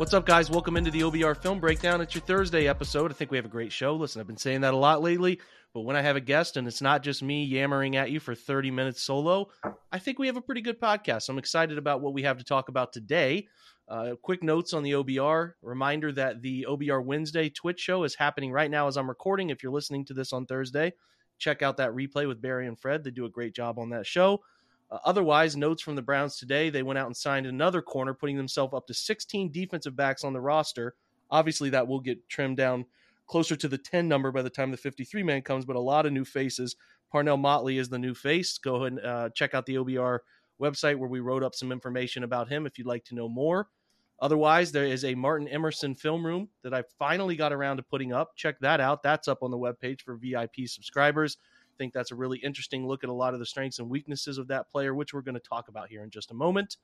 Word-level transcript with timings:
What's 0.00 0.14
up, 0.14 0.24
guys? 0.24 0.48
Welcome 0.50 0.78
into 0.78 0.90
the 0.90 1.02
OBR 1.02 1.36
Film 1.36 1.60
Breakdown. 1.60 2.00
It's 2.00 2.14
your 2.14 2.22
Thursday 2.22 2.66
episode. 2.66 3.10
I 3.10 3.14
think 3.14 3.30
we 3.30 3.36
have 3.36 3.44
a 3.44 3.50
great 3.50 3.70
show. 3.70 3.94
Listen, 3.94 4.18
I've 4.18 4.26
been 4.26 4.38
saying 4.38 4.62
that 4.62 4.72
a 4.72 4.76
lot 4.78 5.02
lately, 5.02 5.38
but 5.74 5.82
when 5.82 5.94
I 5.94 6.00
have 6.00 6.16
a 6.16 6.22
guest 6.22 6.56
and 6.56 6.66
it's 6.66 6.80
not 6.80 7.02
just 7.02 7.22
me 7.22 7.44
yammering 7.44 7.96
at 7.96 8.10
you 8.10 8.18
for 8.18 8.34
30 8.34 8.70
minutes 8.70 9.02
solo, 9.02 9.50
I 9.92 9.98
think 9.98 10.18
we 10.18 10.26
have 10.26 10.38
a 10.38 10.40
pretty 10.40 10.62
good 10.62 10.80
podcast. 10.80 11.28
I'm 11.28 11.36
excited 11.36 11.76
about 11.76 12.00
what 12.00 12.14
we 12.14 12.22
have 12.22 12.38
to 12.38 12.44
talk 12.44 12.70
about 12.70 12.94
today. 12.94 13.46
Uh, 13.88 14.14
quick 14.22 14.42
notes 14.42 14.72
on 14.72 14.82
the 14.82 14.92
OBR. 14.92 15.52
Reminder 15.60 16.12
that 16.12 16.40
the 16.40 16.64
OBR 16.66 17.04
Wednesday 17.04 17.50
Twitch 17.50 17.80
show 17.80 18.04
is 18.04 18.14
happening 18.14 18.52
right 18.52 18.70
now 18.70 18.88
as 18.88 18.96
I'm 18.96 19.06
recording. 19.06 19.50
If 19.50 19.62
you're 19.62 19.70
listening 19.70 20.06
to 20.06 20.14
this 20.14 20.32
on 20.32 20.46
Thursday, 20.46 20.94
check 21.38 21.60
out 21.60 21.76
that 21.76 21.90
replay 21.90 22.26
with 22.26 22.40
Barry 22.40 22.66
and 22.66 22.80
Fred. 22.80 23.04
They 23.04 23.10
do 23.10 23.26
a 23.26 23.30
great 23.30 23.54
job 23.54 23.78
on 23.78 23.90
that 23.90 24.06
show. 24.06 24.40
Uh, 24.90 24.98
otherwise, 25.04 25.56
notes 25.56 25.82
from 25.82 25.94
the 25.94 26.02
Browns 26.02 26.36
today, 26.36 26.70
they 26.70 26.82
went 26.82 26.98
out 26.98 27.06
and 27.06 27.16
signed 27.16 27.46
another 27.46 27.82
corner, 27.82 28.14
putting 28.14 28.36
themselves 28.36 28.74
up 28.74 28.86
to 28.86 28.94
16 28.94 29.52
defensive 29.52 29.96
backs 29.96 30.24
on 30.24 30.32
the 30.32 30.40
roster. 30.40 30.94
Obviously, 31.30 31.70
that 31.70 31.86
will 31.86 32.00
get 32.00 32.28
trimmed 32.28 32.56
down 32.56 32.84
closer 33.26 33.54
to 33.54 33.68
the 33.68 33.78
10 33.78 34.08
number 34.08 34.32
by 34.32 34.42
the 34.42 34.50
time 34.50 34.70
the 34.70 34.76
53 34.76 35.22
man 35.22 35.42
comes, 35.42 35.64
but 35.64 35.76
a 35.76 35.80
lot 35.80 36.06
of 36.06 36.12
new 36.12 36.24
faces. 36.24 36.74
Parnell 37.12 37.36
Motley 37.36 37.78
is 37.78 37.88
the 37.88 37.98
new 37.98 38.14
face. 38.14 38.58
Go 38.58 38.76
ahead 38.76 38.92
and 38.92 39.06
uh, 39.06 39.28
check 39.30 39.54
out 39.54 39.66
the 39.66 39.76
OBR 39.76 40.18
website 40.60 40.96
where 40.96 41.08
we 41.08 41.20
wrote 41.20 41.42
up 41.42 41.54
some 41.54 41.72
information 41.72 42.24
about 42.24 42.48
him 42.48 42.66
if 42.66 42.76
you'd 42.76 42.86
like 42.86 43.04
to 43.04 43.14
know 43.14 43.28
more. 43.28 43.68
Otherwise, 44.20 44.70
there 44.70 44.84
is 44.84 45.04
a 45.04 45.14
Martin 45.14 45.48
Emerson 45.48 45.94
film 45.94 46.26
room 46.26 46.48
that 46.62 46.74
I 46.74 46.82
finally 46.98 47.36
got 47.36 47.52
around 47.52 47.78
to 47.78 47.82
putting 47.82 48.12
up. 48.12 48.36
Check 48.36 48.58
that 48.60 48.80
out. 48.80 49.02
That's 49.02 49.28
up 49.28 49.42
on 49.42 49.50
the 49.50 49.56
webpage 49.56 50.02
for 50.02 50.16
VIP 50.16 50.66
subscribers 50.66 51.38
think 51.80 51.94
that's 51.94 52.10
a 52.10 52.14
really 52.14 52.38
interesting 52.38 52.86
look 52.86 53.02
at 53.04 53.08
a 53.08 53.12
lot 53.12 53.32
of 53.32 53.40
the 53.40 53.46
strengths 53.46 53.78
and 53.78 53.88
weaknesses 53.88 54.36
of 54.36 54.48
that 54.48 54.68
player, 54.68 54.94
which 54.94 55.14
we're 55.14 55.22
going 55.22 55.34
to 55.34 55.40
talk 55.40 55.68
about 55.68 55.88
here 55.88 56.04
in 56.04 56.10
just 56.10 56.30
a 56.30 56.34
moment. 56.34 56.76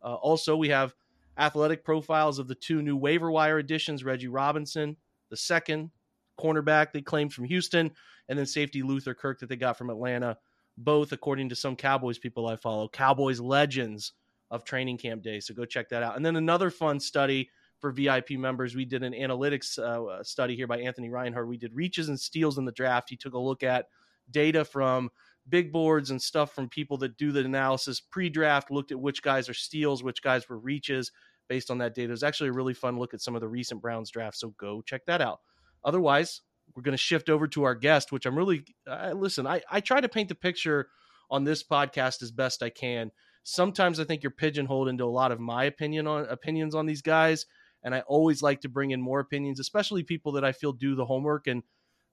Uh, 0.00 0.14
also, 0.14 0.54
we 0.56 0.68
have 0.68 0.94
athletic 1.36 1.84
profiles 1.84 2.38
of 2.38 2.46
the 2.46 2.54
two 2.54 2.80
new 2.80 2.96
waiver 2.96 3.32
wire 3.32 3.58
additions 3.58 4.04
Reggie 4.04 4.28
Robinson, 4.28 4.96
the 5.28 5.36
second 5.36 5.90
cornerback 6.38 6.92
they 6.92 7.02
claimed 7.02 7.32
from 7.32 7.46
Houston, 7.46 7.90
and 8.28 8.38
then 8.38 8.46
safety 8.46 8.82
Luther 8.82 9.12
Kirk 9.12 9.40
that 9.40 9.48
they 9.48 9.56
got 9.56 9.76
from 9.76 9.90
Atlanta. 9.90 10.38
Both, 10.78 11.10
according 11.10 11.48
to 11.48 11.56
some 11.56 11.74
Cowboys 11.74 12.18
people 12.18 12.46
I 12.46 12.54
follow, 12.54 12.88
Cowboys 12.88 13.40
legends 13.40 14.12
of 14.52 14.64
training 14.64 14.98
camp 14.98 15.24
day. 15.24 15.40
So 15.40 15.52
go 15.52 15.64
check 15.64 15.88
that 15.88 16.04
out. 16.04 16.16
And 16.16 16.24
then 16.24 16.36
another 16.36 16.70
fun 16.70 17.00
study 17.00 17.50
for 17.80 17.90
VIP 17.90 18.32
members. 18.32 18.76
We 18.76 18.84
did 18.84 19.02
an 19.02 19.14
analytics 19.14 19.78
uh, 19.80 20.22
study 20.22 20.54
here 20.54 20.68
by 20.68 20.78
Anthony 20.78 21.10
Reinhardt. 21.10 21.48
We 21.48 21.56
did 21.56 21.74
reaches 21.74 22.08
and 22.08 22.18
steals 22.18 22.56
in 22.56 22.64
the 22.64 22.72
draft. 22.72 23.10
He 23.10 23.16
took 23.16 23.34
a 23.34 23.38
look 23.38 23.64
at 23.64 23.86
data 24.30 24.64
from 24.64 25.10
big 25.48 25.72
boards 25.72 26.10
and 26.10 26.20
stuff 26.20 26.54
from 26.54 26.68
people 26.68 26.96
that 26.98 27.16
do 27.16 27.30
the 27.32 27.44
analysis 27.44 28.00
pre-draft 28.00 28.70
looked 28.70 28.90
at 28.90 29.00
which 29.00 29.22
guys 29.22 29.48
are 29.48 29.54
steals 29.54 30.02
which 30.02 30.22
guys 30.22 30.48
were 30.48 30.58
reaches 30.58 31.12
based 31.48 31.70
on 31.70 31.78
that 31.78 31.94
data. 31.94 32.08
It 32.08 32.10
was 32.12 32.22
actually 32.22 32.48
a 32.48 32.54
really 32.54 32.72
fun 32.72 32.98
look 32.98 33.12
at 33.12 33.20
some 33.20 33.34
of 33.34 33.42
the 33.42 33.48
recent 33.48 33.82
browns 33.82 34.10
drafts 34.10 34.40
so 34.40 34.54
go 34.58 34.80
check 34.82 35.04
that 35.06 35.20
out. 35.20 35.40
Otherwise 35.84 36.40
we're 36.74 36.82
going 36.82 36.92
to 36.92 36.98
shift 36.98 37.28
over 37.28 37.46
to 37.46 37.64
our 37.64 37.74
guest 37.74 38.10
which 38.10 38.26
i'm 38.26 38.36
really 38.36 38.64
uh, 38.88 39.12
listen 39.14 39.46
I, 39.46 39.60
I 39.70 39.80
try 39.80 40.00
to 40.00 40.08
paint 40.08 40.28
the 40.28 40.34
picture 40.34 40.88
on 41.30 41.44
this 41.44 41.62
podcast 41.62 42.22
as 42.22 42.30
best 42.30 42.62
i 42.62 42.70
can. 42.70 43.10
Sometimes 43.42 44.00
i 44.00 44.04
think 44.04 44.22
you're 44.22 44.30
pigeonholed 44.30 44.88
into 44.88 45.04
a 45.04 45.06
lot 45.06 45.32
of 45.32 45.40
my 45.40 45.64
opinion 45.64 46.06
on 46.06 46.24
opinions 46.26 46.74
on 46.74 46.86
these 46.86 47.02
guys 47.02 47.46
and 47.82 47.94
i 47.94 48.00
always 48.00 48.42
like 48.42 48.62
to 48.62 48.68
bring 48.68 48.92
in 48.92 49.00
more 49.02 49.20
opinions 49.20 49.60
especially 49.60 50.02
people 50.02 50.32
that 50.32 50.44
i 50.44 50.52
feel 50.52 50.72
do 50.72 50.94
the 50.94 51.04
homework 51.04 51.46
and 51.46 51.62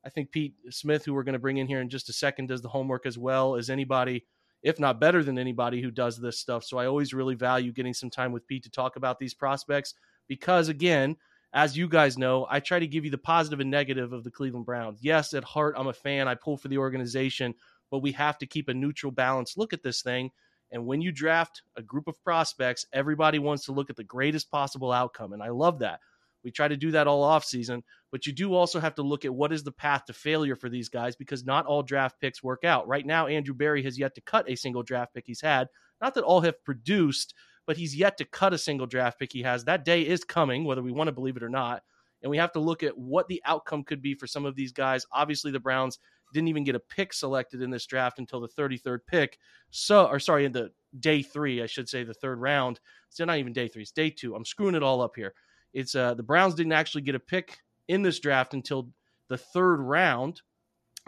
I 0.05 0.09
think 0.09 0.31
Pete 0.31 0.55
Smith, 0.69 1.05
who 1.05 1.13
we're 1.13 1.23
going 1.23 1.33
to 1.33 1.39
bring 1.39 1.57
in 1.57 1.67
here 1.67 1.81
in 1.81 1.89
just 1.89 2.09
a 2.09 2.13
second, 2.13 2.47
does 2.47 2.61
the 2.61 2.69
homework 2.69 3.05
as 3.05 3.17
well 3.17 3.55
as 3.55 3.69
anybody, 3.69 4.25
if 4.63 4.79
not 4.79 4.99
better 4.99 5.23
than 5.23 5.37
anybody 5.37 5.81
who 5.81 5.91
does 5.91 6.17
this 6.17 6.39
stuff. 6.39 6.63
So 6.63 6.77
I 6.77 6.87
always 6.87 7.13
really 7.13 7.35
value 7.35 7.71
getting 7.71 7.93
some 7.93 8.09
time 8.09 8.31
with 8.31 8.47
Pete 8.47 8.63
to 8.63 8.69
talk 8.69 8.95
about 8.95 9.19
these 9.19 9.33
prospects 9.33 9.93
because, 10.27 10.69
again, 10.69 11.17
as 11.53 11.77
you 11.77 11.87
guys 11.87 12.17
know, 12.17 12.47
I 12.49 12.61
try 12.61 12.79
to 12.79 12.87
give 12.87 13.03
you 13.03 13.11
the 13.11 13.17
positive 13.17 13.59
and 13.59 13.69
negative 13.69 14.13
of 14.13 14.23
the 14.23 14.31
Cleveland 14.31 14.65
Browns. 14.65 14.99
Yes, 15.01 15.33
at 15.33 15.43
heart, 15.43 15.75
I'm 15.77 15.87
a 15.87 15.93
fan. 15.93 16.27
I 16.27 16.35
pull 16.35 16.57
for 16.57 16.69
the 16.69 16.77
organization, 16.77 17.53
but 17.89 17.99
we 17.99 18.13
have 18.13 18.37
to 18.39 18.47
keep 18.47 18.69
a 18.69 18.73
neutral, 18.73 19.11
balanced 19.11 19.57
look 19.57 19.73
at 19.73 19.83
this 19.83 20.01
thing. 20.01 20.31
And 20.71 20.85
when 20.85 21.01
you 21.01 21.11
draft 21.11 21.63
a 21.75 21.81
group 21.81 22.07
of 22.07 22.23
prospects, 22.23 22.85
everybody 22.93 23.39
wants 23.39 23.65
to 23.65 23.73
look 23.73 23.89
at 23.89 23.97
the 23.97 24.03
greatest 24.05 24.49
possible 24.49 24.93
outcome. 24.93 25.33
And 25.33 25.43
I 25.43 25.49
love 25.49 25.79
that. 25.79 25.99
We 26.43 26.51
try 26.51 26.67
to 26.67 26.77
do 26.77 26.91
that 26.91 27.07
all 27.07 27.23
off 27.23 27.45
season, 27.45 27.83
but 28.11 28.25
you 28.25 28.33
do 28.33 28.53
also 28.53 28.79
have 28.79 28.95
to 28.95 29.01
look 29.03 29.25
at 29.25 29.33
what 29.33 29.53
is 29.53 29.63
the 29.63 29.71
path 29.71 30.05
to 30.05 30.13
failure 30.13 30.55
for 30.55 30.69
these 30.69 30.89
guys 30.89 31.15
because 31.15 31.45
not 31.45 31.65
all 31.65 31.83
draft 31.83 32.19
picks 32.19 32.43
work 32.43 32.63
out. 32.63 32.87
Right 32.87 33.05
now, 33.05 33.27
Andrew 33.27 33.53
Berry 33.53 33.83
has 33.83 33.99
yet 33.99 34.15
to 34.15 34.21
cut 34.21 34.49
a 34.49 34.55
single 34.55 34.83
draft 34.83 35.13
pick 35.13 35.25
he's 35.27 35.41
had. 35.41 35.67
Not 36.01 36.15
that 36.15 36.23
all 36.23 36.41
have 36.41 36.63
produced, 36.63 37.35
but 37.65 37.77
he's 37.77 37.95
yet 37.95 38.17
to 38.17 38.25
cut 38.25 38.53
a 38.53 38.57
single 38.57 38.87
draft 38.87 39.19
pick 39.19 39.31
he 39.31 39.43
has. 39.43 39.63
That 39.63 39.85
day 39.85 40.01
is 40.01 40.23
coming, 40.23 40.63
whether 40.63 40.81
we 40.81 40.91
want 40.91 41.07
to 41.07 41.13
believe 41.13 41.37
it 41.37 41.43
or 41.43 41.49
not. 41.49 41.83
And 42.23 42.29
we 42.29 42.37
have 42.37 42.51
to 42.53 42.59
look 42.59 42.83
at 42.83 42.97
what 42.97 43.27
the 43.27 43.41
outcome 43.45 43.83
could 43.83 44.01
be 44.01 44.13
for 44.13 44.27
some 44.27 44.45
of 44.45 44.55
these 44.55 44.71
guys. 44.71 45.05
Obviously, 45.11 45.51
the 45.51 45.59
Browns 45.59 45.99
didn't 46.33 46.49
even 46.49 46.63
get 46.63 46.75
a 46.75 46.79
pick 46.79 47.13
selected 47.13 47.61
in 47.61 47.69
this 47.69 47.85
draft 47.85 48.19
until 48.19 48.39
the 48.39 48.47
33rd 48.47 48.99
pick. 49.07 49.37
So, 49.69 50.05
or 50.05 50.19
sorry, 50.19 50.45
in 50.45 50.51
the 50.51 50.71
day 50.99 51.21
three, 51.21 51.61
I 51.61 51.65
should 51.65 51.89
say, 51.89 52.03
the 52.03 52.13
third 52.13 52.39
round. 52.39 52.79
It's 53.09 53.19
not 53.19 53.37
even 53.37 53.53
day 53.53 53.67
three, 53.67 53.83
it's 53.83 53.91
day 53.91 54.09
two. 54.09 54.35
I'm 54.35 54.45
screwing 54.45 54.75
it 54.75 54.83
all 54.83 55.01
up 55.01 55.15
here. 55.15 55.33
It's 55.73 55.95
uh, 55.95 56.13
the 56.13 56.23
Browns 56.23 56.55
didn't 56.55 56.73
actually 56.73 57.01
get 57.01 57.15
a 57.15 57.19
pick 57.19 57.59
in 57.87 58.01
this 58.01 58.19
draft 58.19 58.53
until 58.53 58.89
the 59.27 59.37
third 59.37 59.77
round. 59.77 60.41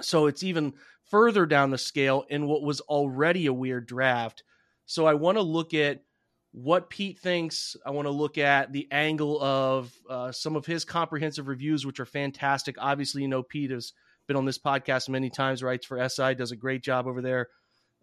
So 0.01 0.27
it's 0.27 0.43
even 0.43 0.73
further 1.09 1.45
down 1.45 1.69
the 1.69 1.77
scale 1.77 2.25
in 2.29 2.47
what 2.47 2.63
was 2.63 2.81
already 2.81 3.45
a 3.45 3.53
weird 3.53 3.85
draft. 3.85 4.43
So 4.85 5.05
I 5.05 5.13
want 5.13 5.37
to 5.37 5.41
look 5.43 5.73
at 5.73 6.03
what 6.51 6.89
Pete 6.89 7.19
thinks. 7.19 7.75
I 7.85 7.91
want 7.91 8.05
to 8.05 8.11
look 8.11 8.37
at 8.37 8.71
the 8.71 8.87
angle 8.91 9.41
of 9.41 9.91
uh, 10.09 10.31
some 10.31 10.55
of 10.55 10.65
his 10.65 10.85
comprehensive 10.85 11.47
reviews, 11.47 11.85
which 11.85 11.99
are 11.99 12.05
fantastic. 12.05 12.75
Obviously, 12.79 13.21
you 13.23 13.27
know, 13.27 13.43
Pete 13.43 13.71
has 13.71 13.93
been 14.27 14.37
on 14.37 14.45
this 14.45 14.59
podcast 14.59 15.09
many 15.09 15.29
times, 15.29 15.63
writes 15.63 15.85
for 15.85 16.07
SI, 16.07 16.35
does 16.35 16.51
a 16.51 16.55
great 16.55 16.83
job 16.83 17.07
over 17.07 17.21
there. 17.21 17.49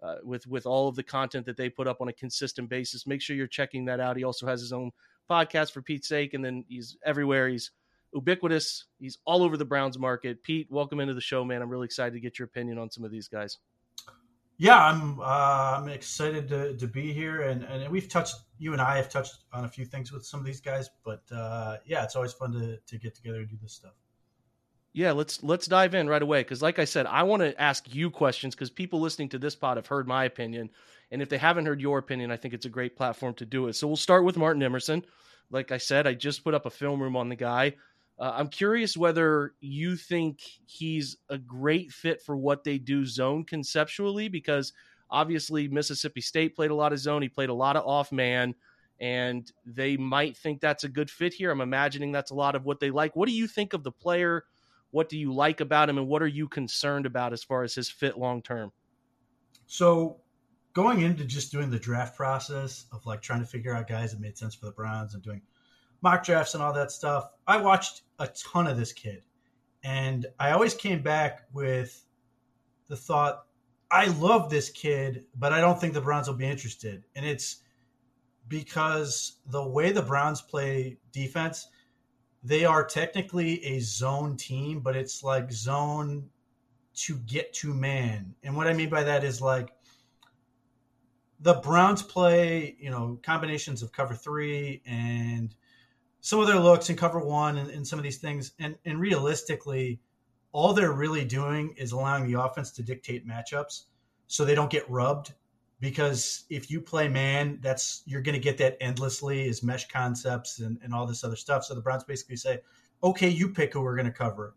Uh, 0.03 0.17
with 0.25 0.47
with 0.47 0.65
all 0.65 0.89
of 0.89 0.97
the 0.97 1.03
content 1.03 1.45
that 1.45 1.59
they 1.59 1.69
put 1.69 1.87
up 1.87 2.01
on 2.01 2.09
a 2.09 2.13
consistent 2.15 2.71
basis, 2.71 3.07
make 3.07 3.21
sure 3.21 3.37
you're 3.37 3.47
checking 3.47 3.85
that 3.85 4.01
out. 4.01 4.17
He 4.17 4.25
also 4.25 4.47
has 4.47 4.63
his 4.63 4.73
own 4.73 4.91
podcast 5.31 5.73
for 5.73 5.83
Pete's 5.83 6.09
sake, 6.09 6.35
and 6.35 6.45
then 6.45 6.65
he's 6.69 6.97
everywhere. 7.05 7.49
He's 7.49 7.71
ubiquitous. 8.13 8.87
He's 8.99 9.19
all 9.25 9.43
over 9.43 9.57
the 9.57 9.65
Browns 9.65 9.99
market. 9.99 10.43
Pete, 10.43 10.67
welcome 10.71 11.01
into 11.01 11.15
the 11.15 11.21
show, 11.21 11.45
man. 11.45 11.63
I'm 11.63 11.71
really 11.71 11.85
excited 11.85 12.13
to 12.15 12.21
get 12.21 12.39
your 12.39 12.47
opinion 12.47 12.79
on 12.79 12.91
some 12.91 13.05
of 13.05 13.11
these 13.11 13.29
guys. 13.29 13.59
Yeah, 14.59 14.77
I'm. 14.77 15.19
Uh, 15.21 15.79
I'm 15.79 15.89
excited 15.89 16.47
to, 16.51 16.77
to 16.77 16.87
be 16.87 17.15
here, 17.15 17.43
and 17.43 17.65
and 17.65 17.91
we've 17.91 18.11
touched. 18.11 18.37
You 18.59 18.75
and 18.75 18.83
I 18.83 18.97
have 18.99 19.09
touched 19.09 19.45
on 19.55 19.65
a 19.65 19.69
few 19.69 19.87
things 19.87 20.13
with 20.13 20.27
some 20.27 20.39
of 20.39 20.45
these 20.45 20.61
guys, 20.61 20.91
but 21.03 21.23
uh, 21.35 21.79
yeah, 21.87 22.05
it's 22.05 22.15
always 22.15 22.35
fun 22.35 22.53
to 22.53 22.77
to 22.77 22.99
get 22.99 23.15
together 23.15 23.39
and 23.39 23.49
do 23.49 23.57
this 23.63 23.73
stuff. 23.73 23.95
Yeah, 24.93 25.13
let's 25.13 25.43
let's 25.43 25.67
dive 25.67 25.95
in 25.95 26.09
right 26.09 26.21
away 26.21 26.41
because, 26.41 26.61
like 26.61 26.79
I 26.79 26.85
said, 26.85 27.07
I 27.07 27.23
want 27.23 27.41
to 27.41 27.59
ask 27.59 27.95
you 27.95 28.11
questions 28.11 28.55
because 28.55 28.71
people 28.71 29.01
listening 29.01 29.31
to 29.31 29.39
this 29.39 29.55
pod 29.55 29.79
have 29.79 29.87
heard 29.87 30.07
my 30.07 30.25
opinion, 30.25 30.69
and 31.11 31.23
if 31.23 31.29
they 31.29 31.39
haven't 31.39 31.67
heard 31.67 31.81
your 31.81 31.99
opinion, 31.99 32.31
I 32.31 32.37
think 32.37 32.55
it's 32.55 32.67
a 32.67 32.71
great 32.71 32.97
platform 32.97 33.35
to 33.35 33.47
do 33.47 33.67
it. 33.69 33.75
So 33.75 33.87
we'll 33.87 33.97
start 33.97 34.25
with 34.25 34.37
Martin 34.37 34.63
Emerson. 34.63 35.05
Like 35.51 35.73
I 35.73 35.79
said, 35.79 36.07
I 36.07 36.15
just 36.15 36.45
put 36.45 36.55
up 36.55 36.67
a 36.67 36.71
film 36.71 37.03
room 37.03 37.17
on 37.17 37.29
the 37.29 37.37
guy. 37.37 37.75
Uh, 38.19 38.35
I'm 38.37 38.49
curious 38.49 38.97
whether 38.97 39.55
you 39.61 39.97
think 39.97 40.41
he's 40.67 41.17
a 41.31 41.39
great 41.39 41.91
fit 41.91 42.21
for 42.23 42.37
what 42.37 42.65
they 42.65 42.79
do 42.79 43.07
zone 43.07 43.45
conceptually, 43.45 44.29
because 44.29 44.73
obviously 45.11 45.69
Mississippi 45.69 46.21
State 46.21 46.55
played 46.55 46.71
a 46.71 46.75
lot 46.75 46.93
of 46.93 46.99
zone. 46.99 47.23
He 47.23 47.29
played 47.29 47.49
a 47.49 47.55
lot 47.55 47.77
of 47.77 47.87
off 47.87 48.13
man, 48.13 48.55
and 49.01 49.51
they 49.65 49.97
might 49.97 50.37
think 50.37 50.61
that's 50.61 50.85
a 50.85 50.89
good 50.89 51.11
fit 51.11 51.33
here. 51.33 51.51
I'm 51.51 51.63
imagining 51.63 52.13
that's 52.13 52.31
a 52.31 52.35
lot 52.35 52.55
of 52.55 52.67
what 52.67 52.79
they 52.79 52.91
like. 52.91 53.17
What 53.17 53.27
do 53.27 53.35
you 53.35 53.49
think 53.49 53.73
of 53.73 53.83
the 53.83 53.93
player? 53.93 54.45
What 54.91 55.09
do 55.09 55.17
you 55.19 55.33
like 55.33 55.61
about 55.61 55.89
him, 55.89 55.99
and 55.99 56.07
what 56.07 56.23
are 56.23 56.29
you 56.29 56.47
concerned 56.47 57.07
about 57.07 57.33
as 57.33 57.43
far 57.43 57.63
as 57.63 57.75
his 57.75 57.89
fit 57.89 58.19
long 58.19 58.43
term? 58.43 58.71
So, 59.67 60.19
going 60.73 61.01
into 61.01 61.25
just 61.25 61.51
doing 61.51 61.71
the 61.71 61.79
draft 61.79 62.17
process 62.17 62.87
of 62.93 63.05
like 63.07 63.23
trying 63.23 63.41
to 63.41 63.47
figure 63.47 63.75
out 63.75 63.89
guys 63.89 64.13
that 64.13 64.21
made 64.21 64.39
sense 64.39 64.55
for 64.55 64.67
the 64.67 64.73
Browns 64.73 65.15
and 65.15 65.23
doing 65.23 65.43
mock 66.03 66.25
drafts 66.25 66.55
and 66.55 66.63
all 66.63 66.73
that 66.73 66.91
stuff, 66.91 67.31
I 67.47 67.59
watched 67.59 68.03
a 68.19 68.29
ton 68.29 68.67
of 68.67 68.77
this 68.77 68.93
kid. 68.93 69.25
And 69.83 70.27
I 70.39 70.51
always 70.53 70.75
came 70.75 71.03
back 71.03 71.43
with 71.53 72.05
the 72.89 72.97
thought, 72.97 73.47
I 73.91 74.07
love 74.07 74.51
this 74.51 74.71
kid, 74.71 75.25
but 75.37 75.53
I 75.53 75.61
don't 75.61 75.81
think 75.81 75.95
the 75.95 76.01
Browns 76.01 76.29
will 76.29 76.37
be 76.37 76.47
interested. 76.47 77.05
And 77.17 77.27
it's 77.27 77.63
because 78.49 79.39
the 79.47 79.67
way 79.67 79.91
the 79.91 80.03
Browns 80.03 80.43
play 80.43 80.99
defense, 81.13 81.69
they 82.43 82.65
are 82.65 82.85
technically 82.85 83.65
a 83.65 83.81
zone 83.81 84.37
team, 84.37 84.81
but 84.81 84.97
it's 84.97 85.23
like 85.23 85.51
zone 85.51 86.29
to 86.95 87.17
get 87.19 87.53
to 87.55 87.75
man. 87.75 88.35
And 88.43 88.57
what 88.57 88.67
I 88.67 88.73
mean 88.73 88.91
by 88.91 89.03
that 89.03 89.25
is 89.25 89.41
like 89.41 89.73
the 91.41 91.55
Browns 91.55 92.03
play, 92.03 92.77
you 92.79 92.91
know, 92.91 93.19
combinations 93.23 93.83
of 93.83 93.93
cover 93.93 94.15
three 94.15 94.83
and 94.85 95.55
some 96.21 96.39
of 96.39 96.47
their 96.47 96.59
looks 96.59 96.91
in 96.91 96.97
cover 96.97 97.19
one 97.19 97.57
and, 97.57 97.71
and 97.71 97.87
some 97.87 97.99
of 97.99 98.03
these 98.03 98.19
things. 98.19 98.53
And, 98.59 98.77
and 98.85 99.01
realistically, 99.01 100.01
all 100.53 100.75
they're 100.75 100.93
really 100.93 101.25
doing 101.25 101.75
is 101.79 101.93
allowing 101.93 102.31
the 102.31 102.41
offense 102.43 102.73
to 102.73 102.83
dictate 102.83 103.27
matchups 103.27 103.85
so 104.27 104.45
they 104.45 104.55
don't 104.55 104.71
get 104.71 104.89
rubbed. 104.91 105.33
because 105.81 106.45
if 106.51 106.71
you 106.71 106.81
play 106.81 107.09
man, 107.09 107.59
that's 107.63 108.03
you're 108.05 108.21
going 108.21 108.35
to 108.35 108.41
get 108.41 108.59
that 108.59 108.77
endlessly 108.81 109.49
as 109.49 109.63
mesh 109.63 109.89
concepts 109.89 110.61
and, 110.61 110.79
and 110.83 110.93
all 110.93 111.07
this 111.07 111.25
other 111.25 111.37
stuff. 111.37 111.65
So 111.65 111.75
the 111.75 111.81
Browns 111.81 112.05
basically 112.05 112.37
say, 112.37 112.61
okay, 113.03 113.29
you 113.29 113.49
pick 113.49 113.73
who 113.73 113.81
we're 113.81 113.97
going 113.97 114.07
to 114.07 114.13
cover. 114.13 114.55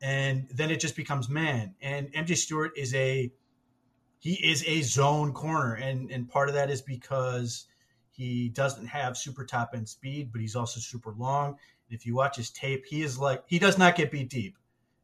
And 0.00 0.48
then 0.50 0.70
it 0.70 0.80
just 0.80 0.96
becomes 0.96 1.28
man. 1.28 1.74
And 1.80 2.12
MJ 2.12 2.36
Stewart 2.36 2.72
is 2.76 2.94
a 2.94 3.30
he 4.22 4.34
is 4.34 4.64
a 4.68 4.82
zone 4.82 5.32
corner, 5.32 5.74
and 5.74 6.08
and 6.12 6.28
part 6.28 6.48
of 6.48 6.54
that 6.54 6.70
is 6.70 6.80
because 6.80 7.66
he 8.12 8.50
doesn't 8.50 8.86
have 8.86 9.16
super 9.16 9.44
top 9.44 9.70
end 9.74 9.88
speed, 9.88 10.30
but 10.30 10.40
he's 10.40 10.54
also 10.54 10.78
super 10.78 11.12
long. 11.18 11.48
And 11.48 11.98
if 11.98 12.06
you 12.06 12.14
watch 12.14 12.36
his 12.36 12.50
tape, 12.50 12.84
he 12.86 13.02
is 13.02 13.18
like 13.18 13.42
he 13.46 13.58
does 13.58 13.78
not 13.78 13.96
get 13.96 14.12
beat 14.12 14.30
deep, 14.30 14.56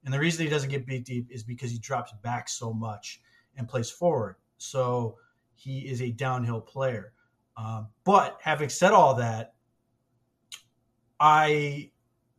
and 0.04 0.14
the 0.14 0.20
reason 0.20 0.44
he 0.44 0.50
doesn't 0.50 0.70
get 0.70 0.86
beat 0.86 1.04
deep 1.04 1.26
is 1.32 1.42
because 1.42 1.72
he 1.72 1.80
drops 1.80 2.12
back 2.22 2.48
so 2.48 2.72
much 2.72 3.20
and 3.56 3.68
plays 3.68 3.90
forward. 3.90 4.36
So 4.58 5.16
he 5.56 5.80
is 5.80 6.00
a 6.00 6.12
downhill 6.12 6.60
player. 6.60 7.12
Um, 7.56 7.88
but 8.04 8.38
having 8.40 8.68
said 8.68 8.92
all 8.92 9.14
that, 9.14 9.54
I 11.18 11.90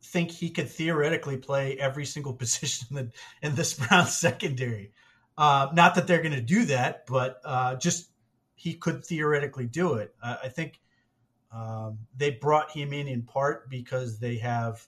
think 0.02 0.30
he 0.30 0.48
could 0.48 0.70
theoretically 0.70 1.36
play 1.36 1.76
every 1.76 2.06
single 2.06 2.32
position 2.42 2.86
in, 2.88 2.96
the, 2.96 3.12
in 3.42 3.54
this 3.54 3.74
Browns 3.74 4.16
secondary. 4.16 4.92
Uh, 5.38 5.68
not 5.72 5.94
that 5.94 6.06
they're 6.06 6.22
going 6.22 6.34
to 6.34 6.40
do 6.40 6.66
that, 6.66 7.06
but 7.06 7.40
uh, 7.44 7.74
just 7.76 8.10
he 8.54 8.74
could 8.74 9.04
theoretically 9.04 9.66
do 9.66 9.94
it. 9.94 10.14
Uh, 10.22 10.36
I 10.44 10.48
think 10.48 10.80
um, 11.52 11.98
they 12.16 12.30
brought 12.30 12.70
him 12.70 12.92
in 12.92 13.08
in 13.08 13.22
part 13.22 13.70
because 13.70 14.18
they 14.18 14.36
have 14.36 14.86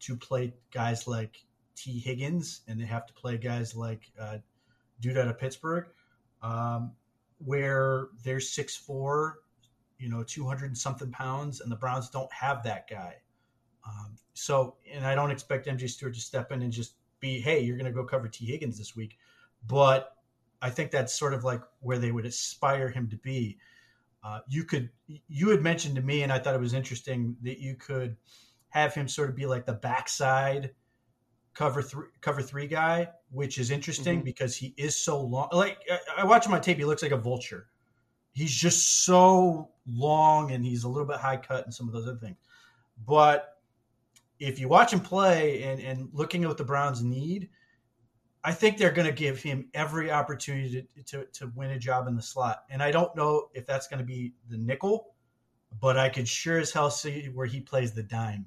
to 0.00 0.16
play 0.16 0.54
guys 0.70 1.06
like 1.08 1.44
Tee 1.74 1.98
Higgins 1.98 2.60
and 2.68 2.80
they 2.80 2.86
have 2.86 3.06
to 3.06 3.12
play 3.14 3.36
guys 3.36 3.74
like 3.74 4.10
uh, 4.20 4.38
dude 5.00 5.18
out 5.18 5.28
of 5.28 5.38
Pittsburgh, 5.38 5.86
um, 6.42 6.92
where 7.44 8.08
they're 8.22 8.40
six 8.40 8.76
four, 8.76 9.40
you 9.98 10.08
know, 10.08 10.22
two 10.22 10.46
hundred 10.46 10.66
and 10.66 10.78
something 10.78 11.10
pounds, 11.10 11.60
and 11.60 11.70
the 11.70 11.76
Browns 11.76 12.10
don't 12.10 12.32
have 12.32 12.62
that 12.64 12.88
guy. 12.88 13.16
Um, 13.86 14.16
so, 14.34 14.76
and 14.92 15.06
I 15.06 15.14
don't 15.14 15.30
expect 15.30 15.66
MJ 15.66 15.88
Stewart 15.88 16.14
to 16.14 16.20
step 16.20 16.52
in 16.52 16.62
and 16.62 16.72
just 16.72 16.94
be, 17.20 17.40
hey, 17.40 17.60
you're 17.60 17.76
going 17.76 17.86
to 17.86 17.92
go 17.92 18.04
cover 18.04 18.28
Tee 18.28 18.46
Higgins 18.46 18.78
this 18.78 18.94
week. 18.94 19.16
But 19.66 20.12
I 20.60 20.70
think 20.70 20.90
that's 20.90 21.18
sort 21.18 21.34
of 21.34 21.44
like 21.44 21.62
where 21.80 21.98
they 21.98 22.12
would 22.12 22.26
aspire 22.26 22.88
him 22.88 23.08
to 23.10 23.16
be. 23.16 23.58
Uh, 24.24 24.40
you 24.48 24.64
could, 24.64 24.90
you 25.28 25.48
had 25.50 25.62
mentioned 25.62 25.94
to 25.96 26.02
me, 26.02 26.22
and 26.22 26.32
I 26.32 26.38
thought 26.38 26.54
it 26.54 26.60
was 26.60 26.74
interesting 26.74 27.36
that 27.42 27.58
you 27.58 27.76
could 27.76 28.16
have 28.70 28.94
him 28.94 29.08
sort 29.08 29.30
of 29.30 29.36
be 29.36 29.46
like 29.46 29.64
the 29.64 29.74
backside 29.74 30.70
cover 31.54 31.82
three, 31.82 32.06
cover 32.20 32.42
three 32.42 32.66
guy, 32.66 33.08
which 33.30 33.58
is 33.58 33.70
interesting 33.70 34.18
mm-hmm. 34.18 34.24
because 34.24 34.56
he 34.56 34.74
is 34.76 34.96
so 34.96 35.20
long. 35.20 35.48
Like 35.52 35.78
I, 35.90 36.22
I 36.22 36.24
watch 36.24 36.46
him 36.46 36.54
on 36.54 36.60
tape, 36.60 36.78
he 36.78 36.84
looks 36.84 37.02
like 37.02 37.12
a 37.12 37.16
vulture. 37.16 37.66
He's 38.32 38.54
just 38.54 39.04
so 39.04 39.70
long, 39.86 40.52
and 40.52 40.64
he's 40.64 40.84
a 40.84 40.88
little 40.88 41.06
bit 41.06 41.16
high 41.16 41.36
cut 41.36 41.64
and 41.64 41.74
some 41.74 41.88
of 41.88 41.94
those 41.94 42.06
other 42.06 42.18
things. 42.18 42.36
But 43.06 43.56
if 44.38 44.60
you 44.60 44.68
watch 44.68 44.92
him 44.92 45.00
play 45.00 45.62
and, 45.64 45.80
and 45.80 46.08
looking 46.12 46.44
at 46.44 46.48
what 46.48 46.58
the 46.58 46.64
Browns 46.64 47.02
need, 47.02 47.48
I 48.44 48.52
think 48.52 48.78
they're 48.78 48.92
going 48.92 49.08
to 49.08 49.12
give 49.12 49.42
him 49.42 49.68
every 49.74 50.10
opportunity 50.10 50.86
to, 50.96 51.02
to, 51.02 51.24
to, 51.32 51.52
win 51.54 51.70
a 51.70 51.78
job 51.78 52.06
in 52.06 52.14
the 52.14 52.22
slot. 52.22 52.64
And 52.70 52.82
I 52.82 52.90
don't 52.90 53.14
know 53.16 53.48
if 53.52 53.66
that's 53.66 53.88
going 53.88 53.98
to 53.98 54.04
be 54.04 54.32
the 54.48 54.56
nickel, 54.56 55.14
but 55.80 55.98
I 55.98 56.08
could 56.08 56.28
sure 56.28 56.58
as 56.58 56.72
hell 56.72 56.90
see 56.90 57.26
where 57.34 57.46
he 57.46 57.60
plays 57.60 57.92
the 57.92 58.02
dime. 58.02 58.46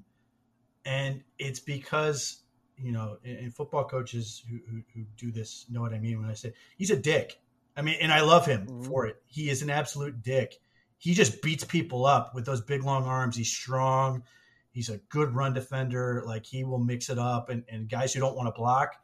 And 0.85 1.21
it's 1.37 1.59
because, 1.59 2.43
you 2.77 2.91
know, 2.91 3.17
and 3.25 3.53
football 3.53 3.83
coaches 3.83 4.43
who, 4.49 4.59
who, 4.69 4.81
who, 4.93 5.05
do 5.17 5.31
this 5.31 5.65
know 5.69 5.81
what 5.81 5.93
I 5.93 5.99
mean 5.99 6.19
when 6.21 6.29
I 6.29 6.33
say 6.33 6.53
he's 6.77 6.89
a 6.89 6.95
dick. 6.95 7.39
I 7.77 7.81
mean, 7.81 7.97
and 8.01 8.11
I 8.11 8.21
love 8.21 8.45
him 8.45 8.65
mm-hmm. 8.65 8.83
for 8.83 9.05
it. 9.05 9.17
He 9.27 9.49
is 9.49 9.61
an 9.61 9.69
absolute 9.69 10.23
dick. 10.23 10.55
He 10.97 11.13
just 11.13 11.41
beats 11.41 11.63
people 11.63 12.05
up 12.05 12.33
with 12.33 12.45
those 12.45 12.61
big, 12.61 12.83
long 12.83 13.05
arms. 13.05 13.35
He's 13.35 13.51
strong 13.51 14.23
He's 14.71 14.89
a 14.89 14.97
good 15.09 15.35
run 15.35 15.53
defender. 15.53 16.23
Like 16.25 16.45
he 16.45 16.63
will 16.63 16.79
mix 16.79 17.09
it 17.09 17.19
up, 17.19 17.49
and, 17.49 17.63
and 17.69 17.89
guys 17.89 18.13
who 18.13 18.19
don't 18.19 18.35
want 18.35 18.47
to 18.47 18.57
block, 18.57 18.95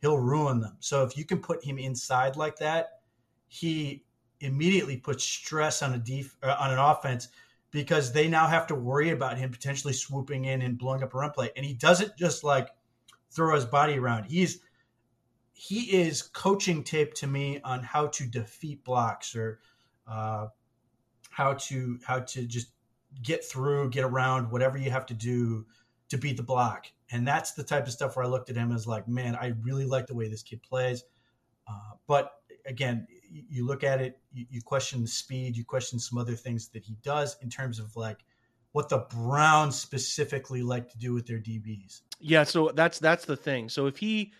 he'll 0.00 0.18
ruin 0.18 0.60
them. 0.60 0.76
So 0.80 1.02
if 1.04 1.16
you 1.16 1.24
can 1.24 1.38
put 1.38 1.64
him 1.64 1.78
inside 1.78 2.36
like 2.36 2.56
that, 2.58 3.00
he 3.48 4.04
immediately 4.40 4.96
puts 4.96 5.24
stress 5.24 5.82
on 5.82 5.94
a 5.94 5.98
def- 5.98 6.36
uh, 6.42 6.56
on 6.58 6.70
an 6.70 6.78
offense 6.78 7.28
because 7.70 8.12
they 8.12 8.28
now 8.28 8.46
have 8.46 8.66
to 8.66 8.74
worry 8.74 9.10
about 9.10 9.38
him 9.38 9.50
potentially 9.50 9.92
swooping 9.92 10.44
in 10.44 10.62
and 10.62 10.78
blowing 10.78 11.02
up 11.02 11.14
a 11.14 11.18
run 11.18 11.30
play. 11.30 11.50
And 11.56 11.64
he 11.64 11.74
doesn't 11.74 12.16
just 12.16 12.44
like 12.44 12.68
throw 13.30 13.54
his 13.54 13.64
body 13.64 13.98
around. 13.98 14.24
He's 14.24 14.60
he 15.52 15.80
is 16.02 16.22
coaching 16.22 16.84
tape 16.84 17.14
to 17.14 17.26
me 17.26 17.60
on 17.64 17.82
how 17.82 18.08
to 18.08 18.26
defeat 18.26 18.84
blocks 18.84 19.34
or 19.34 19.60
uh, 20.06 20.48
how 21.30 21.54
to 21.54 21.98
how 22.04 22.20
to 22.20 22.46
just 22.46 22.68
get 23.22 23.44
through, 23.44 23.90
get 23.90 24.04
around, 24.04 24.50
whatever 24.50 24.76
you 24.76 24.90
have 24.90 25.06
to 25.06 25.14
do 25.14 25.66
to 26.08 26.18
beat 26.18 26.36
the 26.36 26.42
block. 26.42 26.86
And 27.10 27.26
that's 27.26 27.52
the 27.52 27.62
type 27.62 27.86
of 27.86 27.92
stuff 27.92 28.16
where 28.16 28.24
I 28.24 28.28
looked 28.28 28.50
at 28.50 28.56
him 28.56 28.72
as 28.72 28.86
like, 28.86 29.06
man, 29.06 29.36
I 29.36 29.52
really 29.62 29.84
like 29.84 30.06
the 30.06 30.14
way 30.14 30.28
this 30.28 30.42
kid 30.42 30.62
plays. 30.62 31.04
Uh, 31.68 31.96
but 32.06 32.32
again, 32.66 33.06
you 33.30 33.66
look 33.66 33.84
at 33.84 34.00
it, 34.00 34.18
you, 34.32 34.46
you, 34.50 34.62
question 34.62 35.02
the 35.02 35.08
speed, 35.08 35.56
you 35.56 35.64
question 35.64 35.98
some 35.98 36.18
other 36.18 36.34
things 36.34 36.68
that 36.68 36.84
he 36.84 36.96
does 37.02 37.36
in 37.42 37.50
terms 37.50 37.78
of 37.78 37.94
like 37.96 38.24
what 38.72 38.88
the 38.88 38.98
Browns 38.98 39.76
specifically 39.76 40.62
like 40.62 40.90
to 40.90 40.98
do 40.98 41.12
with 41.12 41.26
their 41.26 41.38
DBs. 41.38 42.02
Yeah, 42.20 42.44
so 42.44 42.70
that's 42.74 42.98
that's 42.98 43.24
the 43.24 43.36
thing. 43.36 43.68
So 43.68 43.86
if 43.86 43.98
he, 43.98 44.32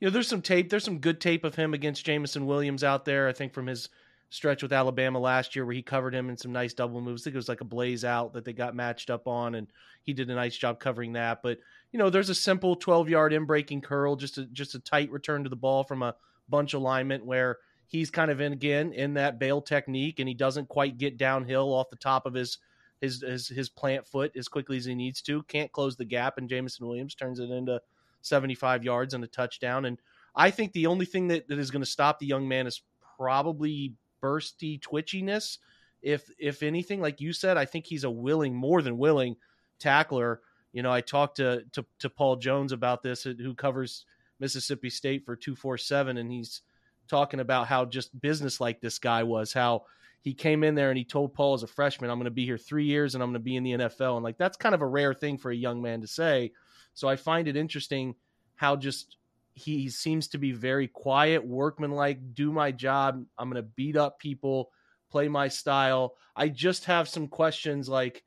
you 0.00 0.06
know, 0.06 0.10
there's 0.10 0.28
some 0.28 0.42
tape, 0.42 0.70
there's 0.70 0.84
some 0.84 0.98
good 0.98 1.20
tape 1.20 1.44
of 1.44 1.54
him 1.54 1.74
against 1.74 2.04
Jameson 2.04 2.46
Williams 2.46 2.84
out 2.84 3.04
there. 3.04 3.28
I 3.28 3.32
think 3.32 3.52
from 3.52 3.66
his 3.66 3.88
stretch 4.30 4.62
with 4.62 4.72
Alabama 4.72 5.18
last 5.18 5.56
year 5.56 5.64
where 5.64 5.74
he 5.74 5.82
covered 5.82 6.14
him 6.14 6.28
in 6.28 6.36
some 6.36 6.52
nice 6.52 6.74
double 6.74 7.00
moves. 7.00 7.22
I 7.22 7.24
think 7.24 7.34
it 7.34 7.38
was 7.38 7.48
like 7.48 7.60
a 7.60 7.64
blaze 7.66 8.04
out 8.04 8.34
that 8.34 8.44
they 8.44 8.52
got 8.52 8.74
matched 8.74 9.10
up 9.10 9.26
on, 9.26 9.54
and 9.54 9.68
he 10.02 10.12
did 10.12 10.30
a 10.30 10.34
nice 10.34 10.56
job 10.56 10.80
covering 10.80 11.14
that. 11.14 11.42
But 11.42 11.58
you 11.92 11.98
know, 11.98 12.10
there's 12.10 12.30
a 12.30 12.34
simple 12.34 12.76
12 12.76 13.08
yard 13.08 13.32
in 13.32 13.44
breaking 13.44 13.80
curl, 13.80 14.16
just 14.16 14.38
a 14.38 14.44
just 14.46 14.74
a 14.74 14.80
tight 14.80 15.10
return 15.10 15.44
to 15.44 15.50
the 15.50 15.56
ball 15.56 15.84
from 15.84 16.02
a 16.02 16.14
bunch 16.48 16.74
alignment 16.74 17.24
where 17.24 17.58
he's 17.86 18.10
kind 18.10 18.30
of 18.30 18.40
in 18.40 18.52
again 18.52 18.92
in 18.92 19.14
that 19.14 19.38
bail 19.38 19.62
technique, 19.62 20.18
and 20.18 20.28
he 20.28 20.34
doesn't 20.34 20.68
quite 20.68 20.98
get 20.98 21.16
downhill 21.16 21.72
off 21.72 21.90
the 21.90 21.96
top 21.96 22.26
of 22.26 22.34
his 22.34 22.58
his 23.00 23.22
his, 23.22 23.48
his 23.48 23.68
plant 23.68 24.06
foot 24.06 24.32
as 24.36 24.48
quickly 24.48 24.76
as 24.76 24.84
he 24.84 24.94
needs 24.94 25.22
to. 25.22 25.42
Can't 25.44 25.72
close 25.72 25.96
the 25.96 26.04
gap, 26.04 26.36
and 26.36 26.48
Jameson 26.48 26.86
Williams 26.86 27.14
turns 27.14 27.40
it 27.40 27.50
into 27.50 27.80
75 28.22 28.84
yards 28.84 29.14
and 29.14 29.24
a 29.24 29.28
touchdown. 29.28 29.86
And 29.86 29.98
I 30.34 30.50
think 30.50 30.72
the 30.72 30.86
only 30.86 31.06
thing 31.06 31.28
that, 31.28 31.48
that 31.48 31.58
is 31.58 31.70
going 31.70 31.82
to 31.82 31.90
stop 31.90 32.18
the 32.18 32.26
young 32.26 32.46
man 32.46 32.66
is 32.66 32.82
probably 33.16 33.94
bursty 34.22 34.80
twitchiness. 34.80 35.58
If 36.02 36.30
if 36.38 36.62
anything, 36.62 37.00
like 37.00 37.20
you 37.20 37.32
said, 37.32 37.56
I 37.56 37.64
think 37.64 37.86
he's 37.86 38.04
a 38.04 38.10
willing, 38.10 38.54
more 38.54 38.82
than 38.82 38.98
willing 38.98 39.36
tackler. 39.78 40.40
You 40.72 40.82
know, 40.82 40.92
I 40.92 41.00
talked 41.00 41.36
to 41.36 41.64
to, 41.72 41.84
to 42.00 42.10
Paul 42.10 42.36
Jones 42.36 42.72
about 42.72 43.02
this, 43.02 43.26
uh, 43.26 43.34
who 43.38 43.54
covers 43.54 44.04
Mississippi 44.38 44.90
State 44.90 45.24
for 45.24 45.36
two 45.36 45.56
four 45.56 45.76
seven, 45.76 46.18
and 46.18 46.30
he's 46.30 46.62
talking 47.08 47.40
about 47.40 47.66
how 47.66 47.84
just 47.84 48.20
business 48.20 48.60
like 48.60 48.80
this 48.80 48.98
guy 48.98 49.22
was, 49.22 49.52
how 49.52 49.84
he 50.20 50.34
came 50.34 50.64
in 50.64 50.74
there 50.74 50.90
and 50.90 50.98
he 50.98 51.04
told 51.04 51.34
Paul 51.34 51.54
as 51.54 51.62
a 51.62 51.66
freshman, 51.66 52.10
I'm 52.10 52.18
going 52.18 52.24
to 52.24 52.30
be 52.30 52.44
here 52.44 52.58
three 52.58 52.84
years 52.84 53.14
and 53.14 53.22
I'm 53.22 53.30
going 53.30 53.40
to 53.40 53.40
be 53.40 53.56
in 53.56 53.62
the 53.62 53.72
NFL. 53.72 54.16
And 54.16 54.24
like, 54.24 54.36
that's 54.36 54.56
kind 54.56 54.74
of 54.74 54.82
a 54.82 54.86
rare 54.86 55.14
thing 55.14 55.38
for 55.38 55.50
a 55.50 55.56
young 55.56 55.80
man 55.80 56.00
to 56.00 56.06
say. 56.06 56.52
So 56.94 57.08
I 57.08 57.16
find 57.16 57.48
it 57.48 57.56
interesting 57.56 58.14
how 58.56 58.76
just 58.76 59.16
he 59.58 59.90
seems 59.90 60.28
to 60.28 60.38
be 60.38 60.52
very 60.52 60.88
quiet, 60.88 61.46
workmanlike, 61.46 62.34
do 62.34 62.52
my 62.52 62.72
job. 62.72 63.24
I'm 63.36 63.50
going 63.50 63.62
to 63.62 63.68
beat 63.68 63.96
up 63.96 64.18
people, 64.18 64.70
play 65.10 65.28
my 65.28 65.48
style. 65.48 66.14
I 66.34 66.48
just 66.48 66.86
have 66.86 67.08
some 67.08 67.28
questions 67.28 67.88
like 67.88 68.22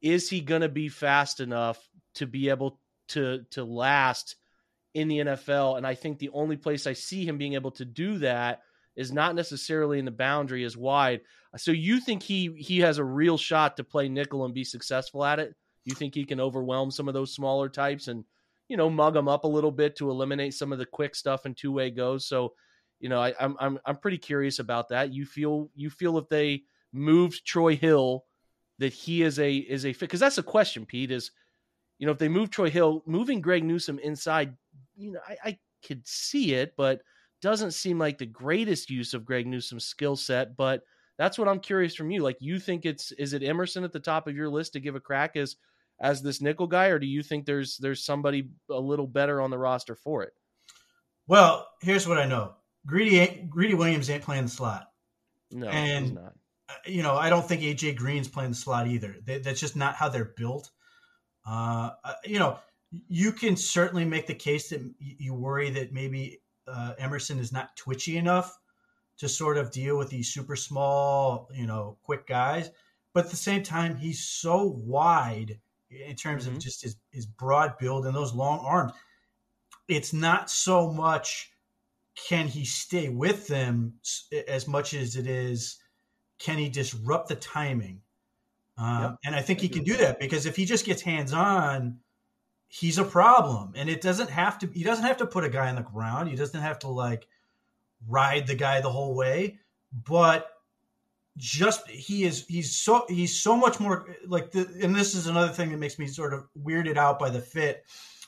is 0.00 0.28
he 0.28 0.40
going 0.40 0.62
to 0.62 0.68
be 0.68 0.88
fast 0.88 1.40
enough 1.40 1.78
to 2.16 2.26
be 2.26 2.48
able 2.48 2.80
to 3.08 3.44
to 3.52 3.64
last 3.64 4.36
in 4.94 5.08
the 5.08 5.18
NFL? 5.18 5.76
And 5.76 5.86
I 5.86 5.94
think 5.94 6.18
the 6.18 6.30
only 6.30 6.56
place 6.56 6.86
I 6.86 6.92
see 6.92 7.24
him 7.24 7.38
being 7.38 7.54
able 7.54 7.70
to 7.72 7.84
do 7.84 8.18
that 8.18 8.60
is 8.96 9.12
not 9.12 9.34
necessarily 9.34 9.98
in 9.98 10.04
the 10.04 10.10
boundary 10.10 10.64
as 10.64 10.76
wide. 10.76 11.20
So 11.56 11.70
you 11.70 12.00
think 12.00 12.22
he 12.22 12.52
he 12.56 12.80
has 12.80 12.98
a 12.98 13.04
real 13.04 13.38
shot 13.38 13.76
to 13.76 13.84
play 13.84 14.08
nickel 14.08 14.44
and 14.44 14.54
be 14.54 14.64
successful 14.64 15.24
at 15.24 15.38
it? 15.38 15.54
You 15.84 15.94
think 15.94 16.14
he 16.14 16.24
can 16.24 16.40
overwhelm 16.40 16.90
some 16.90 17.08
of 17.08 17.14
those 17.14 17.34
smaller 17.34 17.68
types 17.68 18.08
and 18.08 18.24
you 18.72 18.78
know, 18.78 18.88
mug 18.88 19.12
them 19.12 19.28
up 19.28 19.44
a 19.44 19.46
little 19.46 19.70
bit 19.70 19.96
to 19.96 20.08
eliminate 20.08 20.54
some 20.54 20.72
of 20.72 20.78
the 20.78 20.86
quick 20.86 21.14
stuff 21.14 21.44
and 21.44 21.54
two 21.54 21.70
way 21.70 21.90
goes. 21.90 22.24
So, 22.24 22.54
you 23.00 23.10
know, 23.10 23.20
I, 23.20 23.34
I'm 23.38 23.54
I'm 23.60 23.78
I'm 23.84 23.96
pretty 23.96 24.16
curious 24.16 24.60
about 24.60 24.88
that. 24.88 25.12
You 25.12 25.26
feel 25.26 25.68
you 25.74 25.90
feel 25.90 26.16
if 26.16 26.26
they 26.30 26.62
moved 26.90 27.44
Troy 27.44 27.76
Hill 27.76 28.24
that 28.78 28.94
he 28.94 29.24
is 29.24 29.38
a 29.38 29.56
is 29.56 29.84
a 29.84 29.92
fit 29.92 30.08
because 30.08 30.20
that's 30.20 30.38
a 30.38 30.42
question, 30.42 30.86
Pete. 30.86 31.10
Is 31.10 31.32
you 31.98 32.06
know 32.06 32.12
if 32.12 32.18
they 32.18 32.30
move 32.30 32.48
Troy 32.48 32.70
Hill, 32.70 33.02
moving 33.04 33.42
Greg 33.42 33.62
Newsome 33.62 33.98
inside, 33.98 34.56
you 34.96 35.12
know, 35.12 35.20
I, 35.28 35.36
I 35.44 35.58
could 35.86 36.08
see 36.08 36.54
it, 36.54 36.72
but 36.74 37.02
doesn't 37.42 37.72
seem 37.72 37.98
like 37.98 38.16
the 38.16 38.24
greatest 38.24 38.88
use 38.88 39.12
of 39.12 39.26
Greg 39.26 39.46
Newsome's 39.46 39.84
skill 39.84 40.16
set. 40.16 40.56
But 40.56 40.80
that's 41.18 41.38
what 41.38 41.46
I'm 41.46 41.60
curious 41.60 41.94
from 41.94 42.10
you. 42.10 42.22
Like, 42.22 42.38
you 42.40 42.58
think 42.58 42.86
it's 42.86 43.12
is 43.12 43.34
it 43.34 43.42
Emerson 43.42 43.84
at 43.84 43.92
the 43.92 44.00
top 44.00 44.28
of 44.28 44.34
your 44.34 44.48
list 44.48 44.72
to 44.72 44.80
give 44.80 44.94
a 44.94 45.00
crack 45.00 45.36
as 45.36 45.56
as 46.02 46.20
this 46.20 46.42
nickel 46.42 46.66
guy, 46.66 46.86
or 46.86 46.98
do 46.98 47.06
you 47.06 47.22
think 47.22 47.46
there's 47.46 47.78
there's 47.78 48.04
somebody 48.04 48.50
a 48.68 48.78
little 48.78 49.06
better 49.06 49.40
on 49.40 49.50
the 49.50 49.56
roster 49.56 49.94
for 49.94 50.24
it? 50.24 50.32
Well, 51.28 51.68
here's 51.80 52.06
what 52.06 52.18
I 52.18 52.26
know: 52.26 52.54
Greedy 52.84 53.46
Greedy 53.48 53.74
Williams 53.74 54.10
ain't 54.10 54.24
playing 54.24 54.44
the 54.44 54.50
slot. 54.50 54.90
No, 55.52 55.68
and, 55.68 56.06
he's 56.06 56.14
not. 56.14 56.34
Uh, 56.68 56.74
you 56.86 57.02
know, 57.02 57.14
I 57.14 57.30
don't 57.30 57.46
think 57.46 57.62
AJ 57.62 57.96
Green's 57.96 58.28
playing 58.28 58.50
the 58.50 58.56
slot 58.56 58.88
either. 58.88 59.14
They, 59.24 59.38
that's 59.38 59.60
just 59.60 59.76
not 59.76 59.94
how 59.94 60.08
they're 60.08 60.32
built. 60.36 60.70
Uh, 61.46 61.90
uh 62.04 62.14
you 62.24 62.40
know, 62.40 62.58
you 63.08 63.32
can 63.32 63.56
certainly 63.56 64.04
make 64.04 64.26
the 64.26 64.34
case 64.34 64.70
that 64.70 64.82
you 64.98 65.34
worry 65.34 65.70
that 65.70 65.92
maybe 65.92 66.40
uh, 66.66 66.94
Emerson 66.98 67.38
is 67.38 67.52
not 67.52 67.76
twitchy 67.76 68.16
enough 68.16 68.58
to 69.18 69.28
sort 69.28 69.56
of 69.56 69.70
deal 69.70 69.96
with 69.96 70.10
these 70.10 70.32
super 70.32 70.56
small, 70.56 71.48
you 71.54 71.66
know, 71.66 71.96
quick 72.02 72.26
guys. 72.26 72.70
But 73.14 73.26
at 73.26 73.30
the 73.30 73.36
same 73.36 73.62
time, 73.62 73.96
he's 73.96 74.24
so 74.24 74.64
wide 74.64 75.60
in 76.06 76.16
terms 76.16 76.46
mm-hmm. 76.46 76.56
of 76.56 76.62
just 76.62 76.82
his, 76.82 76.96
his 77.10 77.26
broad 77.26 77.78
build 77.78 78.06
and 78.06 78.14
those 78.14 78.34
long 78.34 78.60
arms. 78.60 78.92
It's 79.88 80.12
not 80.12 80.50
so 80.50 80.90
much 80.90 81.50
can 82.28 82.46
he 82.46 82.64
stay 82.64 83.08
with 83.08 83.46
them 83.48 83.94
as 84.46 84.68
much 84.68 84.94
as 84.94 85.16
it 85.16 85.26
is 85.26 85.78
can 86.38 86.58
he 86.58 86.68
disrupt 86.68 87.28
the 87.28 87.36
timing. 87.36 88.00
Uh, 88.76 89.10
yep. 89.10 89.18
And 89.24 89.34
I 89.34 89.42
think 89.42 89.60
he 89.60 89.68
can 89.68 89.84
do 89.84 89.96
that 89.98 90.18
because 90.18 90.46
if 90.46 90.56
he 90.56 90.64
just 90.64 90.84
gets 90.84 91.02
hands 91.02 91.32
on, 91.32 91.98
he's 92.68 92.98
a 92.98 93.04
problem. 93.04 93.72
And 93.76 93.88
it 93.88 94.00
doesn't 94.00 94.30
have 94.30 94.58
to. 94.60 94.66
He 94.66 94.82
doesn't 94.82 95.04
have 95.04 95.18
to 95.18 95.26
put 95.26 95.44
a 95.44 95.48
guy 95.48 95.68
on 95.68 95.76
the 95.76 95.82
ground. 95.82 96.28
He 96.28 96.36
doesn't 96.36 96.60
have 96.60 96.80
to 96.80 96.88
like 96.88 97.28
ride 98.08 98.46
the 98.46 98.54
guy 98.54 98.80
the 98.80 98.90
whole 98.90 99.14
way. 99.14 99.58
But 99.92 100.48
just 101.38 101.88
he 101.88 102.24
is 102.24 102.46
he's 102.46 102.74
so 102.76 103.06
he's 103.08 103.38
so 103.38 103.56
much 103.56 103.80
more 103.80 104.16
like 104.26 104.50
the 104.50 104.68
and 104.82 104.94
this 104.94 105.14
is 105.14 105.26
another 105.26 105.52
thing 105.52 105.70
that 105.70 105.78
makes 105.78 105.98
me 105.98 106.06
sort 106.06 106.34
of 106.34 106.46
weirded 106.62 106.96
out 106.96 107.18
by 107.18 107.30
the 107.30 107.40
fit 107.40 107.84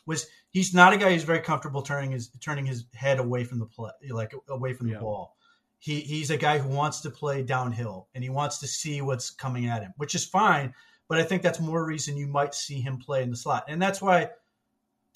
was 0.06 0.26
he's 0.50 0.72
not 0.72 0.92
a 0.92 0.96
guy 0.96 1.12
who's 1.12 1.24
very 1.24 1.40
comfortable 1.40 1.82
turning 1.82 2.10
his 2.10 2.30
turning 2.40 2.64
his 2.64 2.86
head 2.94 3.18
away 3.18 3.44
from 3.44 3.58
the 3.58 3.66
play 3.66 3.90
like 4.10 4.32
away 4.48 4.72
from 4.72 4.86
the 4.86 4.94
yeah. 4.94 5.00
ball. 5.00 5.36
He 5.80 6.00
he's 6.00 6.30
a 6.30 6.36
guy 6.36 6.58
who 6.58 6.68
wants 6.68 7.00
to 7.02 7.10
play 7.10 7.42
downhill 7.42 8.08
and 8.14 8.24
he 8.24 8.30
wants 8.30 8.58
to 8.58 8.66
see 8.66 9.02
what's 9.02 9.30
coming 9.30 9.66
at 9.66 9.82
him 9.82 9.92
which 9.98 10.14
is 10.14 10.24
fine 10.24 10.72
but 11.08 11.18
i 11.18 11.22
think 11.22 11.42
that's 11.42 11.60
more 11.60 11.84
reason 11.84 12.16
you 12.16 12.26
might 12.26 12.54
see 12.54 12.80
him 12.80 12.98
play 12.98 13.22
in 13.22 13.30
the 13.30 13.36
slot. 13.36 13.64
And 13.68 13.82
that's 13.82 14.00
why 14.00 14.30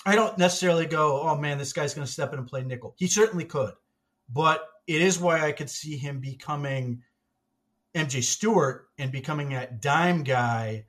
i 0.04 0.14
don't 0.14 0.36
necessarily 0.36 0.84
go 0.84 1.22
oh 1.22 1.38
man 1.38 1.56
this 1.56 1.72
guy's 1.72 1.94
going 1.94 2.06
to 2.06 2.12
step 2.12 2.34
in 2.34 2.38
and 2.38 2.48
play 2.48 2.62
nickel. 2.62 2.94
He 2.98 3.06
certainly 3.06 3.46
could 3.46 3.72
but 4.30 4.66
it 4.86 5.00
is 5.00 5.18
why 5.18 5.40
i 5.40 5.52
could 5.52 5.70
see 5.70 5.96
him 5.96 6.20
becoming 6.20 7.02
MJ 7.94 8.22
Stewart 8.22 8.88
and 8.98 9.10
becoming 9.10 9.50
that 9.50 9.80
dime 9.80 10.22
guy 10.22 10.86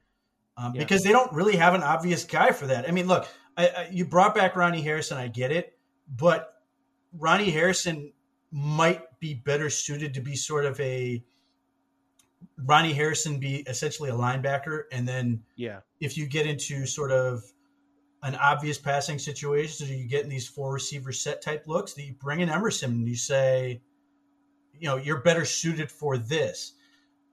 um, 0.57 0.75
yeah. 0.75 0.81
because 0.81 1.03
they 1.03 1.11
don't 1.11 1.31
really 1.31 1.55
have 1.55 1.73
an 1.73 1.83
obvious 1.83 2.23
guy 2.23 2.51
for 2.51 2.67
that. 2.67 2.87
I 2.87 2.91
mean, 2.91 3.07
look, 3.07 3.27
I, 3.57 3.67
I, 3.67 3.89
you 3.91 4.05
brought 4.05 4.35
back 4.35 4.55
Ronnie 4.55 4.81
Harrison, 4.81 5.17
I 5.17 5.27
get 5.27 5.51
it, 5.51 5.77
but 6.15 6.53
Ronnie 7.17 7.49
Harrison 7.49 8.13
might 8.51 9.19
be 9.19 9.33
better 9.33 9.69
suited 9.69 10.13
to 10.15 10.21
be 10.21 10.35
sort 10.35 10.65
of 10.65 10.79
a 10.79 11.23
Ronnie 12.65 12.93
Harrison 12.93 13.39
be 13.39 13.57
essentially 13.67 14.09
a 14.09 14.13
linebacker, 14.13 14.83
and 14.91 15.07
then 15.07 15.43
yeah, 15.55 15.79
if 15.99 16.17
you 16.17 16.25
get 16.25 16.45
into 16.45 16.85
sort 16.85 17.11
of 17.11 17.43
an 18.23 18.35
obvious 18.35 18.77
passing 18.77 19.17
situation, 19.17 19.87
so 19.87 19.93
you 19.93 20.07
get 20.07 20.23
in 20.23 20.29
these 20.29 20.47
four 20.47 20.73
receiver 20.73 21.11
set 21.11 21.41
type 21.41 21.63
looks, 21.67 21.93
that 21.93 22.03
you 22.03 22.13
bring 22.13 22.41
in 22.41 22.49
Emerson 22.49 22.91
and 22.91 23.07
you 23.07 23.15
say, 23.15 23.81
you 24.77 24.87
know, 24.87 24.97
you're 24.97 25.21
better 25.21 25.45
suited 25.45 25.89
for 25.89 26.17
this. 26.17 26.73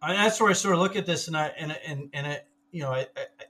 And 0.02 0.16
that's 0.16 0.40
where 0.40 0.50
I 0.50 0.52
sort 0.52 0.74
of 0.74 0.80
look 0.80 0.96
at 0.96 1.06
this, 1.06 1.28
and 1.28 1.36
I 1.36 1.46
and 1.58 1.76
and 1.86 2.10
and 2.12 2.26
I, 2.26 2.40
you 2.70 2.82
know, 2.82 2.92
I 2.92 3.06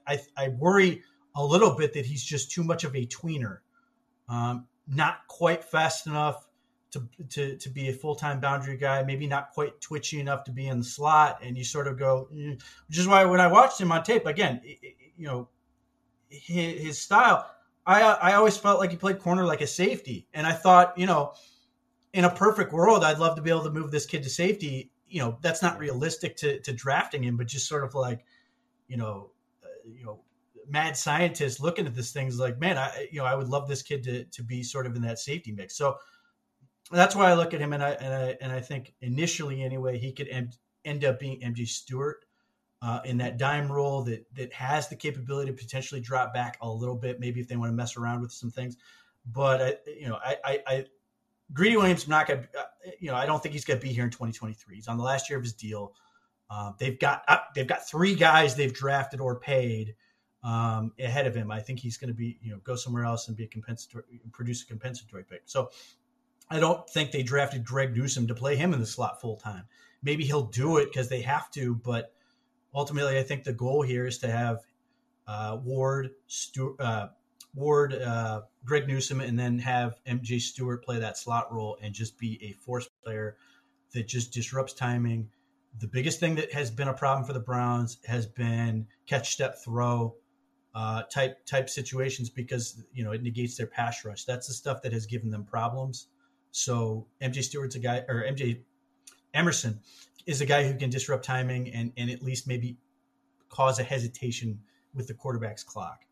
I, 0.07 0.19
I 0.35 0.49
worry 0.49 1.03
a 1.35 1.45
little 1.45 1.75
bit 1.75 1.93
that 1.93 2.05
he's 2.05 2.23
just 2.23 2.51
too 2.51 2.63
much 2.63 2.83
of 2.83 2.95
a 2.95 3.05
tweener, 3.05 3.59
um, 4.29 4.65
not 4.87 5.27
quite 5.27 5.63
fast 5.63 6.07
enough 6.07 6.47
to 6.91 7.07
to 7.29 7.57
to 7.57 7.69
be 7.69 7.89
a 7.89 7.93
full 7.93 8.15
time 8.15 8.39
boundary 8.39 8.77
guy, 8.77 9.03
maybe 9.03 9.27
not 9.27 9.51
quite 9.51 9.79
twitchy 9.81 10.19
enough 10.19 10.45
to 10.45 10.51
be 10.51 10.67
in 10.67 10.79
the 10.79 10.85
slot, 10.85 11.39
and 11.43 11.57
you 11.57 11.63
sort 11.63 11.87
of 11.87 11.99
go, 11.99 12.29
mm, 12.33 12.61
which 12.87 12.97
is 12.97 13.07
why 13.07 13.25
when 13.25 13.41
I 13.41 13.47
watched 13.47 13.79
him 13.79 13.91
on 13.91 14.03
tape 14.03 14.25
again, 14.25 14.61
you 15.17 15.27
know, 15.27 15.49
his, 16.29 16.81
his 16.81 16.97
style. 16.99 17.49
I, 17.85 18.01
I 18.01 18.33
always 18.33 18.57
felt 18.57 18.81
like 18.81 18.91
he 18.91 18.97
played 18.97 19.19
corner 19.19 19.45
like 19.45 19.61
a 19.61 19.67
safety. 19.67 20.27
And 20.33 20.45
I 20.45 20.51
thought, 20.51 20.97
you 20.97 21.05
know, 21.05 21.31
in 22.11 22.25
a 22.25 22.29
perfect 22.29 22.73
world, 22.73 23.01
I'd 23.01 23.17
love 23.17 23.37
to 23.37 23.41
be 23.41 23.49
able 23.49 23.63
to 23.63 23.71
move 23.71 23.91
this 23.91 24.05
kid 24.05 24.23
to 24.23 24.29
safety 24.29 24.91
you 25.09 25.21
know 25.21 25.37
that's 25.41 25.61
not 25.61 25.79
realistic 25.79 26.37
to 26.37 26.59
to 26.61 26.73
drafting 26.73 27.23
him, 27.23 27.37
but 27.37 27.47
just 27.47 27.67
sort 27.67 27.83
of 27.83 27.95
like 27.95 28.25
you 28.87 28.97
know 28.97 29.31
uh, 29.63 29.67
you 29.85 30.05
know 30.05 30.21
mad 30.69 30.97
scientists 30.97 31.59
looking 31.59 31.87
at 31.87 31.95
this 31.95 32.11
things 32.11 32.37
like 32.39 32.59
man 32.59 32.77
I 32.77 33.07
you 33.11 33.19
know 33.19 33.25
I 33.25 33.35
would 33.35 33.47
love 33.47 33.67
this 33.67 33.81
kid 33.81 34.03
to 34.03 34.25
to 34.25 34.43
be 34.43 34.63
sort 34.63 34.85
of 34.85 34.95
in 34.95 35.01
that 35.03 35.19
safety 35.19 35.51
mix. 35.51 35.77
So 35.77 35.97
that's 36.91 37.15
why 37.15 37.29
I 37.29 37.33
look 37.33 37.53
at 37.53 37.61
him 37.61 37.73
and 37.73 37.83
I 37.83 37.91
and 37.91 38.13
I 38.13 38.37
and 38.41 38.51
I 38.51 38.59
think 38.59 38.93
initially 39.01 39.63
anyway 39.63 39.97
he 39.97 40.11
could 40.11 40.27
end, 40.27 40.57
end 40.85 41.03
up 41.03 41.19
being 41.19 41.41
MJ 41.41 41.67
Stewart. 41.67 42.23
Uh, 42.79 42.99
in 43.05 43.17
that 43.17 43.39
dime 43.39 43.71
role 43.71 44.03
that 44.03 44.23
that 44.35 44.53
has 44.53 44.87
the 44.87 44.95
capability 44.95 45.49
to 45.49 45.57
potentially 45.57 45.99
drop 45.99 46.31
back 46.31 46.59
a 46.61 46.69
little 46.69 46.95
bit, 46.95 47.19
maybe 47.19 47.39
if 47.39 47.47
they 47.47 47.55
want 47.55 47.71
to 47.71 47.75
mess 47.75 47.97
around 47.97 48.21
with 48.21 48.31
some 48.31 48.51
things. 48.51 48.77
But 49.25 49.61
I, 49.63 49.75
you 49.99 50.07
know, 50.07 50.19
I, 50.23 50.61
I, 50.67 50.85
Greedy 51.53 51.77
Williams 51.77 52.07
not 52.07 52.27
going 52.27 52.41
to, 52.41 52.59
uh, 52.59 52.63
you 52.99 53.09
know, 53.09 53.15
I 53.15 53.25
don't 53.25 53.41
think 53.41 53.53
he's 53.53 53.65
going 53.65 53.79
to 53.79 53.85
be 53.85 53.93
here 53.93 54.03
in 54.03 54.09
2023. 54.09 54.75
He's 54.75 54.87
on 54.87 54.97
the 54.97 55.03
last 55.03 55.29
year 55.29 55.37
of 55.37 55.43
his 55.43 55.53
deal. 55.53 55.93
Uh, 56.49 56.71
they've 56.77 56.99
got 56.99 57.23
uh, 57.27 57.39
they've 57.55 57.67
got 57.67 57.87
three 57.87 58.15
guys 58.15 58.55
they've 58.55 58.73
drafted 58.73 59.19
or 59.19 59.39
paid 59.39 59.95
um, 60.43 60.93
ahead 60.99 61.27
of 61.27 61.35
him. 61.35 61.51
I 61.51 61.59
think 61.59 61.79
he's 61.79 61.97
going 61.97 62.09
to 62.09 62.13
be, 62.13 62.37
you 62.41 62.51
know, 62.51 62.59
go 62.63 62.75
somewhere 62.75 63.03
else 63.03 63.27
and 63.27 63.35
be 63.35 63.43
a 63.43 63.47
compensatory, 63.47 64.03
produce 64.31 64.63
a 64.63 64.65
compensatory 64.65 65.23
pick. 65.23 65.41
So 65.45 65.71
I 66.49 66.59
don't 66.59 66.89
think 66.89 67.11
they 67.11 67.23
drafted 67.23 67.65
Greg 67.65 67.95
Newsome 67.95 68.27
to 68.27 68.35
play 68.35 68.55
him 68.55 68.73
in 68.73 68.79
the 68.79 68.85
slot 68.85 69.19
full 69.19 69.35
time. 69.35 69.65
Maybe 70.03 70.23
he'll 70.23 70.45
do 70.45 70.77
it 70.77 70.85
because 70.85 71.09
they 71.09 71.21
have 71.21 71.51
to, 71.51 71.75
but 71.75 72.13
ultimately, 72.73 73.17
I 73.17 73.23
think 73.23 73.43
the 73.43 73.53
goal 73.53 73.81
here 73.81 74.05
is 74.05 74.19
to 74.19 74.29
have 74.29 74.61
uh, 75.27 75.57
Ward, 75.61 76.11
Stu, 76.27 76.77
uh, 76.79 77.07
Ward, 77.57 77.93
uh, 77.93 78.41
Greg 78.63 78.87
Newsome, 78.87 79.19
and 79.19 79.37
then 79.37 79.57
have 79.59 79.95
MJ 80.05 80.39
Stewart 80.39 80.85
play 80.85 80.99
that 80.99 81.17
slot 81.17 81.51
role 81.51 81.77
and 81.81 81.93
just 81.93 82.17
be 82.19 82.39
a 82.43 82.53
force 82.63 82.87
player 83.03 83.35
that 83.93 84.07
just 84.07 84.31
disrupts 84.31 84.73
timing. 84.73 85.29
The 85.79 85.87
biggest 85.87 86.19
thing 86.19 86.35
that 86.35 86.53
has 86.53 86.69
been 86.69 86.87
a 86.87 86.93
problem 86.93 87.25
for 87.25 87.33
the 87.33 87.39
Browns 87.39 87.97
has 88.05 88.27
been 88.27 88.87
catch, 89.07 89.33
step, 89.33 89.57
throw 89.63 90.15
uh, 90.75 91.01
type 91.03 91.43
type 91.47 91.69
situations 91.69 92.29
because 92.29 92.83
you 92.93 93.03
know 93.03 93.11
it 93.11 93.23
negates 93.23 93.57
their 93.57 93.65
pass 93.65 94.05
rush. 94.05 94.23
That's 94.25 94.47
the 94.47 94.53
stuff 94.53 94.83
that 94.83 94.93
has 94.93 95.07
given 95.07 95.31
them 95.31 95.43
problems. 95.43 96.07
So 96.51 97.07
MJ 97.21 97.43
Stewart's 97.43 97.75
a 97.75 97.79
guy, 97.79 98.03
or 98.07 98.23
MJ 98.23 98.61
Emerson 99.33 99.79
is 100.27 100.41
a 100.41 100.45
guy 100.45 100.67
who 100.67 100.77
can 100.77 100.91
disrupt 100.91 101.25
timing 101.25 101.73
and 101.73 101.91
and 101.97 102.11
at 102.11 102.21
least 102.21 102.47
maybe 102.47 102.77
cause 103.49 103.79
a 103.79 103.83
hesitation 103.83 104.59
with 104.93 105.07
the 105.07 105.15
quarterback's 105.15 105.63
clock. 105.63 106.06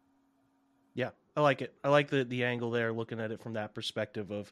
I 1.36 1.42
like 1.42 1.62
it. 1.62 1.74
I 1.84 1.90
like 1.90 2.10
the 2.10 2.24
the 2.24 2.46
angle 2.46 2.72
there, 2.72 2.94
looking 2.94 3.20
at 3.20 3.32
it 3.32 3.42
from 3.42 3.54
that 3.54 3.76
perspective 3.76 4.32
of, 4.32 4.52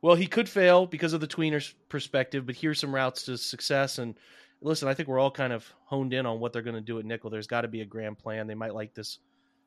well, 0.00 0.14
he 0.14 0.26
could 0.26 0.48
fail 0.48 0.86
because 0.86 1.12
of 1.12 1.20
the 1.20 1.26
tweener's 1.26 1.74
perspective, 1.88 2.46
but 2.46 2.54
here's 2.54 2.78
some 2.78 2.94
routes 2.94 3.24
to 3.24 3.36
success. 3.36 3.98
And 3.98 4.14
listen, 4.60 4.88
I 4.88 4.94
think 4.94 5.08
we're 5.08 5.18
all 5.18 5.30
kind 5.30 5.52
of 5.52 5.70
honed 5.86 6.12
in 6.12 6.26
on 6.26 6.38
what 6.38 6.52
they're 6.52 6.62
going 6.62 6.76
to 6.76 6.80
do 6.80 6.98
at 6.98 7.04
nickel. 7.04 7.30
There's 7.30 7.46
got 7.46 7.62
to 7.62 7.68
be 7.68 7.80
a 7.80 7.86
grand 7.86 8.18
plan. 8.18 8.46
They 8.46 8.54
might 8.54 8.74
like 8.74 8.94
this 8.94 9.18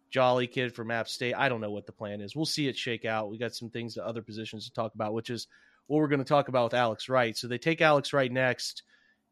jolly 0.09 0.47
kid 0.47 0.73
from 0.73 0.91
App 0.91 1.09
State. 1.09 1.33
I 1.33 1.49
don't 1.49 1.59
know 1.59 1.71
what 1.71 1.85
the 1.85 1.91
plan 1.91 2.21
is. 2.21 2.35
We'll 2.35 2.45
see 2.45 2.67
it 2.67 2.77
shake 2.77 3.03
out. 3.03 3.29
We 3.29 3.37
got 3.37 3.55
some 3.55 3.69
things 3.69 3.95
to 3.95 4.05
other 4.05 4.21
positions 4.21 4.65
to 4.65 4.73
talk 4.73 4.93
about, 4.95 5.13
which 5.13 5.29
is 5.29 5.47
what 5.87 5.97
we're 5.97 6.07
going 6.07 6.19
to 6.19 6.25
talk 6.25 6.47
about 6.47 6.65
with 6.65 6.79
Alex 6.79 7.09
Wright. 7.09 7.35
So 7.35 7.47
they 7.47 7.57
take 7.57 7.81
Alex 7.81 8.13
Wright 8.13 8.31
next. 8.31 8.83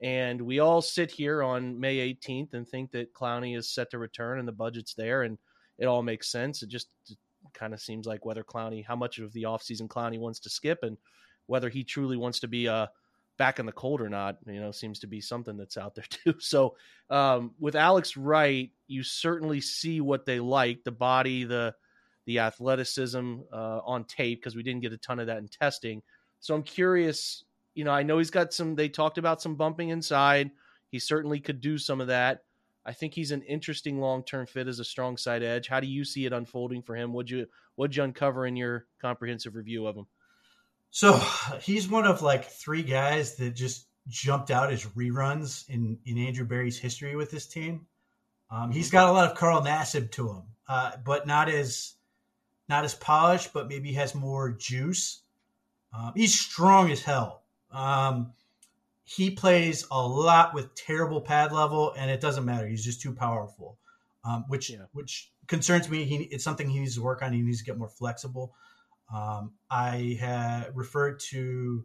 And 0.02 0.42
we 0.42 0.58
all 0.60 0.82
sit 0.82 1.12
here 1.12 1.44
on 1.44 1.80
May 1.80 1.98
18th 1.98 2.56
and 2.56 2.68
think 2.68 2.92
that 2.92 3.14
Clowney 3.14 3.56
is 3.56 3.70
set 3.70 3.92
to 3.92 4.00
return 4.00 4.40
and 4.40 4.48
the 4.48 4.52
budget's 4.52 4.96
there. 4.96 5.22
And 5.22 5.38
it 5.82 5.88
all 5.88 6.04
makes 6.04 6.32
sense. 6.32 6.62
It 6.62 6.70
just 6.70 6.88
kind 7.54 7.74
of 7.74 7.82
seems 7.82 8.06
like 8.06 8.24
whether 8.24 8.44
Clowney, 8.44 8.86
how 8.86 8.96
much 8.96 9.18
of 9.18 9.34
the 9.34 9.44
offseason 9.44 9.88
Clowney 9.88 10.20
wants 10.20 10.40
to 10.42 10.50
skip 10.50 10.80
and 10.84 10.96
whether 11.48 11.70
he 11.70 11.84
truly 11.84 12.16
wants 12.16 12.40
to 12.42 12.48
be 12.48 12.68
uh, 12.68 12.86
back 13.38 13.58
in 13.58 13.66
the 13.66 13.72
cold 13.72 14.00
or 14.00 14.08
not, 14.08 14.38
you 14.46 14.62
know, 14.62 14.72
seems 14.72 15.00
to 15.00 15.08
be 15.08 15.20
something 15.20 15.58
that's 15.58 15.78
out 15.78 15.96
there 15.96 16.06
too. 16.10 16.36
So 16.40 16.76
um, 17.10 17.56
with 17.60 17.76
Alex 17.76 18.16
Wright, 18.16 18.70
you 18.88 19.02
certainly 19.02 19.60
see 19.60 20.00
what 20.02 20.26
they 20.26 20.40
like 20.40 20.84
the 20.84 20.92
body, 20.92 21.44
the 21.44 21.74
the 22.28 22.38
athleticism 22.38 23.38
uh, 23.52 23.80
on 23.84 24.04
tape 24.04 24.40
because 24.40 24.56
we 24.56 24.62
didn't 24.62 24.84
get 24.84 24.94
a 24.94 24.98
ton 24.98 25.20
of 25.20 25.26
that 25.26 25.40
in 25.40 25.48
testing. 25.48 26.04
So 26.40 26.54
I'm 26.54 26.62
curious. 26.62 27.44
You 27.74 27.84
know, 27.84 27.92
I 27.92 28.04
know 28.04 28.20
he's 28.20 28.30
got 28.30 28.54
some. 28.54 28.76
They 28.76 28.90
talked 28.90 29.18
about 29.18 29.42
some 29.42 29.56
bumping 29.56 29.90
inside. 29.90 30.52
He 30.92 31.00
certainly 31.00 31.40
could 31.40 31.62
do 31.62 31.80
some 31.80 32.00
of 32.00 32.08
that. 32.08 32.44
I 32.86 32.94
think 32.94 33.14
he's 33.14 33.32
an 33.32 33.44
interesting 33.44 34.00
long 34.00 34.24
term 34.24 34.48
fit 34.48 34.68
as 34.68 34.80
a 34.80 34.86
strong 34.86 35.18
side 35.18 35.44
edge. 35.44 35.68
How 35.68 35.80
do 35.80 35.88
you 35.88 36.04
see 36.04 36.26
it 36.26 36.34
unfolding 36.34 36.82
for 36.82 36.96
him? 36.96 37.14
Would 37.14 37.30
you 37.30 37.48
would 37.78 37.96
you 37.96 38.04
uncover 38.04 38.46
in 38.46 38.56
your 38.56 38.88
comprehensive 39.02 39.56
review 39.56 39.86
of 39.88 39.96
him? 39.96 40.08
So 40.90 41.14
he's 41.62 41.88
one 41.88 42.06
of 42.06 42.22
like 42.22 42.46
three 42.46 42.84
guys 42.84 43.36
that 43.36 43.56
just 43.56 43.88
jumped 44.08 44.50
out 44.50 44.72
as 44.72 44.86
reruns 44.88 45.70
in 45.70 46.00
in 46.06 46.18
Andrew 46.18 46.46
Berry's 46.46 46.80
history 46.80 47.16
with 47.16 47.32
this 47.32 47.48
team. 47.48 47.86
Um, 48.50 48.72
he's 48.72 48.88
mm-hmm. 48.88 48.98
got 48.98 49.10
a 49.10 49.12
lot 49.12 49.32
of 49.32 49.38
Carl 49.38 49.62
Nassib 49.62 50.12
to 50.12 50.30
him, 50.30 50.44
uh, 50.68 50.92
but 51.04 51.28
not 51.28 51.50
as 51.50 51.94
not 52.68 52.84
as 52.84 52.96
polished, 52.96 53.54
but 53.54 53.68
maybe 53.68 53.94
has 53.94 54.16
more 54.16 54.52
juice. 54.52 55.22
Um, 55.94 56.14
he's 56.16 56.40
strong 56.40 56.90
as 56.90 57.02
hell. 57.02 57.44
Um, 57.72 58.34
he 59.04 59.32
plays 59.32 59.86
a 59.92 60.02
lot 60.02 60.54
with 60.54 60.74
terrible 60.76 61.22
pad 61.22 61.52
level, 61.52 61.94
and 61.98 62.10
it 62.10 62.22
doesn't 62.22 62.46
matter. 62.46 62.68
He's 62.68 62.84
just 62.84 63.02
too 63.02 63.14
powerful, 63.14 63.78
um, 64.24 64.46
which 64.48 64.70
yeah. 64.70 64.86
which 64.94 65.32
concerns 65.48 65.90
me. 65.90 66.06
He, 66.06 66.16
it's 66.26 66.44
something 66.44 66.70
he 66.70 66.80
needs 66.80 66.96
to 66.96 67.02
work 67.02 67.22
on. 67.22 67.34
He 67.34 67.42
needs 67.42 67.60
to 67.60 67.66
get 67.66 67.78
more 67.78 67.90
flexible. 67.90 68.54
Um, 69.14 69.52
I 69.70 70.18
had 70.20 70.76
referred 70.76 71.20
to 71.32 71.84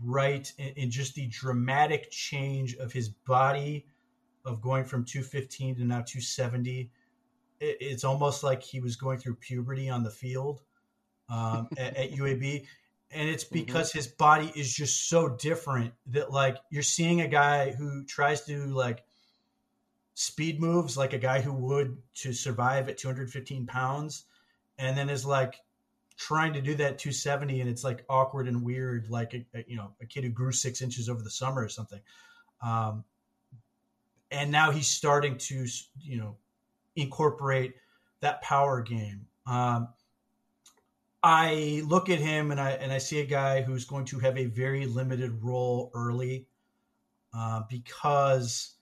Wright 0.00 0.50
in, 0.58 0.68
in, 0.76 0.90
just 0.90 1.14
the 1.14 1.26
dramatic 1.26 2.10
change 2.10 2.74
of 2.76 2.92
his 2.92 3.10
body 3.10 3.86
of 4.44 4.60
going 4.60 4.84
from 4.84 5.04
215 5.04 5.76
to 5.76 5.84
now 5.84 5.96
270. 5.96 6.90
It, 7.60 7.76
it's 7.80 8.04
almost 8.04 8.42
like 8.42 8.62
he 8.62 8.80
was 8.80 8.96
going 8.96 9.18
through 9.18 9.36
puberty 9.36 9.88
on 9.88 10.02
the 10.02 10.10
field 10.10 10.62
um, 11.28 11.68
at, 11.76 11.96
at, 11.96 12.12
UAB. 12.12 12.66
And 13.12 13.28
it's 13.28 13.44
mm-hmm. 13.44 13.54
because 13.54 13.90
mm-hmm. 13.90 13.98
his 13.98 14.06
body 14.08 14.52
is 14.56 14.72
just 14.72 15.08
so 15.08 15.28
different 15.28 15.94
that, 16.06 16.30
like, 16.32 16.56
you're 16.70 16.82
seeing 16.82 17.20
a 17.20 17.28
guy 17.28 17.72
who 17.72 18.04
tries 18.04 18.44
to, 18.46 18.66
like, 18.66 19.04
speed 20.14 20.60
moves 20.60 20.96
like 20.96 21.12
a 21.12 21.18
guy 21.18 21.40
who 21.40 21.52
would 21.52 21.96
to 22.14 22.32
survive 22.32 22.88
at 22.88 22.98
215 22.98 23.66
pounds 23.66 24.24
and 24.78 24.96
then 24.96 25.08
is 25.08 25.24
like 25.24 25.54
trying 26.16 26.52
to 26.52 26.60
do 26.60 26.74
that 26.74 26.98
270 26.98 27.60
and 27.60 27.70
it's 27.70 27.82
like 27.82 28.04
awkward 28.08 28.46
and 28.46 28.62
weird 28.62 29.08
like 29.08 29.34
a, 29.34 29.44
a, 29.54 29.64
you 29.66 29.76
know 29.76 29.92
a 30.00 30.06
kid 30.06 30.24
who 30.24 30.30
grew 30.30 30.52
six 30.52 30.82
inches 30.82 31.08
over 31.08 31.22
the 31.22 31.30
summer 31.30 31.64
or 31.64 31.68
something 31.68 32.00
um, 32.62 33.04
and 34.30 34.52
now 34.52 34.70
he's 34.70 34.88
starting 34.88 35.38
to 35.38 35.66
you 36.00 36.18
know 36.18 36.36
incorporate 36.94 37.74
that 38.20 38.42
power 38.42 38.82
game 38.82 39.26
um, 39.46 39.88
i 41.22 41.82
look 41.86 42.08
at 42.10 42.18
him 42.18 42.50
and 42.50 42.60
i 42.60 42.70
and 42.70 42.92
i 42.92 42.98
see 42.98 43.20
a 43.20 43.26
guy 43.26 43.62
who's 43.62 43.84
going 43.84 44.04
to 44.04 44.18
have 44.18 44.36
a 44.36 44.46
very 44.46 44.86
limited 44.86 45.42
role 45.42 45.90
early 45.94 46.46
uh, 47.34 47.62
because 47.70 48.74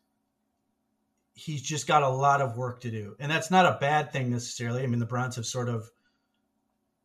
he's 1.34 1.62
just 1.62 1.86
got 1.86 2.02
a 2.02 2.08
lot 2.08 2.40
of 2.40 2.56
work 2.56 2.80
to 2.80 2.90
do 2.90 3.14
and 3.18 3.30
that's 3.30 3.50
not 3.50 3.66
a 3.66 3.78
bad 3.80 4.12
thing 4.12 4.30
necessarily 4.30 4.82
i 4.82 4.86
mean 4.86 5.00
the 5.00 5.06
browns 5.06 5.36
have 5.36 5.46
sort 5.46 5.68
of 5.68 5.90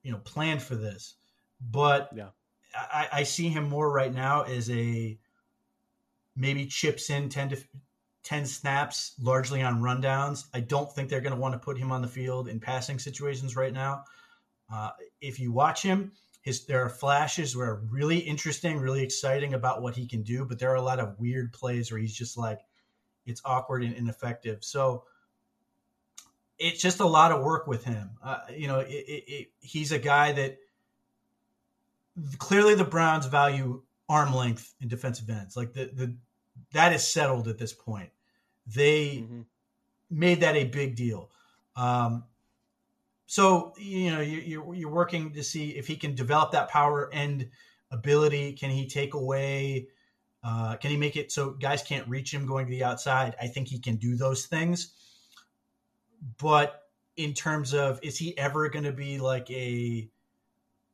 you 0.06 0.12
know 0.12 0.20
planned 0.20 0.62
for 0.62 0.76
this, 0.76 1.16
but 1.60 2.12
yeah, 2.16 2.30
I, 2.76 3.08
I 3.12 3.24
see 3.24 3.50
him 3.50 3.68
more 3.68 3.92
right 3.92 4.14
now 4.14 4.44
as 4.44 4.70
a 4.70 5.18
maybe 6.36 6.68
chips 6.68 7.10
in 7.10 7.28
ten 7.28 7.50
to 7.50 7.58
10 8.24 8.46
snaps 8.46 9.14
largely 9.22 9.62
on 9.62 9.82
rundowns. 9.82 10.46
I 10.54 10.60
don't 10.60 10.92
think 10.92 11.10
they're 11.10 11.22
going 11.22 11.36
to 11.36 11.40
want 11.40 11.54
to 11.54 11.60
put 11.60 11.78
him 11.78 11.92
on 11.92 12.02
the 12.02 12.08
field 12.08 12.48
in 12.48 12.60
passing 12.60 12.98
situations 12.98 13.56
right 13.56 13.74
now. 13.74 14.04
Uh, 14.72 14.92
if 15.22 15.40
you 15.40 15.52
watch 15.52 15.82
him, 15.82 16.12
his 16.42 16.66
there 16.66 16.84
are 16.84 16.90
flashes 16.90 17.56
where 17.56 17.72
are 17.72 17.82
really 17.90 18.20
interesting, 18.20 18.78
really 18.78 19.04
exciting 19.04 19.54
about 19.54 19.82
what 19.82 19.96
he 19.96 20.08
can 20.08 20.22
do, 20.22 20.46
but 20.46 20.60
there 20.60 20.72
are 20.72 20.76
a 20.76 20.82
lot 20.82 21.00
of 21.00 21.20
weird 21.20 21.54
plays 21.54 21.92
where 21.92 22.00
he's 22.00 22.16
just 22.16 22.38
like 22.38 22.60
it's 23.26 23.42
awkward 23.44 23.84
and 23.84 23.96
ineffective. 23.96 24.64
So 24.64 25.04
it's 26.58 26.82
just 26.82 27.00
a 27.00 27.06
lot 27.06 27.32
of 27.32 27.44
work 27.44 27.68
with 27.68 27.84
him. 27.84 28.12
Uh, 28.24 28.40
you 28.56 28.68
know, 28.68 28.80
it, 28.80 28.92
it, 28.92 29.24
it, 29.28 29.48
he's 29.60 29.92
a 29.92 30.00
guy 30.00 30.32
that 30.34 30.58
clearly 32.38 32.76
the 32.76 32.86
Browns 32.86 33.26
value 33.26 33.82
arm 34.08 34.34
length 34.34 34.74
in 34.80 34.88
defensive 34.88 35.30
ends. 35.30 35.58
Like 35.58 35.74
the 35.74 35.92
the 35.94 36.16
that 36.74 36.94
is 36.94 37.06
settled 37.06 37.48
at 37.48 37.58
this 37.58 37.74
point. 37.74 38.10
They 38.68 39.18
mm-hmm. 39.18 39.42
made 40.10 40.42
that 40.42 40.56
a 40.56 40.66
big 40.66 40.96
deal. 40.96 41.32
Um, 41.76 42.24
so 43.26 43.74
you 43.78 44.12
know 44.12 44.22
you're 44.22 44.74
you're 44.76 44.92
working 44.92 45.34
to 45.34 45.44
see 45.44 45.72
if 45.72 45.88
he 45.88 45.96
can 45.96 46.16
develop 46.16 46.52
that 46.52 46.70
power 46.70 47.10
and 47.14 47.50
ability. 47.92 48.54
Can 48.54 48.70
he 48.70 48.88
take 48.88 49.14
away? 49.14 49.88
Uh, 50.44 50.76
can 50.76 50.92
he 50.92 50.98
make 50.98 51.16
it 51.16 51.32
so 51.32 51.52
guys 51.52 51.82
can't 51.82 52.08
reach 52.08 52.32
him 52.34 52.46
going 52.46 52.68
to 52.68 52.72
the 52.72 52.84
outside? 52.84 53.36
I 53.42 53.48
think 53.48 53.68
he 53.68 53.80
can 53.80 53.96
do 53.96 54.16
those 54.16 54.46
things 54.46 54.92
but 56.38 56.84
in 57.18 57.34
terms 57.34 57.74
of 57.74 58.00
is 58.04 58.18
he 58.18 58.38
ever 58.38 58.70
going 58.70 58.86
to 58.86 58.92
be 58.92 59.20
like 59.20 59.50
a 59.50 60.08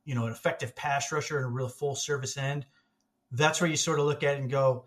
you 0.04 0.14
know 0.14 0.26
an 0.26 0.32
effective 0.32 0.74
pass 0.76 1.10
rusher 1.12 1.36
and 1.36 1.46
a 1.46 1.48
real 1.48 1.68
full 1.68 1.94
service 1.94 2.36
end 2.36 2.66
that's 3.32 3.60
where 3.60 3.70
you 3.70 3.76
sort 3.76 3.98
of 3.98 4.06
look 4.06 4.22
at 4.22 4.34
it 4.34 4.40
and 4.40 4.50
go 4.50 4.86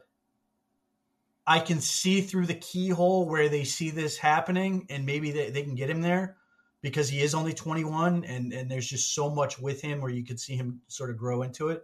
i 1.48 1.60
can 1.60 1.80
see 1.80 2.22
through 2.22 2.46
the 2.46 2.56
keyhole 2.56 3.28
where 3.28 3.50
they 3.50 3.64
see 3.64 3.90
this 3.90 4.18
happening 4.18 4.86
and 4.90 5.06
maybe 5.06 5.32
they, 5.32 5.50
they 5.50 5.64
can 5.64 5.76
get 5.76 5.90
him 5.90 6.02
there 6.02 6.38
because 6.86 7.10
he 7.10 7.22
is 7.22 7.34
only 7.34 7.54
21 7.54 8.24
and 8.26 8.54
and 8.54 8.70
there's 8.70 8.88
just 8.88 9.14
so 9.14 9.30
much 9.30 9.60
with 9.60 9.82
him 9.82 10.02
where 10.02 10.12
you 10.12 10.24
could 10.24 10.40
see 10.40 10.56
him 10.56 10.80
sort 10.88 11.10
of 11.10 11.18
grow 11.18 11.42
into 11.42 11.70
it 11.70 11.84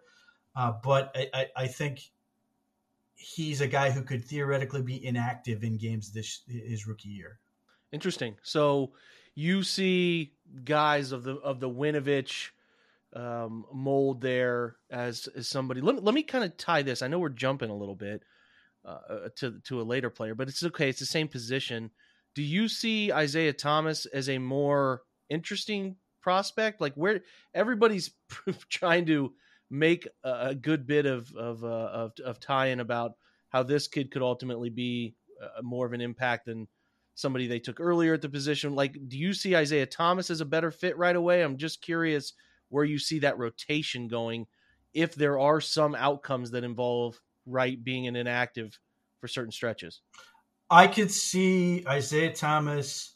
uh, 0.55 0.73
but 0.83 1.15
I, 1.15 1.29
I, 1.33 1.45
I 1.63 1.67
think 1.67 2.01
he's 3.15 3.61
a 3.61 3.67
guy 3.67 3.91
who 3.91 4.01
could 4.01 4.23
theoretically 4.23 4.81
be 4.81 5.03
inactive 5.05 5.63
in 5.63 5.77
games 5.77 6.11
this 6.11 6.41
his 6.47 6.87
rookie 6.87 7.09
year 7.09 7.39
Interesting. 7.91 8.37
So 8.41 8.93
you 9.35 9.63
see 9.63 10.33
guys 10.63 11.11
of 11.11 11.23
the 11.23 11.35
of 11.35 11.59
the 11.59 11.69
Winovich 11.69 12.49
um, 13.13 13.65
mold 13.73 14.21
there 14.21 14.77
as 14.89 15.27
as 15.35 15.47
somebody. 15.47 15.81
Let 15.81 15.95
me 15.95 16.01
let 16.01 16.15
me 16.15 16.23
kind 16.23 16.43
of 16.43 16.55
tie 16.57 16.83
this. 16.83 17.01
I 17.01 17.07
know 17.07 17.19
we're 17.19 17.29
jumping 17.29 17.69
a 17.69 17.75
little 17.75 17.95
bit 17.95 18.23
uh, 18.85 19.29
to 19.37 19.59
to 19.65 19.81
a 19.81 19.83
later 19.83 20.09
player, 20.09 20.35
but 20.35 20.47
it's 20.47 20.63
okay. 20.63 20.89
It's 20.89 20.99
the 20.99 21.05
same 21.05 21.27
position. 21.27 21.91
Do 22.35 22.41
you 22.41 22.67
see 22.67 23.11
Isaiah 23.11 23.53
Thomas 23.53 24.05
as 24.05 24.29
a 24.29 24.37
more 24.37 25.01
interesting 25.29 25.97
prospect? 26.21 26.81
Like 26.81 26.93
where 26.95 27.21
everybody's 27.53 28.11
trying 28.69 29.05
to 29.07 29.33
make 29.69 30.07
a, 30.23 30.53
good 30.53 30.85
bit 30.85 31.05
of 31.05 31.33
of 31.35 31.63
uh, 31.63 31.67
of, 31.67 32.13
of 32.23 32.39
tie-in 32.39 32.79
about 32.79 33.13
how 33.49 33.63
this 33.63 33.87
kid 33.87 34.11
could 34.11 34.21
ultimately 34.21 34.69
be 34.69 35.15
uh, 35.41 35.61
more 35.61 35.85
of 35.85 35.93
an 35.93 36.01
impact 36.01 36.45
than 36.45 36.67
somebody 37.15 37.47
they 37.47 37.59
took 37.59 37.79
earlier 37.79 38.13
at 38.13 38.21
the 38.21 38.29
position. 38.29 38.75
Like, 38.75 38.97
do 39.07 39.17
you 39.17 39.33
see 39.33 39.55
Isaiah 39.55 39.85
Thomas 39.85 40.29
as 40.29 40.41
a 40.41 40.45
better 40.45 40.71
fit 40.71 40.97
right 40.97 41.15
away? 41.15 41.43
I'm 41.43 41.57
just 41.57 41.81
curious 41.81 42.33
where 42.69 42.85
you 42.85 42.97
see 42.97 43.19
that 43.19 43.37
rotation 43.37 44.07
going 44.07 44.47
if 44.93 45.15
there 45.15 45.39
are 45.39 45.61
some 45.61 45.95
outcomes 45.95 46.51
that 46.51 46.63
involve 46.63 47.19
Wright 47.45 47.81
being 47.81 48.07
an 48.07 48.15
inactive 48.15 48.77
for 49.19 49.27
certain 49.27 49.51
stretches. 49.51 50.01
I 50.71 50.87
could 50.87 51.11
see 51.11 51.83
Isaiah 51.85 52.33
Thomas 52.33 53.15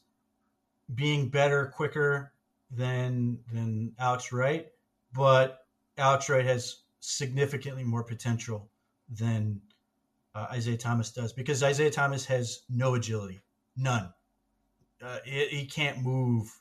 being 0.94 1.30
better 1.30 1.72
quicker 1.74 2.34
than 2.70 3.40
than 3.54 3.94
Alex 3.98 4.34
Wright, 4.34 4.68
but 5.14 5.66
Alex 5.98 6.28
Wright 6.30 6.46
has 6.46 6.84
significantly 7.00 7.84
more 7.84 8.04
potential 8.04 8.70
than 9.10 9.62
uh, 10.36 10.48
Isaiah 10.52 10.78
Thomas 10.78 11.12
does 11.12 11.32
because 11.32 11.64
Isaiah 11.64 11.90
Thomas 11.90 12.26
has 12.26 12.64
no 12.70 12.96
agility. 12.96 13.40
None. 13.78 14.14
Uh, 15.02 15.20
it, 15.26 15.50
he 15.50 15.66
can't 15.66 16.02
move 16.04 16.52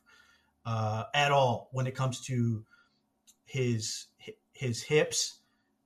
uh, 0.64 1.04
at 1.12 1.32
all 1.32 1.70
when 1.72 1.88
it 1.88 1.96
comes 1.96 2.20
to 2.26 2.64
his 3.46 4.06
his 4.52 4.80
hips. 4.80 5.40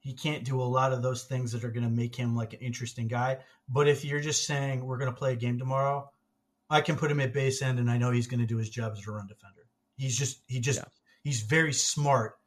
He 0.08 0.14
can't 0.14 0.42
do 0.42 0.58
a 0.58 0.64
lot 0.64 0.94
of 0.94 1.02
those 1.02 1.24
things 1.24 1.52
that 1.52 1.64
are 1.64 1.70
going 1.70 1.84
to 1.84 1.90
make 1.90 2.16
him 2.16 2.34
like 2.34 2.54
an 2.54 2.60
interesting 2.60 3.08
guy. 3.08 3.40
But 3.68 3.88
if 3.88 4.06
you're 4.06 4.20
just 4.20 4.46
saying 4.46 4.82
we're 4.82 4.96
going 4.96 5.12
to 5.12 5.14
play 5.14 5.34
a 5.34 5.36
game 5.36 5.58
tomorrow, 5.58 6.10
I 6.70 6.80
can 6.80 6.96
put 6.96 7.10
him 7.10 7.20
at 7.20 7.34
base 7.34 7.60
end, 7.60 7.78
and 7.78 7.90
I 7.90 7.98
know 7.98 8.10
he's 8.10 8.26
going 8.26 8.40
to 8.40 8.46
do 8.46 8.56
his 8.56 8.70
job 8.70 8.94
as 8.96 9.06
a 9.06 9.10
run 9.10 9.26
defender. 9.26 9.66
He's 9.98 10.16
just 10.16 10.40
he 10.46 10.60
just 10.60 10.78
yeah. 10.78 10.86
he's 11.24 11.42
very 11.42 11.74
smart. 11.74 12.38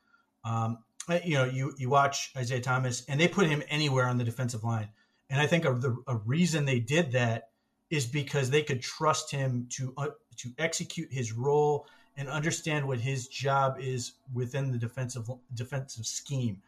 Um, 0.44 0.80
you 1.24 1.36
know, 1.36 1.46
you 1.46 1.76
you 1.78 1.88
watch 1.88 2.32
Isaiah 2.36 2.62
Thomas, 2.62 3.06
and 3.08 3.20
they 3.20 3.28
put 3.28 3.46
him 3.46 3.62
anywhere 3.70 4.08
on 4.08 4.18
the 4.18 4.24
defensive 4.24 4.64
line, 4.64 4.90
and 5.30 5.40
I 5.40 5.46
think 5.46 5.64
a, 5.66 5.74
the, 5.74 5.96
a 6.08 6.16
reason 6.16 6.66
they 6.66 6.80
did 6.80 7.12
that 7.12 7.50
is 7.92 8.08
because 8.08 8.50
they 8.50 8.64
could 8.64 8.82
trust 8.82 9.30
him 9.30 9.68
to 9.74 9.94
uh, 9.98 10.08
to 10.38 10.50
execute 10.58 11.14
his 11.14 11.32
role 11.32 11.86
and 12.18 12.28
understand 12.28 12.88
what 12.88 13.00
his 13.00 13.28
job 13.28 13.78
is 13.80 14.14
within 14.34 14.72
the 14.72 14.80
defensive 14.80 15.30
defensive 15.54 16.08
scheme. 16.08 16.64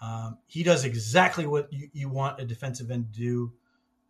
Um, 0.00 0.38
he 0.46 0.62
does 0.62 0.84
exactly 0.84 1.46
what 1.46 1.72
you, 1.72 1.88
you, 1.92 2.08
want 2.08 2.40
a 2.40 2.44
defensive 2.44 2.90
end 2.90 3.12
to 3.12 3.20
do, 3.20 3.52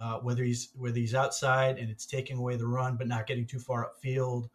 uh, 0.00 0.18
whether 0.18 0.44
he's 0.44 0.68
whether 0.76 0.98
he's 0.98 1.14
outside 1.14 1.78
and 1.78 1.88
it's 1.88 2.04
taking 2.04 2.36
away 2.36 2.56
the 2.56 2.66
run 2.66 2.96
but 2.96 3.08
not 3.08 3.26
getting 3.26 3.46
too 3.46 3.58
far 3.58 3.90
upfield, 3.90 4.50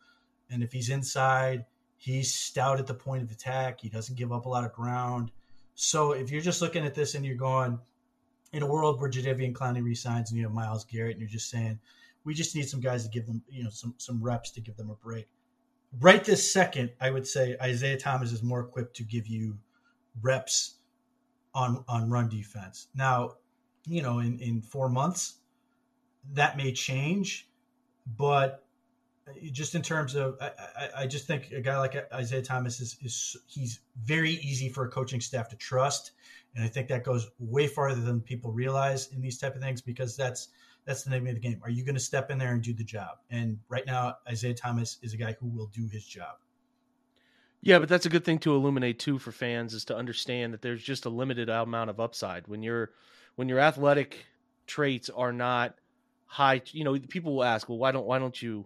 and 0.52 0.62
if 0.62 0.72
he's 0.72 0.90
inside, 0.90 1.66
he's 1.98 2.34
stout 2.34 2.80
at 2.80 2.86
the 2.86 2.94
point 2.94 3.24
of 3.24 3.32
attack. 3.32 3.82
He 3.82 3.90
doesn't 3.90 4.16
give 4.16 4.32
up 4.32 4.46
a 4.46 4.50
lot 4.50 4.64
of 4.64 4.74
ground. 4.74 5.32
So 5.74 6.12
if 6.12 6.30
you're 6.30 6.42
just 6.42 6.62
looking 6.62 6.86
at 6.86 6.94
this 6.94 7.16
and 7.16 7.26
you're 7.26 7.36
going, 7.36 7.80
in 8.54 8.62
a 8.62 8.68
world 8.68 9.02
where 9.02 9.10
Jadeveon 9.10 9.54
Clowney 9.54 9.84
resigns 9.84 10.30
and 10.30 10.38
you 10.38 10.46
have 10.46 10.54
Myles 10.54 10.86
Garrett 10.86 11.14
and 11.14 11.20
you're 11.20 11.30
just 11.30 11.50
saying, 11.50 11.80
we 12.24 12.34
just 12.34 12.56
need 12.56 12.70
some 12.70 12.80
guys 12.80 13.04
to 13.04 13.10
give 13.10 13.26
them, 13.26 13.44
you 13.50 13.64
know, 13.64 13.70
some 13.70 13.96
some 13.98 14.24
reps 14.24 14.52
to 14.52 14.62
give 14.62 14.78
them 14.78 14.90
a 14.90 14.96
break. 14.96 15.28
Right 16.00 16.24
this 16.24 16.54
second, 16.54 16.92
I 17.02 17.10
would 17.10 17.28
say 17.28 17.58
Isaiah 17.62 17.98
Thomas 17.98 18.32
is 18.32 18.42
more 18.42 18.62
equipped 18.62 18.96
to 18.98 19.04
give 19.04 19.28
you 19.28 19.58
reps 20.22 20.76
on 21.54 21.84
on 21.88 22.10
run 22.10 22.30
defense. 22.30 22.88
Now, 22.96 23.36
you 23.86 24.02
know, 24.02 24.20
in, 24.20 24.40
in 24.40 24.62
four 24.62 24.90
months, 24.90 25.36
that 26.34 26.58
may 26.58 26.72
change, 26.72 27.48
but 28.18 28.66
uh, 29.28 29.32
just 29.52 29.76
in 29.76 29.82
terms 29.82 30.16
of, 30.16 30.38
I, 30.42 30.52
I, 30.78 30.90
I, 31.02 31.08
just 31.08 31.28
think 31.28 31.52
a 31.52 31.62
guy 31.62 31.78
like 31.78 31.96
Isaiah 32.14 32.42
Thomas 32.42 32.80
is, 32.80 32.98
is 33.02 33.38
he's 33.48 33.80
very 34.04 34.32
easy 34.32 34.70
for 34.70 34.86
a 34.86 34.90
coaching 34.90 35.22
staff 35.22 35.50
to 35.50 35.56
trust, 35.56 36.12
and 36.56 36.64
I 36.64 36.68
think 36.68 36.88
that 36.90 37.04
goes 37.04 37.30
way 37.40 37.68
farther 37.68 38.02
than 38.02 38.22
people 38.22 38.52
realize 38.52 39.10
in 39.12 39.22
these 39.22 39.38
type 39.38 39.56
of 39.56 39.62
things 39.62 39.82
because 39.82 40.16
that's 40.16 40.50
that's 40.86 41.04
the 41.04 41.10
name 41.10 41.28
of 41.28 41.36
the 41.36 41.40
game. 41.40 41.62
Are 41.64 41.70
you 41.70 41.86
going 41.86 41.96
to 41.96 42.02
step 42.02 42.30
in 42.30 42.38
there 42.38 42.52
and 42.52 42.62
do 42.62 42.74
the 42.74 42.84
job? 42.84 43.20
And 43.30 43.60
right 43.70 43.86
now, 43.86 44.18
Isaiah 44.28 44.54
Thomas 44.54 44.98
is 45.02 45.14
a 45.14 45.18
guy 45.18 45.36
who 45.40 45.48
will 45.48 45.68
do 45.68 45.88
his 45.88 46.06
job. 46.06 46.36
Yeah, 47.66 47.80
but 47.80 47.88
that's 47.88 48.06
a 48.06 48.10
good 48.10 48.26
thing 48.26 48.40
to 48.40 48.54
illuminate 48.54 49.00
too 49.00 49.18
for 49.20 49.32
fans 49.32 49.74
is 49.74 49.86
to 49.86 49.96
understand 49.96 50.54
that 50.54 50.62
there's 50.62 50.84
just 50.84 51.06
a 51.06 51.10
limited 51.10 51.48
amount 51.48 51.90
of 51.90 52.00
upside 52.00 52.46
when 52.50 52.62
you're 52.62 52.92
when 53.36 53.48
your 53.48 53.60
athletic 53.60 54.26
traits 54.68 55.10
are 55.10 55.32
not 55.32 55.76
high. 56.26 56.62
You 56.72 56.84
know, 56.84 57.00
people 57.00 57.34
will 57.38 57.44
ask, 57.46 57.70
well, 57.70 57.78
why 57.78 57.94
don't 57.94 58.06
why 58.06 58.20
don't 58.20 58.40
you, 58.42 58.50
you 58.52 58.66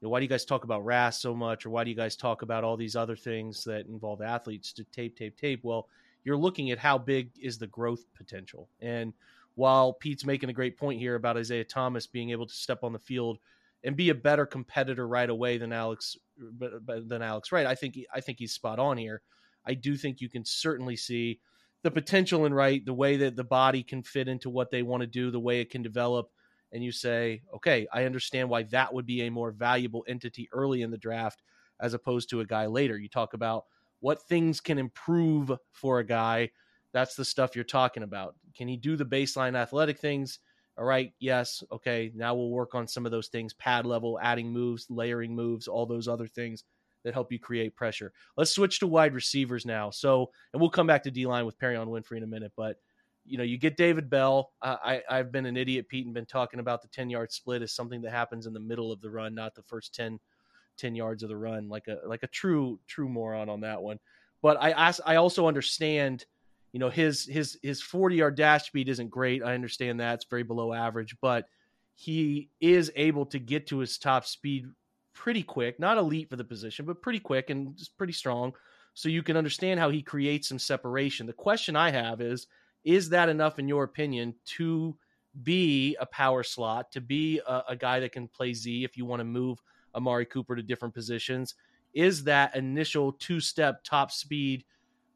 know, 0.00 0.08
why 0.08 0.18
do 0.18 0.24
you 0.24 0.30
guys 0.30 0.46
talk 0.46 0.64
about 0.64 0.82
RAS 0.82 1.20
so 1.20 1.34
much, 1.34 1.66
or 1.66 1.70
why 1.70 1.84
do 1.84 1.90
you 1.90 1.96
guys 1.96 2.16
talk 2.16 2.40
about 2.40 2.64
all 2.64 2.78
these 2.78 2.96
other 2.96 3.16
things 3.16 3.64
that 3.64 3.86
involve 3.86 4.22
athletes 4.22 4.72
to 4.74 4.84
tape, 4.84 5.14
tape, 5.18 5.36
tape? 5.36 5.60
Well, 5.62 5.86
you're 6.24 6.36
looking 6.38 6.70
at 6.70 6.78
how 6.78 6.96
big 6.96 7.30
is 7.38 7.58
the 7.58 7.66
growth 7.66 8.06
potential, 8.16 8.70
and 8.80 9.12
while 9.56 9.92
Pete's 9.92 10.24
making 10.24 10.48
a 10.48 10.54
great 10.54 10.78
point 10.78 10.98
here 10.98 11.16
about 11.16 11.36
Isaiah 11.36 11.64
Thomas 11.64 12.06
being 12.06 12.30
able 12.30 12.46
to 12.46 12.54
step 12.54 12.82
on 12.82 12.94
the 12.94 12.98
field 12.98 13.40
and 13.84 13.96
be 13.96 14.10
a 14.10 14.14
better 14.14 14.46
competitor 14.46 15.06
right 15.06 15.30
away 15.30 15.58
than 15.58 15.72
Alex 15.72 16.16
than 16.36 17.22
Alex 17.22 17.52
Wright. 17.52 17.66
I 17.66 17.74
think 17.74 17.98
I 18.12 18.20
think 18.20 18.38
he's 18.38 18.52
spot 18.52 18.78
on 18.78 18.96
here. 18.96 19.22
I 19.66 19.74
do 19.74 19.96
think 19.96 20.20
you 20.20 20.28
can 20.28 20.44
certainly 20.44 20.96
see 20.96 21.40
the 21.82 21.90
potential 21.90 22.44
in 22.46 22.54
Wright, 22.54 22.84
the 22.84 22.94
way 22.94 23.16
that 23.18 23.36
the 23.36 23.44
body 23.44 23.82
can 23.82 24.02
fit 24.02 24.28
into 24.28 24.50
what 24.50 24.70
they 24.70 24.82
want 24.82 25.02
to 25.02 25.06
do, 25.06 25.30
the 25.30 25.38
way 25.38 25.60
it 25.60 25.70
can 25.70 25.82
develop, 25.82 26.30
and 26.72 26.82
you 26.82 26.90
say, 26.90 27.42
okay, 27.54 27.86
I 27.92 28.04
understand 28.04 28.48
why 28.48 28.64
that 28.64 28.92
would 28.92 29.06
be 29.06 29.22
a 29.22 29.30
more 29.30 29.52
valuable 29.52 30.04
entity 30.08 30.48
early 30.52 30.82
in 30.82 30.90
the 30.90 30.98
draft 30.98 31.42
as 31.80 31.94
opposed 31.94 32.30
to 32.30 32.40
a 32.40 32.46
guy 32.46 32.66
later. 32.66 32.98
You 32.98 33.08
talk 33.08 33.34
about 33.34 33.64
what 34.00 34.22
things 34.22 34.60
can 34.60 34.78
improve 34.78 35.52
for 35.72 36.00
a 36.00 36.04
guy. 36.04 36.50
That's 36.92 37.14
the 37.14 37.24
stuff 37.24 37.54
you're 37.54 37.64
talking 37.64 38.02
about. 38.02 38.34
Can 38.56 38.68
he 38.68 38.76
do 38.76 38.96
the 38.96 39.04
baseline 39.04 39.56
athletic 39.56 39.98
things? 39.98 40.40
All 40.78 40.84
right, 40.84 41.12
yes, 41.18 41.64
okay, 41.72 42.12
now 42.14 42.34
we'll 42.34 42.50
work 42.50 42.74
on 42.74 42.86
some 42.86 43.04
of 43.04 43.10
those 43.10 43.28
things 43.28 43.52
pad 43.52 43.84
level, 43.84 44.18
adding 44.22 44.50
moves, 44.52 44.86
layering 44.88 45.34
moves, 45.34 45.66
all 45.66 45.86
those 45.86 46.06
other 46.06 46.28
things 46.28 46.62
that 47.04 47.14
help 47.14 47.32
you 47.32 47.38
create 47.38 47.74
pressure. 47.74 48.12
Let's 48.36 48.52
switch 48.52 48.78
to 48.80 48.86
wide 48.86 49.14
receivers 49.14 49.66
now. 49.66 49.90
So, 49.90 50.30
and 50.52 50.60
we'll 50.60 50.70
come 50.70 50.86
back 50.86 51.02
to 51.02 51.10
D 51.10 51.26
line 51.26 51.46
with 51.46 51.58
Perrion 51.58 51.88
Winfrey 51.88 52.18
in 52.18 52.22
a 52.22 52.28
minute, 52.28 52.52
but 52.56 52.76
you 53.24 53.36
know, 53.36 53.44
you 53.44 53.58
get 53.58 53.76
David 53.76 54.08
Bell. 54.08 54.52
I, 54.62 55.02
I've 55.10 55.30
been 55.30 55.44
an 55.44 55.56
idiot, 55.56 55.88
Pete, 55.88 56.06
and 56.06 56.14
been 56.14 56.24
talking 56.24 56.60
about 56.60 56.80
the 56.80 56.88
10 56.88 57.10
yard 57.10 57.30
split 57.30 57.60
as 57.60 57.74
something 57.74 58.00
that 58.02 58.10
happens 58.10 58.46
in 58.46 58.54
the 58.54 58.60
middle 58.60 58.90
of 58.90 59.02
the 59.02 59.10
run, 59.10 59.34
not 59.34 59.54
the 59.54 59.62
first 59.64 59.94
10, 59.94 60.18
10 60.78 60.94
yards 60.94 61.22
of 61.22 61.28
the 61.28 61.36
run, 61.36 61.68
like 61.68 61.88
a, 61.88 61.98
like 62.06 62.22
a 62.22 62.28
true, 62.28 62.80
true 62.86 63.08
moron 63.08 63.50
on 63.50 63.60
that 63.60 63.82
one. 63.82 63.98
But 64.40 64.56
I 64.62 64.94
I 65.04 65.16
also 65.16 65.48
understand– 65.48 66.24
you 66.72 66.80
know 66.80 66.90
his 66.90 67.24
his 67.24 67.58
his 67.62 67.82
40 67.82 68.16
yard 68.16 68.36
dash 68.36 68.66
speed 68.66 68.88
isn't 68.88 69.10
great. 69.10 69.42
I 69.42 69.54
understand 69.54 70.00
that. 70.00 70.14
It's 70.14 70.26
very 70.28 70.42
below 70.42 70.72
average 70.72 71.16
but 71.20 71.46
he 71.94 72.50
is 72.60 72.92
able 72.94 73.26
to 73.26 73.40
get 73.40 73.66
to 73.66 73.78
his 73.78 73.98
top 73.98 74.24
speed 74.24 74.66
pretty 75.14 75.42
quick. 75.42 75.80
Not 75.80 75.98
elite 75.98 76.30
for 76.30 76.36
the 76.36 76.44
position 76.44 76.86
but 76.86 77.02
pretty 77.02 77.20
quick 77.20 77.50
and 77.50 77.76
just 77.76 77.96
pretty 77.96 78.12
strong. 78.12 78.52
So 78.94 79.08
you 79.08 79.22
can 79.22 79.36
understand 79.36 79.78
how 79.78 79.90
he 79.90 80.02
creates 80.02 80.48
some 80.48 80.58
separation. 80.58 81.26
The 81.26 81.32
question 81.32 81.76
i 81.76 81.90
have 81.90 82.20
is 82.20 82.46
is 82.84 83.08
that 83.10 83.28
enough 83.28 83.58
in 83.58 83.68
your 83.68 83.84
opinion 83.84 84.34
to 84.44 84.96
be 85.42 85.96
a 86.00 86.06
power 86.06 86.42
slot 86.42 86.90
to 86.92 87.00
be 87.00 87.40
a, 87.46 87.62
a 87.70 87.76
guy 87.76 88.00
that 88.00 88.12
can 88.12 88.28
play 88.28 88.52
z 88.52 88.82
if 88.84 88.96
you 88.96 89.04
want 89.04 89.20
to 89.20 89.24
move 89.24 89.60
amari 89.94 90.24
cooper 90.24 90.56
to 90.56 90.62
different 90.62 90.94
positions? 90.94 91.54
Is 91.94 92.24
that 92.24 92.54
initial 92.54 93.12
two 93.12 93.40
step 93.40 93.82
top 93.84 94.10
speed 94.10 94.64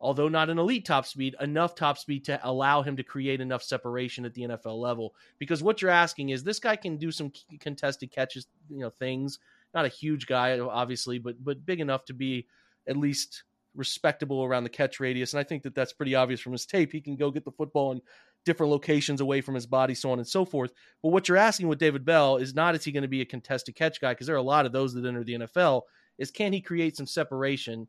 although 0.02 0.28
not 0.28 0.50
an 0.50 0.58
elite 0.58 0.84
top 0.84 1.06
speed, 1.06 1.36
enough 1.40 1.74
top 1.76 1.96
speed 1.96 2.24
to 2.24 2.38
allow 2.42 2.82
him 2.82 2.96
to 2.96 3.04
create 3.04 3.40
enough 3.40 3.62
separation 3.62 4.24
at 4.24 4.34
the 4.34 4.42
NFL 4.42 4.78
level. 4.78 5.14
Because 5.38 5.62
what 5.62 5.80
you're 5.80 5.92
asking 5.92 6.30
is 6.30 6.42
this 6.42 6.58
guy 6.58 6.74
can 6.74 6.96
do 6.96 7.12
some 7.12 7.32
contested 7.60 8.10
catches, 8.10 8.46
you 8.68 8.80
know, 8.80 8.90
things. 8.90 9.38
Not 9.72 9.84
a 9.84 9.88
huge 9.88 10.26
guy, 10.26 10.58
obviously, 10.58 11.18
but 11.18 11.42
but 11.42 11.64
big 11.64 11.80
enough 11.80 12.04
to 12.06 12.14
be 12.14 12.46
at 12.86 12.96
least 12.96 13.44
respectable 13.74 14.44
around 14.44 14.64
the 14.64 14.70
catch 14.70 15.00
radius. 15.00 15.32
And 15.32 15.40
I 15.40 15.44
think 15.44 15.62
that 15.62 15.74
that's 15.74 15.92
pretty 15.92 16.14
obvious 16.14 16.40
from 16.40 16.52
his 16.52 16.66
tape. 16.66 16.92
He 16.92 17.00
can 17.00 17.16
go 17.16 17.30
get 17.30 17.44
the 17.44 17.52
football 17.52 17.92
in 17.92 18.02
different 18.44 18.72
locations 18.72 19.20
away 19.20 19.40
from 19.40 19.54
his 19.54 19.66
body, 19.66 19.94
so 19.94 20.10
on 20.10 20.18
and 20.18 20.26
so 20.26 20.44
forth. 20.44 20.72
But 21.00 21.10
what 21.10 21.28
you're 21.28 21.38
asking 21.38 21.68
with 21.68 21.78
David 21.78 22.04
Bell 22.04 22.36
is 22.36 22.54
not 22.54 22.74
is 22.74 22.84
he 22.84 22.92
going 22.92 23.02
to 23.02 23.08
be 23.08 23.20
a 23.20 23.24
contested 23.26 23.76
catch 23.76 24.00
guy 24.00 24.12
because 24.12 24.26
there 24.26 24.36
are 24.36 24.40
a 24.40 24.42
lot 24.42 24.66
of 24.66 24.72
those 24.72 24.92
that 24.94 25.06
enter 25.06 25.24
the 25.24 25.34
NFL. 25.34 25.82
Is 26.18 26.30
can 26.30 26.52
he 26.52 26.60
create 26.60 26.96
some 26.96 27.06
separation? 27.06 27.86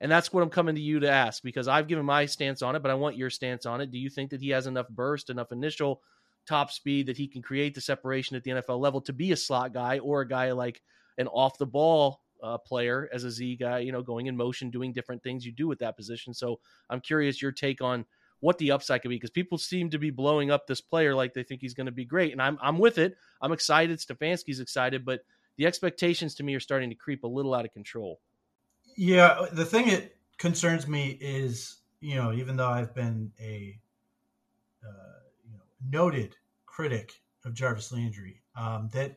And 0.00 0.10
that's 0.10 0.32
what 0.32 0.42
I'm 0.42 0.50
coming 0.50 0.74
to 0.74 0.80
you 0.80 1.00
to 1.00 1.10
ask 1.10 1.42
because 1.42 1.68
I've 1.68 1.88
given 1.88 2.06
my 2.06 2.26
stance 2.26 2.62
on 2.62 2.74
it, 2.74 2.82
but 2.82 2.90
I 2.90 2.94
want 2.94 3.16
your 3.16 3.30
stance 3.30 3.66
on 3.66 3.80
it. 3.80 3.90
Do 3.90 3.98
you 3.98 4.08
think 4.08 4.30
that 4.30 4.40
he 4.40 4.50
has 4.50 4.66
enough 4.66 4.88
burst, 4.88 5.28
enough 5.28 5.52
initial 5.52 6.00
top 6.46 6.70
speed 6.72 7.06
that 7.06 7.18
he 7.18 7.28
can 7.28 7.42
create 7.42 7.74
the 7.74 7.80
separation 7.80 8.36
at 8.36 8.42
the 8.44 8.52
NFL 8.52 8.80
level 8.80 9.00
to 9.02 9.12
be 9.12 9.32
a 9.32 9.36
slot 9.36 9.74
guy 9.74 9.98
or 9.98 10.22
a 10.22 10.28
guy 10.28 10.52
like 10.52 10.80
an 11.18 11.28
off 11.28 11.58
the 11.58 11.66
ball 11.66 12.22
uh, 12.42 12.56
player 12.56 13.08
as 13.12 13.24
a 13.24 13.30
Z 13.30 13.56
guy, 13.56 13.80
you 13.80 13.92
know, 13.92 14.02
going 14.02 14.26
in 14.26 14.36
motion, 14.36 14.70
doing 14.70 14.92
different 14.92 15.22
things 15.22 15.44
you 15.44 15.52
do 15.52 15.68
with 15.68 15.80
that 15.80 15.96
position. 15.96 16.32
So 16.32 16.60
I'm 16.88 17.00
curious 17.00 17.42
your 17.42 17.52
take 17.52 17.82
on 17.82 18.06
what 18.40 18.56
the 18.56 18.70
upside 18.70 19.02
could 19.02 19.10
be 19.10 19.16
because 19.16 19.30
people 19.30 19.58
seem 19.58 19.90
to 19.90 19.98
be 19.98 20.10
blowing 20.10 20.50
up 20.50 20.66
this 20.66 20.80
player 20.80 21.14
like 21.14 21.34
they 21.34 21.42
think 21.42 21.60
he's 21.60 21.74
going 21.74 21.86
to 21.86 21.92
be 21.92 22.06
great. 22.06 22.32
And 22.32 22.40
I'm, 22.40 22.58
I'm 22.62 22.78
with 22.78 22.96
it. 22.96 23.16
I'm 23.42 23.52
excited. 23.52 23.98
Stefanski's 23.98 24.60
excited, 24.60 25.04
but 25.04 25.20
the 25.56 25.66
expectations 25.66 26.34
to 26.36 26.42
me 26.42 26.54
are 26.54 26.60
starting 26.60 26.88
to 26.88 26.96
creep 26.96 27.22
a 27.22 27.28
little 27.28 27.54
out 27.54 27.66
of 27.66 27.72
control. 27.72 28.18
Yeah, 28.96 29.46
the 29.52 29.64
thing 29.64 29.88
that 29.88 30.14
concerns 30.38 30.86
me 30.86 31.18
is, 31.20 31.78
you 32.00 32.16
know, 32.16 32.32
even 32.32 32.56
though 32.56 32.68
I've 32.68 32.94
been 32.94 33.32
a 33.40 33.78
uh, 34.84 35.20
you 35.44 35.52
know, 35.52 35.62
noted 35.88 36.36
critic 36.66 37.12
of 37.44 37.54
Jarvis 37.54 37.92
Landry, 37.92 38.42
um, 38.56 38.88
that 38.92 39.16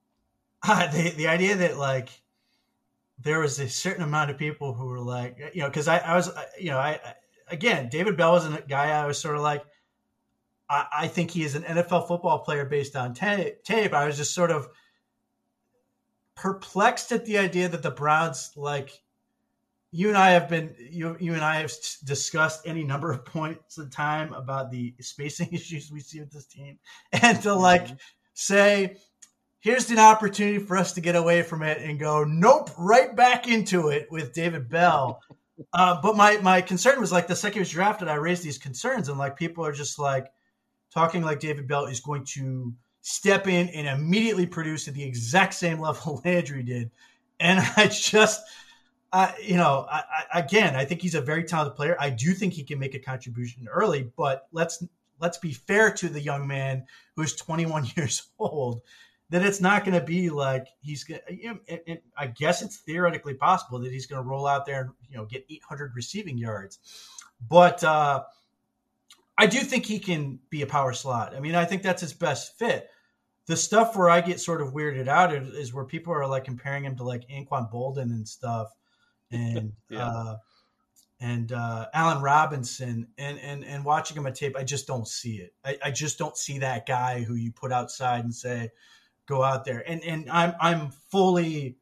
uh, 0.62 0.86
the 0.92 1.10
the 1.10 1.28
idea 1.28 1.56
that 1.56 1.78
like 1.78 2.10
there 3.22 3.40
was 3.40 3.58
a 3.58 3.68
certain 3.68 4.02
amount 4.02 4.30
of 4.30 4.38
people 4.38 4.72
who 4.72 4.86
were 4.86 5.00
like, 5.00 5.38
you 5.52 5.62
know, 5.62 5.68
because 5.68 5.88
I, 5.88 5.98
I 5.98 6.14
was, 6.14 6.30
you 6.58 6.70
know, 6.70 6.78
I, 6.78 6.92
I 6.92 7.14
again, 7.48 7.88
David 7.88 8.16
Bell 8.16 8.32
was 8.32 8.46
a 8.46 8.62
guy 8.66 8.90
I 8.90 9.06
was 9.06 9.18
sort 9.18 9.36
of 9.36 9.42
like, 9.42 9.62
I, 10.68 10.86
I 10.92 11.08
think 11.08 11.30
he 11.30 11.42
is 11.42 11.54
an 11.54 11.64
NFL 11.64 12.08
football 12.08 12.38
player 12.38 12.64
based 12.64 12.96
on 12.96 13.12
ta- 13.12 13.50
tape. 13.64 13.92
I 13.92 14.06
was 14.06 14.16
just 14.16 14.34
sort 14.34 14.50
of 14.50 14.68
perplexed 16.40 17.12
at 17.12 17.26
the 17.26 17.36
idea 17.36 17.68
that 17.68 17.82
the 17.82 17.90
Browns 17.90 18.52
like 18.56 19.02
you 19.92 20.08
and 20.08 20.16
I 20.16 20.30
have 20.30 20.48
been 20.48 20.74
you 20.78 21.16
you 21.20 21.34
and 21.34 21.44
I 21.44 21.56
have 21.56 21.72
discussed 22.04 22.62
any 22.64 22.82
number 22.82 23.12
of 23.12 23.24
points 23.26 23.76
of 23.76 23.90
time 23.90 24.32
about 24.32 24.70
the 24.70 24.94
spacing 25.00 25.48
issues 25.52 25.92
we 25.92 26.00
see 26.00 26.20
with 26.20 26.32
this 26.32 26.46
team, 26.46 26.78
and 27.12 27.40
to 27.42 27.54
like 27.54 27.84
mm-hmm. 27.84 27.94
say, 28.32 28.96
here's 29.60 29.90
an 29.90 29.98
opportunity 29.98 30.58
for 30.58 30.78
us 30.78 30.94
to 30.94 31.02
get 31.02 31.14
away 31.14 31.42
from 31.42 31.62
it 31.62 31.78
and 31.78 32.00
go, 32.00 32.24
nope, 32.24 32.70
right 32.78 33.14
back 33.14 33.46
into 33.46 33.88
it 33.88 34.08
with 34.10 34.32
David 34.32 34.70
Bell. 34.70 35.20
uh, 35.74 36.00
but 36.00 36.16
my 36.16 36.38
my 36.38 36.62
concern 36.62 37.00
was 37.00 37.12
like 37.12 37.26
the 37.26 37.36
second 37.36 37.54
he 37.54 37.60
was 37.60 37.70
drafted, 37.70 38.08
I 38.08 38.14
raised 38.14 38.42
these 38.42 38.58
concerns, 38.58 39.10
and 39.10 39.18
like 39.18 39.36
people 39.36 39.66
are 39.66 39.72
just 39.72 39.98
like 39.98 40.26
talking 40.94 41.22
like 41.22 41.40
David 41.40 41.68
Bell 41.68 41.84
is 41.84 42.00
going 42.00 42.24
to 42.32 42.72
step 43.02 43.46
in 43.46 43.68
and 43.70 43.86
immediately 43.86 44.46
produce 44.46 44.88
at 44.88 44.94
the 44.94 45.04
exact 45.04 45.54
same 45.54 45.80
level 45.80 46.20
Landry 46.24 46.62
did, 46.62 46.90
and 47.38 47.60
I 47.76 47.86
just 47.86 48.42
I, 49.12 49.34
you 49.42 49.56
know, 49.56 49.86
I, 49.90 50.02
I, 50.32 50.40
again, 50.40 50.76
I 50.76 50.84
think 50.84 51.02
he's 51.02 51.14
a 51.14 51.20
very 51.20 51.44
talented 51.44 51.76
player. 51.76 51.96
I 51.98 52.10
do 52.10 52.32
think 52.32 52.52
he 52.52 52.62
can 52.62 52.78
make 52.78 52.94
a 52.94 52.98
contribution 52.98 53.66
early, 53.68 54.10
but 54.16 54.46
let's 54.52 54.84
let's 55.20 55.38
be 55.38 55.52
fair 55.52 55.92
to 55.92 56.08
the 56.08 56.20
young 56.20 56.46
man 56.46 56.84
who's 57.16 57.34
21 57.36 57.88
years 57.96 58.28
old. 58.38 58.82
That 59.30 59.44
it's 59.44 59.60
not 59.60 59.84
going 59.84 59.98
to 59.98 60.04
be 60.04 60.28
like 60.28 60.66
he's 60.80 61.04
going. 61.04 61.20
You 61.28 61.60
know, 61.68 61.96
I 62.16 62.26
guess 62.26 62.62
it's 62.62 62.78
theoretically 62.78 63.34
possible 63.34 63.78
that 63.78 63.92
he's 63.92 64.06
going 64.06 64.20
to 64.20 64.28
roll 64.28 64.44
out 64.44 64.66
there 64.66 64.80
and 64.80 64.90
you 65.08 65.16
know 65.16 65.24
get 65.24 65.46
800 65.48 65.92
receiving 65.94 66.36
yards, 66.36 66.80
but 67.48 67.82
uh, 67.84 68.24
I 69.40 69.46
do 69.46 69.60
think 69.60 69.86
he 69.86 69.98
can 69.98 70.38
be 70.50 70.60
a 70.60 70.66
power 70.66 70.92
slot. 70.92 71.34
I 71.34 71.40
mean, 71.40 71.54
I 71.54 71.64
think 71.64 71.82
that's 71.82 72.02
his 72.02 72.12
best 72.12 72.58
fit. 72.58 72.88
The 73.46 73.56
stuff 73.56 73.96
where 73.96 74.10
I 74.10 74.20
get 74.20 74.38
sort 74.38 74.60
of 74.60 74.74
weirded 74.74 75.08
out 75.08 75.34
is, 75.34 75.48
is 75.54 75.74
where 75.74 75.86
people 75.86 76.12
are 76.12 76.26
like 76.26 76.44
comparing 76.44 76.84
him 76.84 76.96
to 76.96 77.04
like 77.04 77.26
Anquan 77.28 77.72
Boldin 77.72 78.10
and 78.10 78.28
stuff 78.28 78.68
and 79.32 79.72
yeah. 79.88 80.06
uh, 80.06 80.36
and 81.20 81.52
uh, 81.52 81.86
Allen 81.94 82.22
Robinson, 82.22 83.08
and 83.16 83.38
and 83.38 83.64
and 83.64 83.84
watching 83.84 84.16
him 84.16 84.26
on 84.26 84.32
tape, 84.32 84.56
I 84.58 84.64
just 84.64 84.86
don't 84.86 85.08
see 85.08 85.36
it. 85.36 85.54
I, 85.64 85.78
I, 85.84 85.90
just 85.90 86.18
don't 86.18 86.36
see 86.36 86.58
that 86.58 86.86
guy 86.86 87.22
who 87.22 87.34
you 87.34 87.52
put 87.52 87.72
outside 87.72 88.24
and 88.24 88.34
say, 88.34 88.70
"Go 89.26 89.42
out 89.42 89.64
there." 89.64 89.82
And 89.86 90.02
and 90.02 90.30
I'm 90.30 90.54
I'm 90.60 90.90
fully 91.10 91.76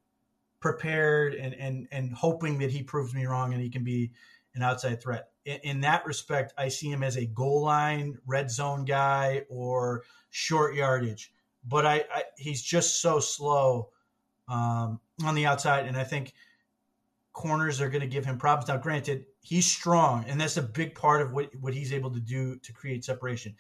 prepared 0.61 1.35
and 1.35 1.55
and 1.55 1.89
and 1.93 2.13
hoping 2.13 2.59
that 2.59 2.71
he 2.71 2.83
proves 2.83 3.15
me 3.15 3.27
wrong 3.27 3.53
and 3.53 3.63
he 3.63 3.71
can 3.71 3.85
be 3.85 4.13
an 4.55 4.63
outside 4.63 5.01
threat. 5.01 5.29
In, 5.49 5.61
in 5.63 5.81
that 5.81 6.05
respect, 6.05 6.53
I 6.59 6.69
see 6.69 6.91
him 6.91 7.03
as 7.03 7.17
a 7.17 7.25
goal 7.25 7.63
line, 7.63 8.19
red 8.27 8.51
zone 8.51 8.85
guy 8.85 9.45
or 9.49 10.05
short 10.29 10.75
yardage. 10.75 11.33
But 11.67 11.87
I, 11.87 12.05
I 12.13 12.23
he's 12.37 12.63
just 12.63 13.01
so 13.01 13.19
slow 13.19 13.89
um, 14.47 15.01
on 15.25 15.35
the 15.35 15.47
outside, 15.47 15.87
and 15.87 15.97
I 15.97 16.05
think 16.05 16.35
corners 17.33 17.81
are 17.81 17.89
going 17.89 18.03
to 18.03 18.07
give 18.07 18.27
him 18.27 18.37
problems. 18.37 18.69
Now, 18.69 18.77
granted, 18.77 19.25
he's 19.41 19.65
strong, 19.65 20.25
and 20.29 20.39
that's 20.39 20.59
a 20.59 20.63
big 20.63 20.95
part 20.95 21.23
of 21.23 21.33
what 21.33 21.51
what 21.61 21.73
he's 21.73 21.93
able 21.95 22.11
to 22.11 22.21
do 22.21 22.57
to 22.57 22.73
create 22.73 23.05
separation. 23.05 23.55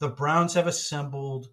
The 0.00 0.08
Browns 0.08 0.54
have 0.54 0.66
assembled 0.66 1.48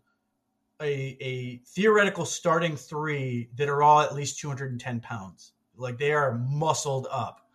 a, 0.81 1.17
a 1.21 1.57
theoretical 1.67 2.25
starting 2.25 2.75
three 2.75 3.49
that 3.55 3.69
are 3.69 3.83
all 3.83 4.01
at 4.01 4.15
least 4.15 4.39
210 4.39 5.01
pounds. 5.01 5.53
Like 5.75 5.97
they 5.97 6.13
are 6.13 6.35
muscled 6.35 7.07
up, 7.11 7.47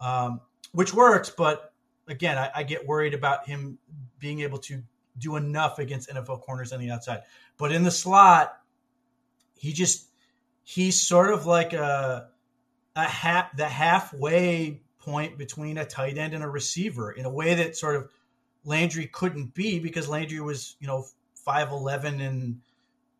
um, 0.00 0.40
which 0.72 0.94
works. 0.94 1.30
But 1.30 1.72
again, 2.08 2.38
I, 2.38 2.50
I, 2.54 2.62
get 2.62 2.86
worried 2.86 3.14
about 3.14 3.46
him 3.46 3.78
being 4.18 4.40
able 4.40 4.58
to 4.58 4.82
do 5.18 5.36
enough 5.36 5.78
against 5.78 6.08
NFL 6.08 6.40
corners 6.42 6.72
on 6.72 6.80
the 6.80 6.90
outside. 6.90 7.22
But 7.58 7.72
in 7.72 7.82
the 7.82 7.90
slot, 7.90 8.58
he 9.54 9.72
just 9.72 10.08
he's 10.64 11.00
sort 11.00 11.32
of 11.32 11.46
like 11.46 11.72
a 11.72 12.28
a 12.96 13.04
half 13.04 13.56
the 13.56 13.68
halfway 13.68 14.80
point 14.98 15.36
between 15.38 15.78
a 15.78 15.84
tight 15.84 16.18
end 16.18 16.34
and 16.34 16.44
a 16.44 16.48
receiver 16.48 17.12
in 17.12 17.24
a 17.24 17.30
way 17.30 17.54
that 17.54 17.76
sort 17.76 17.96
of 17.96 18.08
Landry 18.64 19.06
couldn't 19.06 19.54
be 19.54 19.80
because 19.80 20.08
Landry 20.08 20.40
was 20.40 20.76
you 20.80 20.86
know 20.86 21.06
five 21.34 21.70
eleven 21.70 22.20
and 22.20 22.60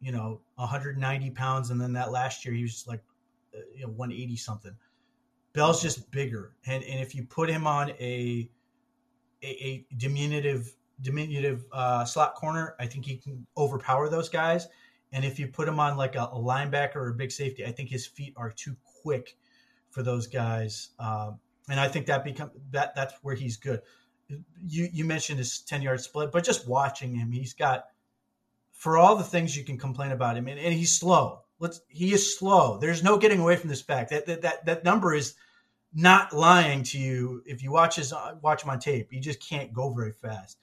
you 0.00 0.12
know 0.12 0.40
190 0.57 1.31
pounds, 1.31 1.70
and 1.70 1.81
then 1.81 1.92
that 1.92 2.11
last 2.11 2.44
year 2.44 2.55
he 2.55 2.62
was 2.62 2.85
like 2.87 3.02
uh, 3.55 3.61
you 3.74 3.83
know 3.83 3.92
180 3.92 4.37
something. 4.37 4.74
Bell's 5.53 5.83
just 5.83 6.11
bigger, 6.11 6.55
and 6.67 6.83
and 6.85 7.01
if 7.01 7.15
you 7.15 7.25
put 7.25 7.51
him 7.51 7.67
on 7.67 7.91
a 7.91 8.51
a, 9.43 9.47
a 9.47 9.87
diminutive 9.97 10.75
diminutive 11.01 11.65
uh, 11.73 12.05
slot 12.05 12.35
corner, 12.35 12.75
I 12.79 12.87
think 12.87 13.05
he 13.05 13.17
can 13.17 13.47
overpower 13.57 14.09
those 14.09 14.29
guys. 14.29 14.69
And 15.12 15.25
if 15.25 15.38
you 15.38 15.49
put 15.49 15.69
him 15.69 15.79
on 15.79 15.97
like 15.97 16.15
a, 16.15 16.23
a 16.23 16.38
linebacker 16.38 16.97
or 16.97 17.09
a 17.09 17.15
big 17.15 17.31
safety, 17.31 17.67
I 17.67 17.73
think 17.73 17.91
his 17.91 18.07
feet 18.07 18.33
are 18.37 18.51
too 18.51 18.77
quick 19.03 19.37
for 19.91 20.03
those 20.03 20.27
guys. 20.27 20.91
Um, 20.99 21.38
and 21.69 21.79
I 21.79 21.88
think 21.88 22.07
that 22.07 22.25
become 22.25 22.51
that 22.71 22.95
that's 22.95 23.15
where 23.23 23.35
he's 23.35 23.57
good. 23.57 23.83
You 24.67 24.88
you 24.93 25.05
mentioned 25.05 25.38
his 25.38 25.61
ten 25.61 25.83
yard 25.83 26.01
split, 26.01 26.33
but 26.33 26.45
just 26.45 26.67
watching 26.67 27.15
him, 27.15 27.31
he's 27.31 27.53
got 27.53 27.87
for 28.73 28.97
all 28.97 29.17
the 29.17 29.25
things 29.25 29.57
you 29.57 29.65
can 29.65 29.79
complain 29.79 30.12
about 30.12 30.37
him, 30.37 30.49
and, 30.49 30.59
and 30.59 30.73
he's 30.73 30.99
slow. 30.99 31.41
Let's 31.62 31.81
he 31.87 32.12
is 32.12 32.37
slow. 32.37 32.79
There's 32.79 33.05
no 33.05 33.18
getting 33.18 33.38
away 33.38 33.55
from 33.55 33.70
this 33.70 33.81
fact. 33.81 34.11
That 34.11 34.27
that 34.27 34.42
that, 34.42 34.66
that 34.66 34.85
number 34.85 35.14
is 35.14 35.35
not 35.94 36.33
lying 36.33 36.83
to 36.83 36.98
you 36.98 37.44
if 37.46 37.62
you 37.62 37.70
watch 37.70 37.94
his 37.96 38.12
watch 38.42 38.64
him 38.64 38.70
on 38.70 38.81
tape. 38.81 39.12
He 39.12 39.20
just 39.20 39.40
can't 39.40 39.72
go 39.72 39.90
very 39.90 40.11
fast. 40.11 40.59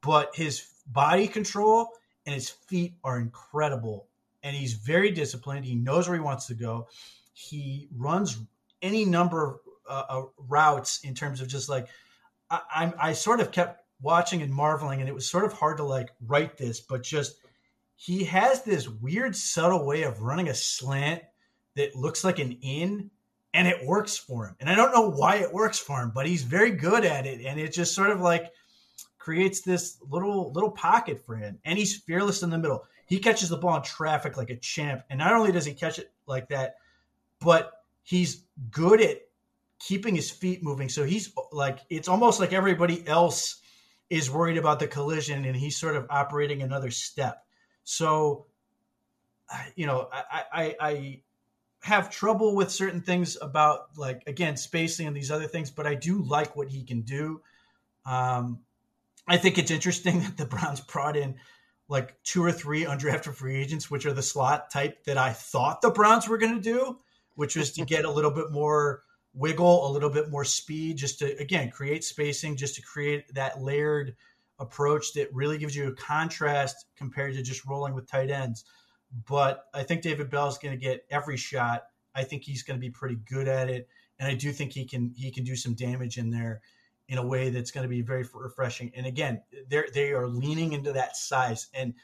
But 0.00 0.36
his 0.36 0.64
body 0.86 1.26
control 1.26 1.88
and 2.24 2.32
his 2.34 2.50
feet 2.50 2.94
are 3.02 3.18
incredible. 3.18 4.06
And 4.44 4.54
he's 4.54 4.74
very 4.74 5.10
disciplined. 5.10 5.64
He 5.64 5.74
knows 5.74 6.06
where 6.06 6.16
he 6.16 6.22
wants 6.22 6.46
to 6.46 6.54
go. 6.54 6.86
He 7.32 7.88
runs 7.96 8.38
any 8.80 9.04
number 9.04 9.44
of 9.44 9.58
uh, 9.88 10.04
uh, 10.08 10.22
routes 10.38 11.00
in 11.02 11.14
terms 11.14 11.40
of 11.40 11.48
just 11.48 11.68
like 11.68 11.88
I, 12.48 12.60
I, 12.72 12.92
I 13.08 13.12
sort 13.14 13.40
of 13.40 13.50
kept 13.50 13.82
watching 14.00 14.40
and 14.40 14.54
marveling, 14.54 15.00
and 15.00 15.08
it 15.08 15.14
was 15.14 15.28
sort 15.28 15.44
of 15.44 15.52
hard 15.52 15.78
to 15.78 15.82
like 15.82 16.10
write 16.24 16.56
this, 16.56 16.78
but 16.78 17.02
just 17.02 17.34
he 17.96 18.24
has 18.24 18.62
this 18.62 18.88
weird, 18.88 19.36
subtle 19.36 19.86
way 19.86 20.02
of 20.02 20.20
running 20.20 20.48
a 20.48 20.54
slant 20.54 21.22
that 21.76 21.96
looks 21.96 22.24
like 22.24 22.38
an 22.38 22.58
in, 22.62 23.10
and 23.52 23.68
it 23.68 23.84
works 23.86 24.16
for 24.16 24.46
him. 24.46 24.56
And 24.60 24.68
I 24.68 24.74
don't 24.74 24.92
know 24.92 25.10
why 25.10 25.36
it 25.36 25.52
works 25.52 25.78
for 25.78 26.00
him, 26.00 26.12
but 26.14 26.26
he's 26.26 26.42
very 26.42 26.72
good 26.72 27.04
at 27.04 27.26
it, 27.26 27.44
and 27.44 27.58
it 27.58 27.72
just 27.72 27.94
sort 27.94 28.10
of 28.10 28.20
like 28.20 28.50
creates 29.18 29.62
this 29.62 29.98
little 30.08 30.52
little 30.52 30.70
pocket 30.70 31.24
for 31.24 31.36
him. 31.36 31.58
And 31.64 31.78
he's 31.78 31.96
fearless 31.96 32.42
in 32.42 32.50
the 32.50 32.58
middle. 32.58 32.84
He 33.06 33.18
catches 33.18 33.48
the 33.48 33.56
ball 33.56 33.76
in 33.76 33.82
traffic 33.82 34.36
like 34.36 34.50
a 34.50 34.56
champ, 34.56 35.02
and 35.10 35.18
not 35.18 35.32
only 35.32 35.52
does 35.52 35.64
he 35.64 35.74
catch 35.74 35.98
it 35.98 36.12
like 36.26 36.48
that, 36.48 36.76
but 37.40 37.72
he's 38.02 38.44
good 38.70 39.00
at 39.00 39.18
keeping 39.78 40.14
his 40.14 40.30
feet 40.30 40.62
moving. 40.62 40.88
So 40.88 41.04
he's 41.04 41.32
like, 41.52 41.80
it's 41.90 42.08
almost 42.08 42.40
like 42.40 42.52
everybody 42.52 43.06
else 43.06 43.60
is 44.10 44.30
worried 44.30 44.56
about 44.56 44.78
the 44.78 44.86
collision 44.86 45.44
and 45.44 45.56
he's 45.56 45.76
sort 45.76 45.96
of 45.96 46.06
operating 46.10 46.62
another 46.62 46.90
step. 46.90 47.43
So, 47.84 48.46
you 49.76 49.86
know, 49.86 50.08
I, 50.12 50.44
I, 50.52 50.76
I 50.80 51.20
have 51.82 52.10
trouble 52.10 52.56
with 52.56 52.70
certain 52.70 53.00
things 53.00 53.36
about 53.40 53.96
like, 53.96 54.22
again, 54.26 54.56
spacing 54.56 55.06
and 55.06 55.16
these 55.16 55.30
other 55.30 55.46
things, 55.46 55.70
but 55.70 55.86
I 55.86 55.94
do 55.94 56.22
like 56.22 56.56
what 56.56 56.68
he 56.68 56.82
can 56.82 57.02
do. 57.02 57.40
Um, 58.06 58.60
I 59.28 59.36
think 59.36 59.58
it's 59.58 59.70
interesting 59.70 60.20
that 60.22 60.36
the 60.36 60.46
Browns 60.46 60.80
brought 60.80 61.16
in 61.16 61.36
like 61.88 62.16
two 62.24 62.42
or 62.42 62.50
three 62.50 62.84
undrafted 62.84 63.34
free 63.34 63.56
agents, 63.56 63.90
which 63.90 64.06
are 64.06 64.14
the 64.14 64.22
slot 64.22 64.70
type 64.70 65.04
that 65.04 65.18
I 65.18 65.32
thought 65.32 65.82
the 65.82 65.90
Browns 65.90 66.28
were 66.28 66.38
going 66.38 66.54
to 66.54 66.60
do 66.60 66.98
which 67.34 67.56
was 67.56 67.72
to 67.72 67.84
get 67.86 68.04
a 68.04 68.10
little 68.10 68.30
bit 68.30 68.50
more 68.50 69.02
wiggle, 69.34 69.88
a 69.88 69.90
little 69.90 70.10
bit 70.10 70.30
more 70.30 70.44
speed, 70.44 70.96
just 70.96 71.18
to 71.18 71.36
again 71.38 71.70
create 71.70 72.04
spacing, 72.04 72.56
just 72.56 72.76
to 72.76 72.82
create 72.82 73.32
that 73.34 73.60
layered 73.60 74.14
approach 74.58 75.12
that 75.14 75.32
really 75.32 75.58
gives 75.58 75.74
you 75.74 75.88
a 75.88 75.92
contrast 75.92 76.86
compared 76.96 77.34
to 77.34 77.42
just 77.42 77.66
rolling 77.66 77.94
with 77.94 78.06
tight 78.06 78.30
ends. 78.30 78.64
But 79.28 79.64
I 79.74 79.82
think 79.82 80.02
David 80.02 80.30
Bell 80.30 80.48
is 80.48 80.58
going 80.58 80.78
to 80.78 80.82
get 80.82 81.04
every 81.10 81.36
shot. 81.36 81.84
I 82.14 82.24
think 82.24 82.44
he's 82.44 82.62
going 82.62 82.78
to 82.78 82.80
be 82.80 82.90
pretty 82.90 83.16
good 83.28 83.48
at 83.48 83.68
it, 83.68 83.88
and 84.18 84.28
I 84.28 84.34
do 84.34 84.52
think 84.52 84.72
he 84.72 84.84
can 84.84 85.12
he 85.16 85.30
can 85.30 85.44
do 85.44 85.56
some 85.56 85.74
damage 85.74 86.18
in 86.18 86.30
there 86.30 86.62
in 87.08 87.18
a 87.18 87.26
way 87.26 87.50
that's 87.50 87.70
going 87.70 87.82
to 87.82 87.88
be 87.88 88.02
very 88.02 88.24
refreshing. 88.32 88.92
And 88.94 89.06
again, 89.06 89.42
they 89.68 89.84
they 89.92 90.12
are 90.12 90.26
leaning 90.26 90.72
into 90.72 90.92
that 90.92 91.16
size. 91.16 91.68
And 91.74 91.94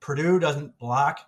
Purdue 0.00 0.38
doesn't 0.38 0.78
block 0.78 1.20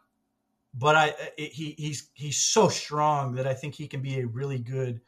but 0.74 0.96
I 0.96 1.14
he 1.36 1.74
he's 1.78 2.10
he's 2.14 2.40
so 2.40 2.68
strong 2.68 3.34
that 3.34 3.46
I 3.46 3.54
think 3.54 3.74
he 3.74 3.86
can 3.86 4.00
be 4.00 4.20
a 4.20 4.26
really 4.26 4.58
good 4.58 5.00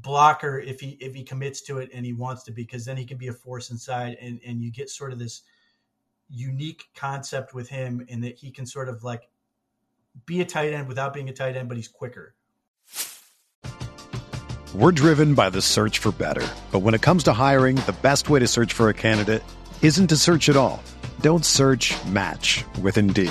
blocker 0.00 0.58
if 0.58 0.80
he 0.80 0.90
if 1.00 1.14
he 1.14 1.22
commits 1.22 1.60
to 1.62 1.78
it 1.78 1.90
and 1.94 2.04
he 2.04 2.12
wants 2.12 2.42
to 2.44 2.52
because 2.52 2.84
then 2.84 2.96
he 2.96 3.04
can 3.04 3.16
be 3.16 3.28
a 3.28 3.32
force 3.32 3.70
inside 3.70 4.16
and 4.20 4.40
and 4.44 4.62
you 4.62 4.70
get 4.70 4.90
sort 4.90 5.12
of 5.12 5.18
this 5.18 5.42
unique 6.28 6.84
concept 6.96 7.54
with 7.54 7.68
him 7.68 8.04
in 8.08 8.20
that 8.20 8.36
he 8.36 8.50
can 8.50 8.66
sort 8.66 8.88
of 8.88 9.04
like 9.04 9.28
be 10.26 10.40
a 10.40 10.44
tight 10.44 10.72
end 10.72 10.88
without 10.88 11.12
being 11.12 11.28
a 11.28 11.32
tight 11.32 11.56
end 11.56 11.68
but 11.68 11.76
he's 11.76 11.88
quicker. 11.88 12.34
We're 14.74 14.90
driven 14.90 15.34
by 15.34 15.50
the 15.50 15.62
search 15.62 15.98
for 15.98 16.10
better. 16.10 16.46
But 16.72 16.80
when 16.80 16.94
it 16.94 17.00
comes 17.00 17.22
to 17.24 17.32
hiring, 17.32 17.76
the 17.76 17.94
best 18.02 18.28
way 18.28 18.40
to 18.40 18.48
search 18.48 18.72
for 18.72 18.88
a 18.88 18.94
candidate 18.94 19.44
isn't 19.82 20.08
to 20.08 20.16
search 20.16 20.48
at 20.48 20.56
all. 20.56 20.82
Don't 21.20 21.44
search, 21.44 21.94
match 22.06 22.64
with 22.82 22.98
Indeed. 22.98 23.30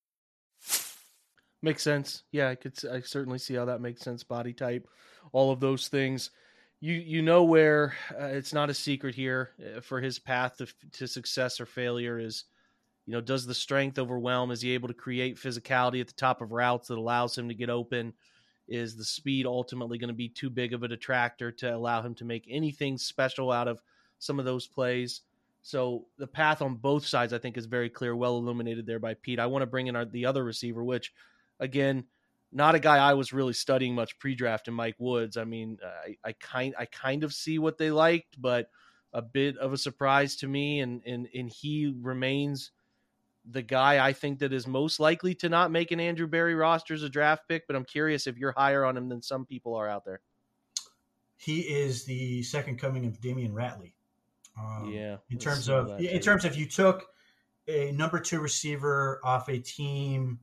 Makes 1.61 1.83
sense. 1.83 2.23
Yeah, 2.31 2.49
I 2.49 2.55
could. 2.55 2.73
I 2.91 3.01
certainly 3.01 3.37
see 3.37 3.53
how 3.53 3.65
that 3.65 3.81
makes 3.81 4.01
sense. 4.01 4.23
Body 4.23 4.53
type, 4.53 4.87
all 5.31 5.51
of 5.51 5.59
those 5.59 5.87
things. 5.87 6.31
You 6.79 6.93
you 6.93 7.21
know 7.21 7.43
where 7.43 7.93
uh, 8.19 8.25
it's 8.25 8.53
not 8.53 8.71
a 8.71 8.73
secret 8.73 9.13
here 9.13 9.51
uh, 9.77 9.81
for 9.81 10.01
his 10.01 10.17
path 10.17 10.57
to, 10.57 10.67
to 10.93 11.07
success 11.07 11.61
or 11.61 11.67
failure 11.67 12.17
is, 12.17 12.45
you 13.05 13.13
know, 13.13 13.21
does 13.21 13.45
the 13.45 13.53
strength 13.53 13.99
overwhelm? 13.99 14.49
Is 14.49 14.61
he 14.61 14.71
able 14.71 14.87
to 14.87 14.93
create 14.95 15.37
physicality 15.37 16.01
at 16.01 16.07
the 16.07 16.13
top 16.13 16.41
of 16.41 16.51
routes 16.51 16.87
that 16.87 16.97
allows 16.97 17.37
him 17.37 17.47
to 17.47 17.53
get 17.53 17.69
open? 17.69 18.13
Is 18.67 18.95
the 18.95 19.05
speed 19.05 19.45
ultimately 19.45 19.99
going 19.99 20.07
to 20.07 20.15
be 20.15 20.29
too 20.29 20.49
big 20.49 20.73
of 20.73 20.81
a 20.81 20.87
detractor 20.87 21.51
to 21.51 21.75
allow 21.75 22.01
him 22.01 22.15
to 22.15 22.25
make 22.25 22.47
anything 22.49 22.97
special 22.97 23.51
out 23.51 23.67
of 23.67 23.81
some 24.17 24.39
of 24.39 24.45
those 24.45 24.65
plays? 24.65 25.21
So 25.61 26.05
the 26.17 26.25
path 26.25 26.63
on 26.63 26.75
both 26.75 27.05
sides, 27.05 27.33
I 27.33 27.37
think, 27.37 27.57
is 27.57 27.67
very 27.67 27.89
clear, 27.89 28.15
well 28.15 28.37
illuminated 28.37 28.87
there 28.87 28.97
by 28.97 29.13
Pete. 29.13 29.39
I 29.39 29.45
want 29.45 29.61
to 29.61 29.67
bring 29.67 29.85
in 29.85 29.95
our, 29.95 30.05
the 30.05 30.25
other 30.25 30.43
receiver, 30.43 30.83
which 30.83 31.13
again, 31.61 32.05
not 32.51 32.75
a 32.75 32.79
guy 32.79 32.97
I 32.97 33.13
was 33.13 33.31
really 33.31 33.53
studying 33.53 33.95
much 33.95 34.19
pre-draft 34.19 34.67
in 34.67 34.73
Mike 34.73 34.97
Woods. 34.99 35.37
I 35.37 35.45
mean, 35.45 35.77
I, 36.05 36.17
I 36.25 36.33
kind 36.33 36.75
I 36.77 36.85
kind 36.85 37.23
of 37.23 37.33
see 37.33 37.59
what 37.59 37.77
they 37.77 37.91
liked, 37.91 38.41
but 38.41 38.67
a 39.13 39.21
bit 39.21 39.57
of 39.57 39.71
a 39.71 39.77
surprise 39.77 40.35
to 40.37 40.47
me, 40.47 40.81
and 40.81 41.01
and 41.05 41.27
and 41.33 41.49
he 41.49 41.95
remains 42.01 42.71
the 43.49 43.61
guy 43.61 44.05
I 44.05 44.13
think 44.13 44.39
that 44.39 44.53
is 44.53 44.67
most 44.67 44.99
likely 44.99 45.33
to 45.35 45.49
not 45.49 45.71
make 45.71 45.91
an 45.91 45.99
Andrew 45.99 46.27
Berry 46.27 46.53
roster 46.53 46.93
as 46.93 47.03
a 47.03 47.09
draft 47.09 47.47
pick. 47.47 47.67
But 47.67 47.77
I'm 47.77 47.85
curious 47.85 48.27
if 48.27 48.37
you're 48.37 48.53
higher 48.57 48.83
on 48.83 48.97
him 48.97 49.07
than 49.07 49.21
some 49.21 49.45
people 49.45 49.75
are 49.75 49.87
out 49.87 50.03
there. 50.03 50.21
He 51.37 51.61
is 51.61 52.03
the 52.03 52.43
second 52.43 52.77
coming 52.79 53.05
of 53.05 53.19
Damion 53.21 53.53
Ratley. 53.53 53.93
Um, 54.59 54.91
yeah. 54.93 55.17
In 55.29 55.37
terms 55.37 55.69
of 55.69 55.99
in 55.99 56.19
terms 56.19 56.43
of 56.43 56.55
you 56.55 56.65
took 56.65 57.07
a 57.67 57.91
number 57.93 58.19
two 58.19 58.41
receiver 58.41 59.21
off 59.23 59.47
a 59.47 59.57
team 59.57 60.39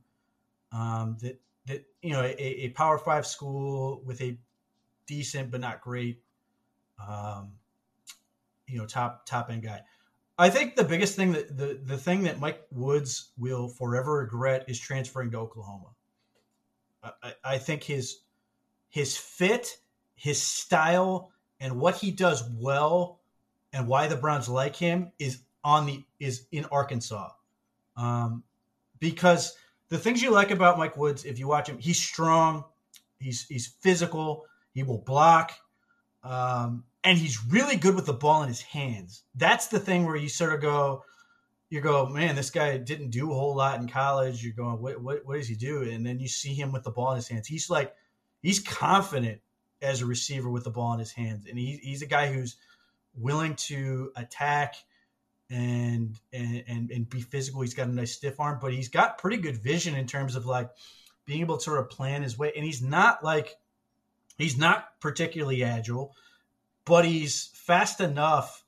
um, 0.71 1.17
that 1.21 1.39
that 1.67 1.85
you 2.01 2.11
know 2.11 2.21
a, 2.21 2.35
a, 2.39 2.69
Power 2.69 2.97
Five 2.97 3.25
school 3.25 4.01
with 4.05 4.21
a 4.21 4.37
decent 5.07 5.51
but 5.51 5.61
not 5.61 5.81
great, 5.81 6.21
um, 7.05 7.53
you 8.67 8.77
know, 8.77 8.85
top 8.85 9.25
top 9.25 9.49
end 9.49 9.63
guy. 9.63 9.81
I 10.37 10.49
think 10.49 10.75
the 10.75 10.83
biggest 10.83 11.15
thing 11.15 11.33
that 11.33 11.57
the 11.57 11.79
the 11.83 11.97
thing 11.97 12.23
that 12.23 12.39
Mike 12.39 12.61
Woods 12.71 13.31
will 13.37 13.67
forever 13.67 14.19
regret 14.19 14.65
is 14.67 14.79
transferring 14.79 15.31
to 15.31 15.37
Oklahoma. 15.37 15.87
I, 17.03 17.33
I 17.43 17.57
think 17.57 17.83
his 17.83 18.21
his 18.89 19.17
fit, 19.17 19.77
his 20.15 20.41
style, 20.41 21.31
and 21.59 21.79
what 21.79 21.95
he 21.95 22.11
does 22.11 22.49
well, 22.53 23.19
and 23.73 23.87
why 23.87 24.07
the 24.07 24.15
Browns 24.15 24.49
like 24.49 24.75
him 24.75 25.11
is 25.19 25.41
on 25.63 25.85
the 25.85 26.03
is 26.19 26.47
in 26.51 26.65
Arkansas, 26.65 27.31
um, 27.97 28.43
because 28.99 29.55
the 29.89 29.97
things 29.97 30.21
you 30.21 30.31
like 30.31 30.51
about 30.51 30.77
Mike 30.77 30.97
Woods, 30.97 31.25
if 31.25 31.39
you 31.39 31.47
watch 31.47 31.67
him, 31.67 31.77
he's 31.77 31.99
strong, 31.99 32.63
he's 33.19 33.45
he's 33.47 33.67
physical, 33.67 34.45
he 34.73 34.83
will 34.83 34.99
block, 34.99 35.53
um, 36.23 36.83
and 37.03 37.17
he's 37.17 37.43
really 37.45 37.75
good 37.75 37.95
with 37.95 38.05
the 38.05 38.13
ball 38.13 38.43
in 38.43 38.47
his 38.47 38.61
hands. 38.61 39.23
That's 39.35 39.67
the 39.67 39.79
thing 39.79 40.05
where 40.05 40.15
you 40.15 40.29
sort 40.29 40.53
of 40.53 40.61
go, 40.61 41.03
you 41.69 41.81
go, 41.81 42.07
man, 42.07 42.35
this 42.35 42.51
guy 42.51 42.77
didn't 42.77 43.09
do 43.09 43.31
a 43.31 43.35
whole 43.35 43.55
lot 43.55 43.79
in 43.79 43.87
college. 43.87 44.43
You're 44.43 44.53
going, 44.53 44.81
what 44.81 45.01
what 45.01 45.25
what 45.25 45.37
does 45.37 45.47
he 45.47 45.55
do? 45.55 45.83
And 45.83 46.05
then 46.05 46.19
you 46.19 46.27
see 46.27 46.53
him 46.53 46.71
with 46.71 46.83
the 46.83 46.91
ball 46.91 47.11
in 47.11 47.17
his 47.17 47.27
hands. 47.27 47.47
He's 47.47 47.69
like, 47.69 47.93
he's 48.41 48.59
confident 48.59 49.41
as 49.81 50.01
a 50.01 50.05
receiver 50.05 50.49
with 50.49 50.65
the 50.65 50.71
ball 50.71 50.93
in 50.93 50.99
his 50.99 51.11
hands, 51.11 51.45
and 51.47 51.57
he, 51.57 51.79
he's 51.81 52.01
a 52.01 52.07
guy 52.07 52.31
who's 52.31 52.57
willing 53.15 53.55
to 53.55 54.11
attack 54.15 54.75
and 55.49 56.19
and 56.31 56.91
and 56.91 57.09
be 57.09 57.21
physical. 57.21 57.61
He's 57.61 57.73
got 57.73 57.87
a 57.87 57.91
nice 57.91 58.13
stiff 58.13 58.39
arm, 58.39 58.59
but 58.61 58.73
he's 58.73 58.89
got 58.89 59.17
pretty 59.17 59.37
good 59.37 59.57
vision 59.57 59.95
in 59.95 60.05
terms 60.05 60.35
of 60.35 60.45
like 60.45 60.69
being 61.25 61.41
able 61.41 61.57
to 61.57 61.63
sort 61.63 61.79
of 61.79 61.89
plan 61.89 62.23
his 62.23 62.37
way. 62.37 62.51
And 62.55 62.65
he's 62.65 62.81
not 62.81 63.23
like 63.23 63.55
he's 64.37 64.57
not 64.57 64.99
particularly 64.99 65.63
agile, 65.63 66.13
but 66.85 67.05
he's 67.05 67.47
fast 67.53 67.99
enough 68.01 68.63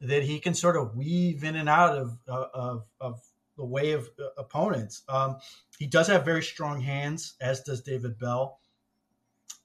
that 0.00 0.22
he 0.22 0.40
can 0.40 0.54
sort 0.54 0.76
of 0.76 0.96
weave 0.96 1.44
in 1.44 1.56
and 1.56 1.68
out 1.68 1.96
of 1.96 2.18
of 2.26 2.84
of 3.00 3.20
the 3.56 3.64
way 3.64 3.92
of 3.92 4.08
uh, 4.18 4.24
opponents. 4.38 5.02
Um, 5.08 5.36
he 5.78 5.86
does 5.86 6.08
have 6.08 6.24
very 6.24 6.42
strong 6.42 6.80
hands, 6.80 7.34
as 7.40 7.60
does 7.62 7.82
David 7.82 8.18
Bell. 8.18 8.58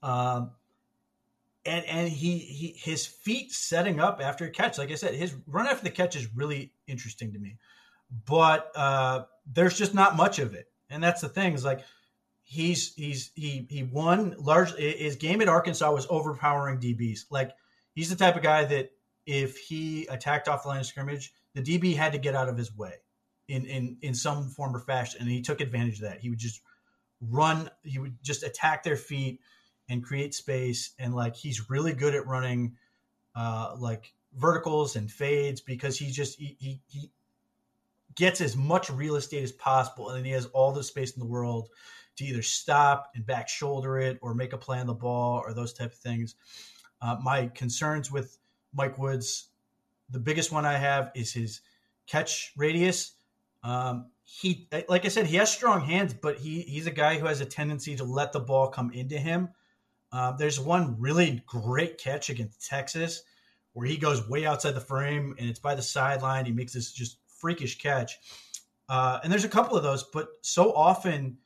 Um, 0.02 0.52
and 1.68 1.84
and 1.86 2.08
he, 2.08 2.38
he 2.38 2.74
his 2.76 3.06
feet 3.06 3.52
setting 3.52 4.00
up 4.00 4.20
after 4.22 4.46
a 4.46 4.50
catch. 4.50 4.78
Like 4.78 4.90
I 4.90 4.94
said, 4.94 5.14
his 5.14 5.34
run 5.46 5.66
after 5.66 5.84
the 5.84 5.90
catch 5.90 6.16
is 6.16 6.34
really 6.34 6.72
interesting 6.86 7.32
to 7.32 7.38
me, 7.38 7.58
but 8.26 8.72
uh, 8.74 9.24
there's 9.46 9.76
just 9.76 9.94
not 9.94 10.16
much 10.16 10.38
of 10.38 10.54
it, 10.54 10.66
and 10.90 11.02
that's 11.02 11.20
the 11.20 11.28
thing. 11.28 11.54
Is 11.54 11.64
like 11.64 11.80
he's 12.42 12.94
he's 12.94 13.30
he 13.34 13.66
he 13.70 13.82
won 13.82 14.34
large. 14.38 14.74
His 14.74 15.16
game 15.16 15.40
at 15.42 15.48
Arkansas 15.48 15.92
was 15.92 16.06
overpowering 16.10 16.80
DBs. 16.80 17.26
Like 17.30 17.52
he's 17.94 18.10
the 18.10 18.16
type 18.16 18.36
of 18.36 18.42
guy 18.42 18.64
that 18.64 18.90
if 19.26 19.58
he 19.58 20.06
attacked 20.06 20.48
off 20.48 20.62
the 20.62 20.70
line 20.70 20.80
of 20.80 20.86
scrimmage, 20.86 21.32
the 21.54 21.62
DB 21.62 21.94
had 21.94 22.12
to 22.12 22.18
get 22.18 22.34
out 22.34 22.48
of 22.48 22.56
his 22.56 22.74
way 22.74 22.94
in 23.48 23.66
in 23.66 23.98
in 24.02 24.14
some 24.14 24.48
form 24.48 24.74
or 24.74 24.80
fashion, 24.80 25.20
and 25.20 25.30
he 25.30 25.42
took 25.42 25.60
advantage 25.60 25.96
of 25.96 26.08
that. 26.08 26.20
He 26.20 26.30
would 26.30 26.38
just 26.38 26.62
run. 27.20 27.70
He 27.82 27.98
would 27.98 28.16
just 28.22 28.42
attack 28.42 28.82
their 28.82 28.96
feet 28.96 29.40
and 29.88 30.04
create 30.04 30.34
space. 30.34 30.92
And 30.98 31.14
like 31.14 31.36
he's 31.36 31.70
really 31.70 31.92
good 31.92 32.14
at 32.14 32.26
running 32.26 32.76
uh, 33.34 33.74
like 33.78 34.12
verticals 34.36 34.96
and 34.96 35.10
fades 35.10 35.60
because 35.60 35.98
he 35.98 36.10
just 36.10 36.38
he, 36.38 36.56
he, 36.58 36.80
he 36.86 37.10
gets 38.14 38.40
as 38.40 38.56
much 38.56 38.90
real 38.90 39.16
estate 39.16 39.42
as 39.42 39.52
possible, 39.52 40.08
and 40.08 40.18
then 40.18 40.24
he 40.24 40.32
has 40.32 40.46
all 40.46 40.72
the 40.72 40.82
space 40.82 41.12
in 41.12 41.20
the 41.20 41.26
world 41.26 41.68
to 42.16 42.24
either 42.24 42.42
stop 42.42 43.12
and 43.14 43.24
back 43.24 43.48
shoulder 43.48 43.98
it 43.98 44.18
or 44.22 44.34
make 44.34 44.52
a 44.52 44.58
play 44.58 44.80
on 44.80 44.86
the 44.86 44.94
ball 44.94 45.40
or 45.44 45.54
those 45.54 45.72
type 45.72 45.92
of 45.92 45.98
things. 45.98 46.34
Uh, 47.00 47.16
my 47.22 47.46
concerns 47.54 48.10
with 48.10 48.38
Mike 48.72 48.98
Woods, 48.98 49.50
the 50.10 50.18
biggest 50.18 50.50
one 50.50 50.66
I 50.66 50.76
have 50.76 51.12
is 51.14 51.32
his 51.32 51.60
catch 52.08 52.52
radius. 52.56 53.12
Um, 53.62 54.06
he, 54.24 54.68
like 54.88 55.04
I 55.04 55.08
said, 55.08 55.26
he 55.26 55.36
has 55.36 55.50
strong 55.50 55.80
hands, 55.80 56.12
but 56.12 56.38
he 56.38 56.62
he's 56.62 56.86
a 56.86 56.92
guy 56.92 57.18
who 57.18 57.26
has 57.26 57.40
a 57.40 57.46
tendency 57.46 57.96
to 57.96 58.04
let 58.04 58.32
the 58.32 58.40
ball 58.40 58.68
come 58.68 58.90
into 58.90 59.16
him. 59.16 59.50
Uh, 60.12 60.32
there's 60.32 60.58
one 60.58 60.96
really 60.98 61.42
great 61.46 61.98
catch 61.98 62.30
against 62.30 62.66
Texas 62.66 63.22
where 63.72 63.86
he 63.86 63.96
goes 63.96 64.28
way 64.28 64.46
outside 64.46 64.74
the 64.74 64.80
frame 64.80 65.34
and 65.38 65.48
it's 65.48 65.58
by 65.58 65.74
the 65.74 65.82
sideline. 65.82 66.46
He 66.46 66.52
makes 66.52 66.72
this 66.72 66.92
just 66.92 67.18
freakish 67.26 67.78
catch. 67.78 68.18
Uh, 68.88 69.20
and 69.22 69.30
there's 69.30 69.44
a 69.44 69.48
couple 69.48 69.76
of 69.76 69.82
those, 69.82 70.04
but 70.04 70.28
so 70.40 70.72
often 70.72 71.36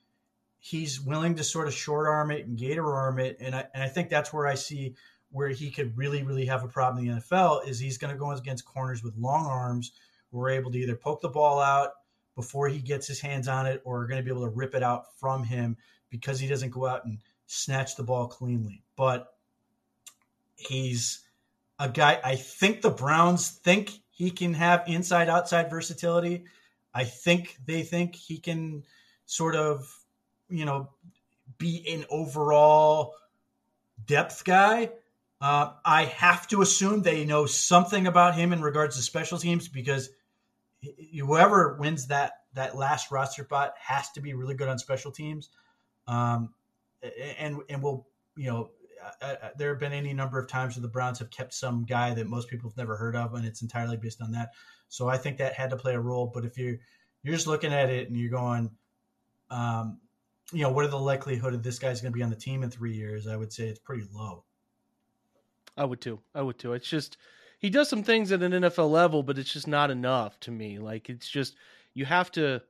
he's 0.60 1.00
willing 1.00 1.34
to 1.34 1.42
sort 1.42 1.66
of 1.66 1.74
short 1.74 2.06
arm 2.06 2.30
it 2.30 2.46
and 2.46 2.56
gator 2.56 2.94
arm 2.94 3.18
it. 3.18 3.36
And 3.40 3.54
I, 3.54 3.66
and 3.74 3.82
I 3.82 3.88
think 3.88 4.08
that's 4.08 4.32
where 4.32 4.46
I 4.46 4.54
see 4.54 4.94
where 5.30 5.48
he 5.48 5.70
could 5.70 5.96
really, 5.96 6.22
really 6.22 6.46
have 6.46 6.62
a 6.62 6.68
problem 6.68 7.04
in 7.04 7.14
the 7.14 7.20
NFL 7.20 7.66
is 7.66 7.78
he's 7.78 7.98
going 7.98 8.12
to 8.12 8.18
go 8.18 8.30
against 8.30 8.64
corners 8.64 9.02
with 9.02 9.16
long 9.16 9.46
arms 9.46 9.92
who 10.30 10.40
are 10.40 10.50
able 10.50 10.70
to 10.70 10.78
either 10.78 10.94
poke 10.94 11.20
the 11.20 11.28
ball 11.28 11.58
out 11.58 11.90
before 12.36 12.68
he 12.68 12.78
gets 12.78 13.08
his 13.08 13.20
hands 13.20 13.48
on 13.48 13.66
it 13.66 13.82
or 13.84 14.02
are 14.02 14.06
going 14.06 14.18
to 14.18 14.24
be 14.24 14.30
able 14.30 14.44
to 14.44 14.54
rip 14.54 14.74
it 14.74 14.82
out 14.82 15.18
from 15.18 15.42
him 15.42 15.76
because 16.10 16.38
he 16.38 16.46
doesn't 16.46 16.70
go 16.70 16.86
out 16.86 17.04
and– 17.04 17.18
snatch 17.46 17.96
the 17.96 18.02
ball 18.02 18.28
cleanly. 18.28 18.82
But 18.96 19.34
he's 20.56 21.20
a 21.78 21.88
guy, 21.88 22.20
I 22.24 22.36
think 22.36 22.82
the 22.82 22.90
Browns 22.90 23.50
think 23.50 23.90
he 24.10 24.30
can 24.30 24.54
have 24.54 24.84
inside 24.86 25.28
outside 25.28 25.70
versatility. 25.70 26.44
I 26.94 27.04
think 27.04 27.56
they 27.66 27.82
think 27.82 28.14
he 28.14 28.38
can 28.38 28.84
sort 29.24 29.56
of, 29.56 29.88
you 30.48 30.64
know, 30.64 30.90
be 31.58 31.84
an 31.88 32.04
overall 32.10 33.14
depth 34.06 34.44
guy. 34.44 34.90
Uh, 35.40 35.72
I 35.84 36.04
have 36.04 36.46
to 36.48 36.62
assume 36.62 37.02
they 37.02 37.24
know 37.24 37.46
something 37.46 38.06
about 38.06 38.36
him 38.36 38.52
in 38.52 38.62
regards 38.62 38.96
to 38.96 39.02
special 39.02 39.38
teams 39.38 39.68
because 39.68 40.10
whoever 41.18 41.76
wins 41.80 42.06
that 42.08 42.32
that 42.54 42.76
last 42.76 43.10
roster 43.10 43.44
spot 43.44 43.74
has 43.80 44.10
to 44.12 44.20
be 44.20 44.34
really 44.34 44.54
good 44.54 44.68
on 44.68 44.78
special 44.78 45.10
teams. 45.10 45.48
Um, 46.06 46.52
and 47.38 47.60
and 47.68 47.82
we'll 47.82 48.06
you 48.36 48.50
know 48.50 48.70
uh, 49.20 49.26
uh, 49.42 49.48
there 49.56 49.70
have 49.70 49.80
been 49.80 49.92
any 49.92 50.12
number 50.12 50.38
of 50.38 50.48
times 50.48 50.76
where 50.76 50.82
the 50.82 50.88
Browns 50.88 51.18
have 51.18 51.30
kept 51.30 51.54
some 51.54 51.84
guy 51.84 52.14
that 52.14 52.26
most 52.26 52.48
people 52.48 52.70
have 52.70 52.76
never 52.76 52.96
heard 52.96 53.16
of, 53.16 53.34
and 53.34 53.44
it's 53.44 53.62
entirely 53.62 53.96
based 53.96 54.22
on 54.22 54.32
that. 54.32 54.50
So 54.88 55.08
I 55.08 55.16
think 55.16 55.38
that 55.38 55.54
had 55.54 55.70
to 55.70 55.76
play 55.76 55.94
a 55.94 56.00
role. 56.00 56.30
But 56.32 56.44
if 56.44 56.56
you're 56.56 56.76
you're 57.22 57.34
just 57.34 57.46
looking 57.46 57.72
at 57.72 57.90
it 57.90 58.08
and 58.08 58.16
you're 58.16 58.30
going, 58.30 58.70
um, 59.50 59.98
you 60.52 60.62
know, 60.62 60.70
what 60.70 60.84
are 60.84 60.88
the 60.88 60.98
likelihood 60.98 61.54
of 61.54 61.62
this 61.62 61.78
guy's 61.78 62.00
going 62.00 62.12
to 62.12 62.16
be 62.16 62.22
on 62.22 62.30
the 62.30 62.36
team 62.36 62.62
in 62.62 62.70
three 62.70 62.94
years? 62.94 63.26
I 63.26 63.36
would 63.36 63.52
say 63.52 63.64
it's 63.68 63.78
pretty 63.78 64.06
low. 64.12 64.44
I 65.76 65.84
would 65.84 66.00
too. 66.00 66.20
I 66.34 66.42
would 66.42 66.58
too. 66.58 66.74
It's 66.74 66.88
just 66.88 67.16
he 67.58 67.70
does 67.70 67.88
some 67.88 68.02
things 68.02 68.32
at 68.32 68.42
an 68.42 68.52
NFL 68.52 68.90
level, 68.90 69.22
but 69.22 69.38
it's 69.38 69.52
just 69.52 69.68
not 69.68 69.90
enough 69.90 70.38
to 70.40 70.50
me. 70.50 70.78
Like 70.78 71.08
it's 71.08 71.28
just 71.28 71.56
you 71.94 72.04
have 72.04 72.30
to 72.32 72.62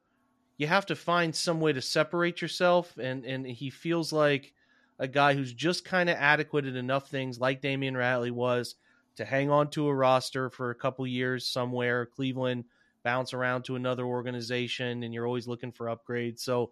you 0.63 0.69
have 0.69 0.87
to 0.87 0.97
find 0.97 1.35
some 1.35 1.61
way 1.61 1.73
to 1.73 1.83
separate 1.83 2.41
yourself 2.41 2.97
and 2.99 3.25
and 3.25 3.47
he 3.47 3.69
feels 3.69 4.13
like 4.13 4.55
a 4.99 5.09
guy 5.09 5.35
who's 5.35 5.53
just 5.53 5.85
kind 5.85 6.09
of 6.09 6.17
adequate 6.17 6.65
at 6.65 6.77
enough 6.77 7.09
things 7.09 7.39
like 7.41 7.61
Damion 7.61 7.95
Ratley 7.95 8.31
was 8.31 8.77
to 9.17 9.25
hang 9.25 9.51
on 9.51 9.69
to 9.71 9.89
a 9.89 9.95
roster 9.95 10.49
for 10.49 10.71
a 10.71 10.75
couple 10.75 11.07
years 11.07 11.47
somewhere 11.47 12.07
Cleveland 12.07 12.65
bounce 13.03 13.35
around 13.35 13.65
to 13.65 13.77
another 13.77 14.05
organization 14.05 15.03
and 15.03 15.13
you're 15.13 15.27
always 15.27 15.49
looking 15.49 15.73
for 15.73 15.87
upgrades 15.87 16.39
so 16.41 16.71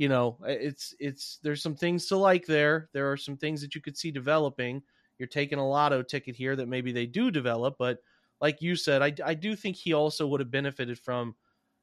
you 0.00 0.08
know, 0.08 0.38
it's 0.46 0.94
it's 0.98 1.40
there's 1.42 1.62
some 1.62 1.74
things 1.74 2.06
to 2.06 2.16
like 2.16 2.46
there. 2.46 2.88
There 2.94 3.12
are 3.12 3.18
some 3.18 3.36
things 3.36 3.60
that 3.60 3.74
you 3.74 3.82
could 3.82 3.98
see 3.98 4.10
developing. 4.10 4.82
You're 5.18 5.28
taking 5.28 5.58
a 5.58 5.68
lotto 5.68 6.02
ticket 6.02 6.34
here 6.34 6.56
that 6.56 6.68
maybe 6.68 6.90
they 6.90 7.04
do 7.04 7.30
develop, 7.30 7.76
but 7.78 7.98
like 8.40 8.62
you 8.62 8.76
said, 8.76 9.02
I 9.02 9.12
I 9.22 9.34
do 9.34 9.54
think 9.54 9.76
he 9.76 9.92
also 9.92 10.26
would 10.26 10.40
have 10.40 10.50
benefited 10.50 10.98
from 10.98 11.34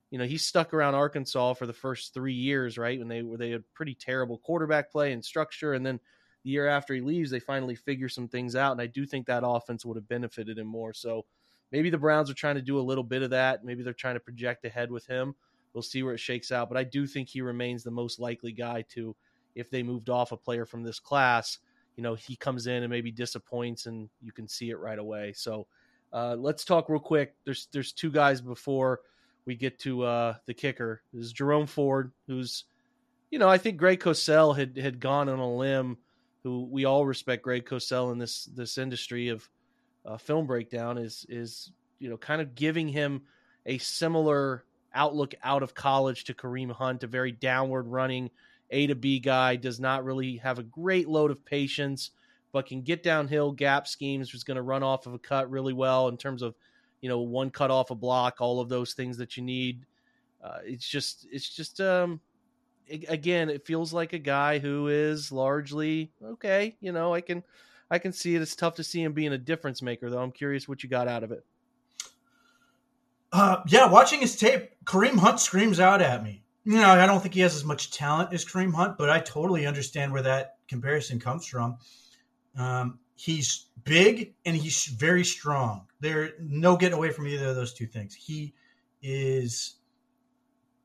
you 0.10 0.18
know, 0.18 0.26
he 0.26 0.38
stuck 0.38 0.74
around 0.74 0.96
Arkansas 0.96 1.54
for 1.54 1.66
the 1.66 1.74
first 1.74 2.14
three 2.14 2.34
years, 2.34 2.78
right? 2.78 2.98
When 2.98 3.08
they 3.08 3.22
were 3.22 3.38
they 3.38 3.52
had 3.52 3.64
pretty 3.74 3.94
terrible 3.94 4.38
quarterback 4.38 4.92
play 4.92 5.12
and 5.12 5.24
structure, 5.24 5.74
and 5.74 5.86
then 5.86 6.00
the 6.44 6.52
year 6.52 6.68
after 6.68 6.94
he 6.94 7.02
leaves, 7.02 7.30
they 7.30 7.40
finally 7.40 7.76
figure 7.76 8.10
some 8.10 8.28
things 8.28 8.56
out, 8.56 8.72
and 8.72 8.82
I 8.82 8.88
do 8.88 9.06
think 9.06 9.28
that 9.28 9.44
offense 9.46 9.86
would 9.86 9.98
have 9.98 10.08
benefited 10.08 10.58
him 10.58 10.68
more. 10.68 10.94
So 10.94 11.26
maybe 11.72 11.90
the 11.90 11.98
Browns 11.98 12.30
are 12.30 12.36
trying 12.36 12.56
to 12.56 12.62
do 12.62 12.80
a 12.80 12.82
little 12.82 13.04
bit 13.04 13.22
of 13.22 13.32
that. 13.32 13.66
Maybe 13.66 13.84
they're 13.84 13.94
trying 13.94 14.16
to 14.16 14.22
project 14.22 14.64
ahead 14.66 14.92
with 14.92 15.06
him. 15.06 15.36
We'll 15.74 15.82
see 15.82 16.04
where 16.04 16.14
it 16.14 16.20
shakes 16.20 16.52
out, 16.52 16.70
but 16.70 16.78
I 16.78 16.84
do 16.84 17.06
think 17.06 17.28
he 17.28 17.42
remains 17.42 17.84
the 17.84 17.92
most 17.92 18.20
likely 18.20 18.54
guy 18.54 18.84
to, 18.94 19.16
if 19.56 19.70
they 19.70 19.84
moved 19.84 20.10
off 20.10 20.32
a 20.32 20.38
player 20.38 20.66
from 20.66 20.84
this 20.84 21.00
class, 21.00 21.60
you 21.98 22.04
know, 22.04 22.16
he 22.16 22.36
comes 22.36 22.68
in 22.68 22.84
and 22.84 22.90
maybe 22.90 23.12
disappoints, 23.12 23.88
and 23.88 24.10
you 24.22 24.32
can 24.32 24.48
see 24.48 24.70
it 24.70 24.78
right 24.80 25.00
away. 25.00 25.34
So 25.36 25.68
uh, 26.14 26.36
let's 26.40 26.64
talk 26.64 26.88
real 26.90 27.00
quick. 27.00 27.36
There's 27.44 27.68
there's 27.74 27.92
two 27.92 28.12
guys 28.12 28.40
before 28.40 29.02
we 29.48 29.56
get 29.56 29.80
to 29.80 30.04
uh, 30.04 30.36
the 30.46 30.54
kicker. 30.54 31.02
This 31.14 31.26
is 31.26 31.34
Jerome 31.34 31.66
Ford, 31.66 32.12
who's, 32.28 32.66
you 33.32 33.40
know, 33.40 33.48
I 33.48 33.58
think 33.58 33.78
Greg 33.78 34.02
Cosell 34.02 34.56
had 34.56 34.78
had 34.78 35.00
gone 35.00 35.30
on 35.30 35.40
a 35.40 35.56
limb. 35.56 35.98
Who 36.44 36.68
we 36.70 36.86
all 36.86 37.06
respect 37.06 37.44
Greg 37.44 37.66
Cosell 37.66 38.12
in 38.12 38.20
this 38.20 38.46
this 38.46 38.78
industry 38.78 39.30
of 39.30 39.50
uh, 40.06 40.18
film 40.18 40.46
breakdown 40.46 40.98
is 40.98 41.26
is 41.30 41.72
you 41.98 42.10
know 42.10 42.18
kind 42.18 42.42
of 42.42 42.54
giving 42.54 42.90
him 42.90 43.24
a 43.66 43.80
similar 43.80 44.64
outlook 44.94 45.34
out 45.44 45.64
of 45.64 45.74
college 45.74 46.26
to 46.26 46.34
Kareem 46.34 46.72
Hunt, 46.72 47.04
a 47.04 47.08
very 47.08 47.32
downward 47.32 47.88
running 47.88 48.30
A 48.70 48.88
to 48.88 48.96
B 48.96 49.20
guy, 49.20 49.56
does 49.56 49.80
not 49.80 50.04
really 50.04 50.38
have 50.38 50.60
a 50.60 50.64
great 50.64 51.08
load 51.08 51.32
of 51.32 51.46
patience, 51.46 52.12
but 52.52 52.68
can 52.68 52.82
get 52.82 53.04
downhill 53.04 53.52
gap 53.52 53.88
schemes, 53.88 54.34
is 54.34 54.44
going 54.44 54.56
to 54.56 54.62
run 54.62 54.84
off 54.84 55.08
of 55.08 55.14
a 55.14 55.20
cut 55.20 55.50
really 55.50 55.74
well 55.74 56.08
in 56.08 56.18
terms 56.18 56.42
of 56.42 56.56
you 57.02 57.10
know, 57.10 57.20
one 57.20 57.50
cut 57.50 57.72
off 57.72 57.92
a 57.92 57.96
block, 57.96 58.38
all 58.40 58.60
of 58.60 58.70
those 58.70 58.94
things 58.94 59.18
that 59.18 59.38
you 59.38 59.44
need. 59.44 59.86
Uh, 60.44 60.60
it's 60.64 60.88
just, 60.88 61.28
it's 61.32 61.50
just, 61.50 61.82
um, 61.82 62.20
again, 62.90 63.50
it 63.50 63.66
feels 63.66 63.94
like 63.94 64.14
a 64.14 64.20
guy 64.20 64.60
who 64.60 64.88
is 64.88 65.32
largely 65.32 66.12
okay. 66.24 66.76
You 66.80 66.92
know, 66.92 67.14
I 67.14 67.22
can, 67.22 67.44
I 67.90 68.00
can 68.00 68.14
see 68.14 68.36
it. 68.36 68.42
It's 68.42 68.56
tough 68.56 68.76
to 68.76 68.84
see 68.84 69.02
him 69.02 69.14
being 69.14 69.34
a 69.34 69.38
difference 69.38 69.82
maker, 69.82 70.10
though. 70.10 70.22
I'm 70.22 70.32
curious 70.32 70.68
what 70.68 70.84
you 70.84 70.90
got 70.90 71.08
out 71.08 71.24
of 71.24 71.32
it. 71.32 71.46
Uh, 73.32 73.58
yeah, 73.68 73.90
watching 73.90 74.22
his 74.22 74.36
tape, 74.36 74.70
Kareem 74.86 75.18
Hunt 75.18 75.40
screams 75.40 75.80
out 75.80 76.02
at 76.02 76.24
me. 76.24 76.44
You 76.64 76.76
know, 76.76 76.90
I 76.90 77.06
don't 77.06 77.22
think 77.22 77.34
he 77.34 77.42
has 77.42 77.56
as 77.56 77.64
much 77.64 77.92
talent 77.92 78.34
as 78.34 78.46
Kareem 78.46 78.74
Hunt, 78.74 78.98
but 78.98 79.10
I 79.10 79.20
totally 79.20 79.66
understand 79.66 80.12
where 80.12 80.22
that 80.24 80.58
comparison 80.68 81.20
comes 81.20 81.46
from. 81.46 81.78
Um, 82.58 83.00
he's 83.18 83.66
big 83.84 84.36
and 84.46 84.56
he's 84.56 84.86
very 84.86 85.26
strong. 85.26 85.88
There 86.00 86.34
no 86.40 86.78
getting 86.78 86.98
away 86.98 87.12
from 87.12 87.28
either 87.28 87.48
of 87.48 87.56
those 87.56 87.74
two 87.74 87.88
things. 87.88 88.14
He 88.14 88.54
is 89.02 89.76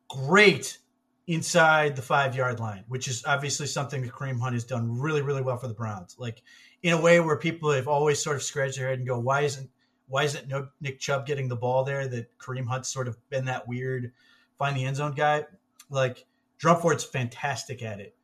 great 0.08 0.78
inside 1.26 1.94
the 1.94 2.02
five 2.02 2.34
yard 2.34 2.58
line, 2.58 2.84
which 2.88 3.06
is 3.06 3.22
obviously 3.26 3.66
something 3.66 4.02
that 4.02 4.12
Kareem 4.12 4.40
Hunt 4.40 4.54
has 4.54 4.64
done 4.64 4.98
really, 4.98 5.22
really 5.22 5.42
well 5.42 5.58
for 5.58 5.68
the 5.68 5.74
Browns. 5.74 6.16
Like 6.18 6.42
in 6.82 6.94
a 6.94 7.00
way 7.00 7.20
where 7.20 7.36
people 7.36 7.70
have 7.70 7.86
always 7.86 8.20
sort 8.20 8.36
of 8.36 8.42
scratched 8.42 8.78
their 8.78 8.88
head 8.88 8.98
and 8.98 9.06
go, 9.06 9.18
why 9.18 9.42
isn't 9.42 9.70
why 10.08 10.24
isn't 10.24 10.52
Nick 10.80 11.00
Chubb 11.00 11.26
getting 11.26 11.48
the 11.48 11.56
ball 11.56 11.84
there? 11.84 12.08
That 12.08 12.36
Kareem 12.38 12.66
Hunt's 12.66 12.88
sort 12.88 13.08
of 13.08 13.16
been 13.30 13.44
that 13.44 13.68
weird 13.68 14.12
find 14.58 14.76
the 14.76 14.84
end 14.84 14.96
zone 14.96 15.14
guy. 15.14 15.44
Like 15.90 16.24
Jerome 16.58 16.80
Ford's 16.80 17.04
fantastic 17.04 17.82
at 17.82 18.00
it. 18.00 18.16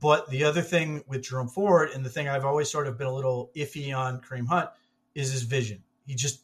But 0.00 0.28
the 0.28 0.44
other 0.44 0.60
thing 0.60 1.02
with 1.06 1.22
Jerome 1.22 1.48
Ford, 1.48 1.90
and 1.94 2.04
the 2.04 2.10
thing 2.10 2.28
I've 2.28 2.44
always 2.44 2.70
sort 2.70 2.86
of 2.86 2.98
been 2.98 3.06
a 3.06 3.14
little 3.14 3.50
iffy 3.56 3.96
on 3.96 4.20
Kareem 4.20 4.46
Hunt, 4.46 4.68
is 5.14 5.32
his 5.32 5.44
vision. 5.44 5.82
He 6.06 6.14
just, 6.14 6.42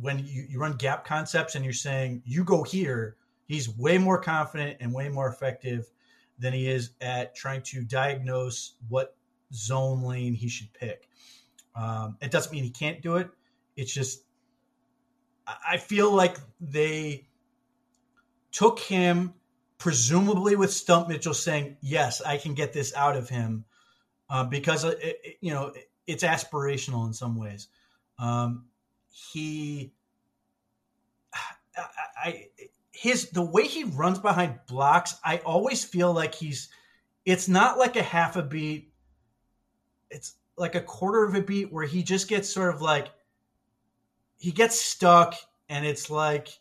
when 0.00 0.18
you, 0.18 0.46
you 0.48 0.58
run 0.58 0.72
gap 0.72 1.04
concepts 1.04 1.54
and 1.54 1.64
you're 1.64 1.72
saying, 1.72 2.22
you 2.24 2.42
go 2.42 2.64
here, 2.64 3.16
he's 3.46 3.68
way 3.68 3.96
more 3.96 4.20
confident 4.20 4.78
and 4.80 4.92
way 4.92 5.08
more 5.08 5.28
effective 5.28 5.86
than 6.38 6.52
he 6.52 6.68
is 6.68 6.90
at 7.00 7.34
trying 7.36 7.62
to 7.62 7.84
diagnose 7.84 8.74
what 8.88 9.16
zone 9.52 10.02
lane 10.02 10.34
he 10.34 10.48
should 10.48 10.72
pick. 10.72 11.08
Um, 11.76 12.16
it 12.20 12.32
doesn't 12.32 12.52
mean 12.52 12.64
he 12.64 12.70
can't 12.70 13.00
do 13.02 13.16
it. 13.16 13.28
It's 13.76 13.94
just, 13.94 14.24
I 15.46 15.76
feel 15.76 16.10
like 16.10 16.38
they 16.60 17.28
took 18.50 18.80
him 18.80 19.34
presumably 19.84 20.56
with 20.56 20.72
Stump 20.72 21.08
Mitchell 21.08 21.34
saying, 21.34 21.76
"Yes, 21.82 22.22
I 22.22 22.38
can 22.38 22.54
get 22.54 22.72
this 22.72 22.94
out 22.94 23.18
of 23.18 23.28
him," 23.28 23.66
uh, 24.30 24.42
because 24.42 24.82
it, 24.82 24.98
it, 25.02 25.36
you 25.42 25.52
know 25.52 25.74
it's 26.06 26.24
aspirational 26.24 27.06
in 27.06 27.12
some 27.12 27.36
ways. 27.36 27.68
Um, 28.18 28.64
he, 29.10 29.92
I, 31.76 31.84
I, 32.16 32.46
his 32.92 33.28
the 33.28 33.42
way 33.42 33.66
he 33.66 33.84
runs 33.84 34.18
behind 34.18 34.58
blocks, 34.66 35.16
I 35.22 35.42
always 35.44 35.84
feel 35.84 36.14
like 36.14 36.34
he's. 36.34 36.70
It's 37.26 37.46
not 37.46 37.76
like 37.76 37.96
a 37.96 38.02
half 38.02 38.36
a 38.36 38.42
beat. 38.42 38.90
It's 40.10 40.32
like 40.56 40.76
a 40.76 40.80
quarter 40.80 41.24
of 41.24 41.34
a 41.34 41.42
beat 41.42 41.70
where 41.70 41.84
he 41.84 42.02
just 42.02 42.26
gets 42.26 42.50
sort 42.50 42.74
of 42.74 42.80
like 42.80 43.08
he 44.38 44.50
gets 44.50 44.80
stuck, 44.80 45.34
and 45.68 45.84
it's 45.84 46.08
like 46.08 46.58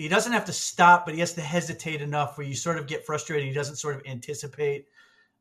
he 0.00 0.08
doesn't 0.08 0.32
have 0.32 0.46
to 0.46 0.52
stop, 0.52 1.04
but 1.04 1.12
he 1.12 1.20
has 1.20 1.34
to 1.34 1.42
hesitate 1.42 2.00
enough 2.00 2.38
where 2.38 2.46
you 2.46 2.54
sort 2.54 2.78
of 2.78 2.86
get 2.86 3.04
frustrated. 3.04 3.46
He 3.46 3.52
doesn't 3.52 3.76
sort 3.76 3.96
of 3.96 4.02
anticipate 4.06 4.86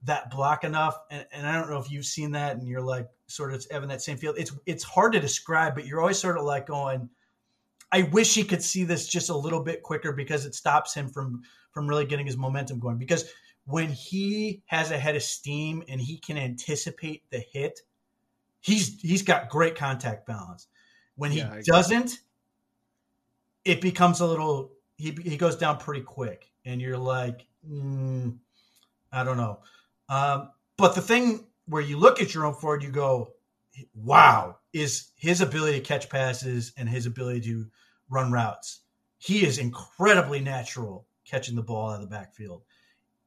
that 0.04 0.30
block 0.30 0.66
enough. 0.66 0.98
And, 1.10 1.26
and 1.32 1.48
I 1.48 1.56
don't 1.56 1.70
know 1.70 1.80
if 1.80 1.90
you've 1.90 2.06
seen 2.06 2.32
that 2.32 2.58
and 2.58 2.68
you're 2.68 2.82
like 2.82 3.08
sort 3.28 3.54
of 3.54 3.66
having 3.72 3.88
that 3.88 4.02
same 4.02 4.18
feel. 4.18 4.34
It's 4.36 4.52
it's 4.66 4.84
hard 4.84 5.14
to 5.14 5.22
describe, 5.22 5.76
but 5.76 5.86
you're 5.86 6.02
always 6.02 6.20
sort 6.20 6.38
of 6.38 6.44
like 6.44 6.68
going, 6.68 7.10
I 7.94 8.02
wish 8.04 8.36
he 8.36 8.44
could 8.44 8.62
see 8.62 8.84
this 8.84 9.08
just 9.08 9.30
a 9.30 9.38
little 9.38 9.64
bit 9.64 9.82
quicker 9.82 10.12
because 10.12 10.46
it 10.46 10.54
stops 10.54 10.94
him 10.94 11.08
from 11.08 11.42
from 11.72 11.88
really 11.88 12.06
getting 12.06 12.26
his 12.26 12.36
momentum 12.36 12.80
going. 12.80 12.98
Because 12.98 13.32
when 13.64 13.88
he 13.88 14.62
has 14.66 14.92
a 14.92 14.98
head 14.98 15.16
of 15.16 15.24
steam 15.24 15.84
and 15.88 16.02
he 16.02 16.18
can 16.18 16.38
anticipate 16.38 17.24
the 17.30 17.42
hit, 17.54 17.80
he's 18.60 19.00
he's 19.00 19.22
got 19.22 19.48
great 19.48 19.76
contact 19.76 20.28
balance. 20.28 20.68
When 21.16 21.32
he 21.32 21.38
yeah, 21.38 21.62
doesn't, 21.66 22.20
it 23.70 23.82
becomes 23.82 24.20
a 24.20 24.26
little 24.26 24.72
he 24.98 25.16
he 25.24 25.38
goes 25.38 25.56
down 25.56 25.78
pretty 25.78 26.02
quick, 26.02 26.52
and 26.66 26.82
you're 26.82 26.98
like, 26.98 27.46
mm, 27.70 28.36
I 29.12 29.24
don't 29.24 29.38
know. 29.38 29.60
Um, 30.10 30.50
but 30.76 30.96
the 30.96 31.02
thing 31.02 31.46
where 31.68 31.82
you 31.82 31.98
look 31.98 32.20
at 32.20 32.30
Jerome 32.30 32.56
Ford, 32.56 32.82
you 32.82 32.90
go, 32.90 33.34
wow, 33.94 34.58
is 34.74 35.12
his 35.16 35.42
ability 35.42 35.80
to 35.80 35.86
catch 35.86 36.10
passes 36.10 36.74
and 36.78 36.90
his 36.90 37.06
ability 37.06 37.42
to 37.42 37.68
run 38.10 38.32
routes. 38.32 38.82
He 39.20 39.46
is 39.46 39.60
incredibly 39.60 40.40
natural 40.40 41.06
catching 41.26 41.56
the 41.56 41.62
ball 41.62 41.92
out 41.92 41.96
of 41.96 42.02
the 42.02 42.08
backfield 42.08 42.64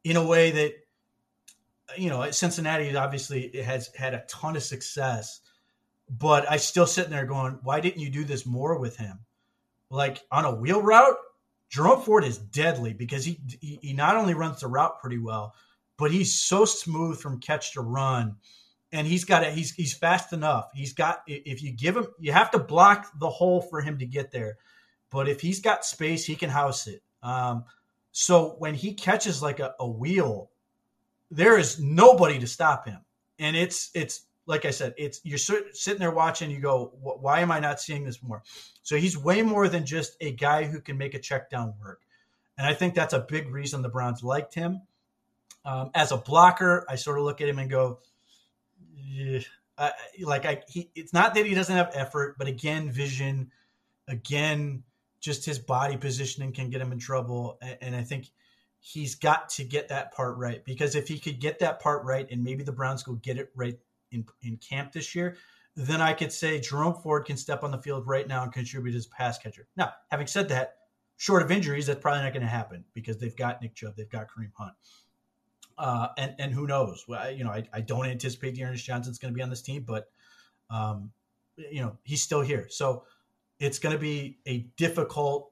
in 0.03 0.17
a 0.17 0.27
way 0.27 0.51
that 0.51 0.73
you 1.97 2.11
know 2.11 2.29
Cincinnati 2.33 2.97
obviously 2.97 3.63
has 3.63 3.91
had 3.95 4.15
a 4.15 4.25
ton 4.29 4.57
of 4.57 4.63
success, 4.65 5.41
but 6.11 6.51
I 6.51 6.57
still 6.57 6.87
sitting 6.87 7.13
there 7.13 7.27
going, 7.27 7.61
why 7.63 7.79
didn't 7.79 8.03
you 8.03 8.11
do 8.11 8.25
this 8.25 8.45
more 8.45 8.77
with 8.77 8.97
him? 8.97 9.21
Like 9.93 10.23
on 10.33 10.47
a 10.47 10.55
wheel 10.55 10.81
route, 10.81 11.17
Jerome 11.69 12.01
Ford 12.01 12.25
is 12.25 12.39
deadly 12.39 12.93
because 12.95 13.25
he, 13.25 13.39
he, 13.61 13.79
he 13.83 13.93
not 13.93 14.17
only 14.17 14.35
runs 14.35 14.61
the 14.61 14.67
route 14.67 15.01
pretty 15.01 15.19
well, 15.19 15.55
but 15.99 16.11
he's 16.11 16.33
so 16.33 16.65
smooth 16.65 17.21
from 17.21 17.41
catch 17.41 17.75
to 17.75 17.83
run, 17.83 18.37
and 18.91 19.07
he's 19.07 19.25
got 19.25 19.43
it. 19.45 19.53
He's 19.53 19.73
he's 19.73 19.95
fast 19.95 20.33
enough. 20.33 20.71
He's 20.75 20.95
got 20.95 21.23
if 21.27 21.63
you 21.63 21.73
give 21.73 21.97
him, 21.97 22.07
you 22.19 22.33
have 22.33 22.51
to 22.53 22.59
block 22.59 23.09
the 23.21 23.29
hole 23.29 23.61
for 23.61 23.81
him 23.81 23.99
to 23.99 24.07
get 24.07 24.33
there, 24.33 24.57
but 25.11 25.29
if 25.29 25.41
he's 25.41 25.61
got 25.61 25.85
space, 25.85 26.25
he 26.25 26.35
can 26.35 26.51
house 26.51 26.87
it. 26.87 27.03
Um, 27.23 27.65
so 28.13 28.57
when 28.59 28.75
he 28.75 28.95
catches 28.95 29.43
like 29.43 29.61
a, 29.61 29.75
a 29.79 29.87
wheel, 29.87 30.51
there 31.31 31.59
is 31.59 31.81
nobody 31.81 32.39
to 32.39 32.47
stop 32.47 32.87
him, 32.87 32.99
and 33.39 33.57
it's 33.57 33.91
it's 33.95 34.27
like 34.47 34.65
I 34.65 34.71
said, 34.71 34.95
it's 34.97 35.21
you're 35.25 35.39
sitting 35.39 35.99
there 35.99 36.11
watching. 36.11 36.51
You 36.51 36.61
go, 36.61 36.93
why 37.01 37.41
am 37.41 37.51
I 37.51 37.61
not 37.61 37.81
seeing 37.81 38.05
this 38.05 38.23
more? 38.23 38.43
So 38.83 38.97
he's 38.97 39.17
way 39.17 39.43
more 39.43 39.69
than 39.69 39.87
just 39.87 40.17
a 40.21 40.33
guy 40.33 40.65
who 40.65 40.81
can 40.81 40.99
make 40.99 41.15
a 41.15 41.19
check 41.19 41.51
down 41.51 41.75
work, 41.81 42.03
and 42.59 42.67
I 42.67 42.75
think 42.75 42.95
that's 42.95 43.15
a 43.15 43.21
big 43.21 43.49
reason 43.49 43.83
the 43.83 43.89
Browns 43.89 44.23
liked 44.23 44.55
him. 44.55 44.83
Um, 45.65 45.91
as 45.95 46.11
a 46.11 46.17
blocker, 46.17 46.85
I 46.89 46.97
sort 46.97 47.19
of 47.19 47.25
look 47.25 47.41
at 47.41 47.49
him 47.49 47.61
and 47.61 47.71
go, 47.71 48.01
I, 49.79 49.93
like 50.21 50.45
I, 50.45 50.63
he, 50.69 50.91
it's 50.95 51.13
not 51.13 51.35
that 51.35 51.47
he 51.47 51.55
doesn't 51.55 51.75
have 51.75 51.91
effort, 51.95 52.37
but 52.37 52.49
again, 52.49 52.91
vision, 52.91 53.53
again, 54.09 54.83
just 55.21 55.45
his 55.45 55.61
body 55.61 55.97
positioning 55.97 56.53
can 56.53 56.69
get 56.71 56.81
him 56.81 56.91
in 56.91 56.99
trouble, 56.99 57.59
and, 57.63 57.79
and 57.81 57.97
I 57.97 58.03
think 58.03 58.29
he's 58.81 59.15
got 59.15 59.51
to 59.51 59.63
get 59.63 59.89
that 59.89 60.13
part 60.13 60.37
right 60.37 60.65
because 60.65 60.97
if 60.97 61.07
he 61.07 61.21
could 61.21 61.39
get 61.39 61.61
that 61.61 61.81
part 61.81 62.05
right, 62.05 62.29
and 62.29 62.43
maybe 62.43 62.65
the 62.65 62.73
Browns 62.73 63.05
go 63.05 63.15
get 63.15 63.39
it 63.39 63.51
right 63.55 63.79
in, 64.13 64.25
in 64.43 64.57
camp 64.59 64.93
this 64.93 65.15
year, 65.15 65.37
then 65.75 66.01
I 66.01 66.13
could 66.13 66.33
say 66.33 66.61
Jerome 66.61 66.95
Ford 66.95 67.25
can 67.25 67.37
step 67.37 67.65
on 67.65 67.71
the 67.71 67.79
field 67.79 68.07
right 68.07 68.29
now 68.29 68.43
and 68.43 68.53
contribute 68.53 68.95
as 68.95 69.07
a 69.07 69.11
pass 69.11 69.39
catcher. 69.39 69.67
Now, 69.77 69.93
having 70.11 70.27
said 70.27 70.49
that, 70.51 70.77
short 71.17 71.43
of 71.43 71.51
injuries, 71.51 71.87
that's 71.87 72.01
probably 72.01 72.23
not 72.23 72.33
going 72.33 72.43
to 72.43 72.49
happen 72.49 72.85
because 72.95 73.19
they've 73.19 73.37
got 73.37 73.63
Nick 73.63 73.75
Chubb, 73.75 73.95
they've 73.97 74.11
got 74.11 74.27
Kareem 74.29 74.53
Hunt. 74.55 74.75
Uh, 75.79 76.09
and 76.19 76.35
and 76.39 76.53
who 76.53 76.67
knows? 76.67 77.05
Well, 77.09 77.31
you 77.31 77.45
know, 77.45 77.51
I, 77.51 77.65
I 77.73 77.81
don't 77.81 78.07
anticipate 78.07 78.55
D'Ernest 78.55 78.85
Johnson's 78.85 79.19
going 79.19 79.33
to 79.33 79.37
be 79.37 79.43
on 79.43 79.51
this 79.51 79.63
team, 79.63 79.85
but 79.87 80.11
um, 80.69 81.11
you 81.57 81.81
know, 81.81 81.97
he's 82.05 82.23
still 82.23 82.43
here. 82.43 82.67
So 82.69 83.05
it's 83.59 83.79
going 83.79 83.95
to 83.95 83.99
be 83.99 84.39
a 84.47 84.67
difficult, 84.77 85.51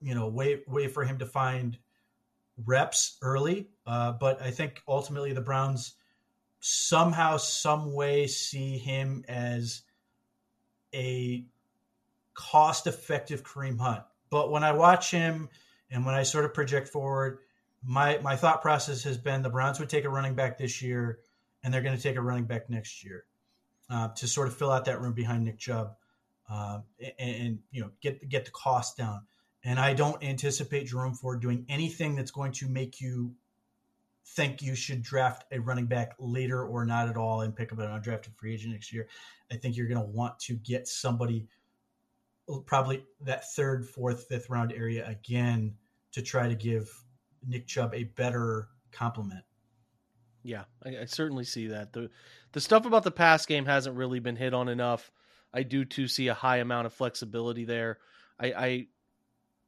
you 0.00 0.14
know, 0.14 0.28
way 0.28 0.62
way 0.68 0.86
for 0.86 1.04
him 1.04 1.18
to 1.18 1.26
find 1.26 1.76
reps 2.64 3.18
early. 3.22 3.68
Uh, 3.86 4.12
but 4.12 4.40
I 4.40 4.50
think 4.50 4.82
ultimately 4.86 5.32
the 5.32 5.40
Browns 5.40 5.94
somehow, 6.60 7.36
some 7.36 7.94
way 7.94 8.26
see 8.26 8.78
him 8.78 9.24
as 9.28 9.82
a 10.94 11.44
cost 12.34 12.86
effective 12.86 13.42
Kareem 13.42 13.78
Hunt. 13.78 14.02
But 14.30 14.50
when 14.50 14.64
I 14.64 14.72
watch 14.72 15.10
him 15.10 15.48
and 15.90 16.04
when 16.04 16.14
I 16.14 16.22
sort 16.22 16.44
of 16.44 16.54
project 16.54 16.88
forward, 16.88 17.38
my 17.84 18.18
my 18.22 18.36
thought 18.36 18.62
process 18.62 19.02
has 19.04 19.18
been 19.18 19.42
the 19.42 19.50
Browns 19.50 19.78
would 19.78 19.88
take 19.88 20.04
a 20.04 20.10
running 20.10 20.34
back 20.34 20.58
this 20.58 20.82
year, 20.82 21.20
and 21.62 21.72
they're 21.72 21.82
going 21.82 21.96
to 21.96 22.02
take 22.02 22.16
a 22.16 22.20
running 22.20 22.44
back 22.44 22.68
next 22.68 23.04
year 23.04 23.24
uh, 23.90 24.08
to 24.08 24.26
sort 24.26 24.48
of 24.48 24.56
fill 24.56 24.70
out 24.70 24.84
that 24.86 25.00
room 25.00 25.14
behind 25.14 25.44
Nick 25.44 25.58
Chubb, 25.58 25.94
uh, 26.50 26.80
and, 27.18 27.36
and, 27.36 27.58
you 27.70 27.82
know 27.82 27.90
get 28.00 28.28
get 28.28 28.44
the 28.44 28.50
cost 28.50 28.96
down. 28.96 29.22
And 29.64 29.78
I 29.78 29.92
don't 29.94 30.22
anticipate 30.22 30.86
Jerome 30.86 31.14
Ford 31.14 31.40
doing 31.40 31.66
anything 31.68 32.14
that's 32.14 32.30
going 32.30 32.52
to 32.52 32.68
make 32.68 33.00
you 33.00 33.34
think 34.34 34.62
you 34.62 34.74
should 34.74 35.02
draft 35.02 35.44
a 35.52 35.58
running 35.58 35.86
back 35.86 36.14
later 36.18 36.64
or 36.64 36.84
not 36.84 37.08
at 37.08 37.16
all 37.16 37.42
and 37.42 37.54
pick 37.54 37.72
up 37.72 37.78
an 37.78 37.86
undrafted 37.86 38.34
free 38.36 38.54
agent 38.54 38.72
next 38.72 38.92
year. 38.92 39.08
I 39.50 39.56
think 39.56 39.76
you're 39.76 39.88
going 39.88 40.00
to 40.00 40.06
want 40.06 40.38
to 40.40 40.54
get 40.54 40.86
somebody 40.86 41.46
probably 42.66 43.04
that 43.20 43.50
third, 43.52 43.86
fourth, 43.86 44.26
fifth 44.28 44.48
round 44.48 44.72
area 44.72 45.06
again 45.06 45.74
to 46.12 46.22
try 46.22 46.48
to 46.48 46.54
give 46.54 46.90
Nick 47.46 47.66
Chubb 47.66 47.94
a 47.94 48.04
better 48.04 48.68
complement. 48.92 49.44
Yeah, 50.42 50.64
I, 50.84 50.98
I, 51.00 51.04
certainly 51.04 51.44
see 51.44 51.66
that. 51.68 51.92
the 51.92 52.10
The 52.52 52.60
stuff 52.60 52.86
about 52.86 53.02
the 53.02 53.10
pass 53.10 53.44
game 53.44 53.66
hasn't 53.66 53.96
really 53.96 54.20
been 54.20 54.36
hit 54.36 54.54
on 54.54 54.68
enough. 54.68 55.10
I 55.52 55.62
do 55.62 55.84
too 55.84 56.08
see 56.08 56.28
a 56.28 56.34
high 56.34 56.58
amount 56.58 56.86
of 56.86 56.94
flexibility 56.94 57.64
there. 57.64 57.98
I, 58.38 58.46
I 58.52 58.86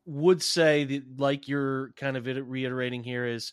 would 0.06 0.42
say 0.42 0.84
that, 0.84 1.18
like 1.18 1.48
you're 1.48 1.92
kind 1.96 2.16
of 2.16 2.26
reiterating 2.26 3.02
here, 3.02 3.26
is 3.26 3.52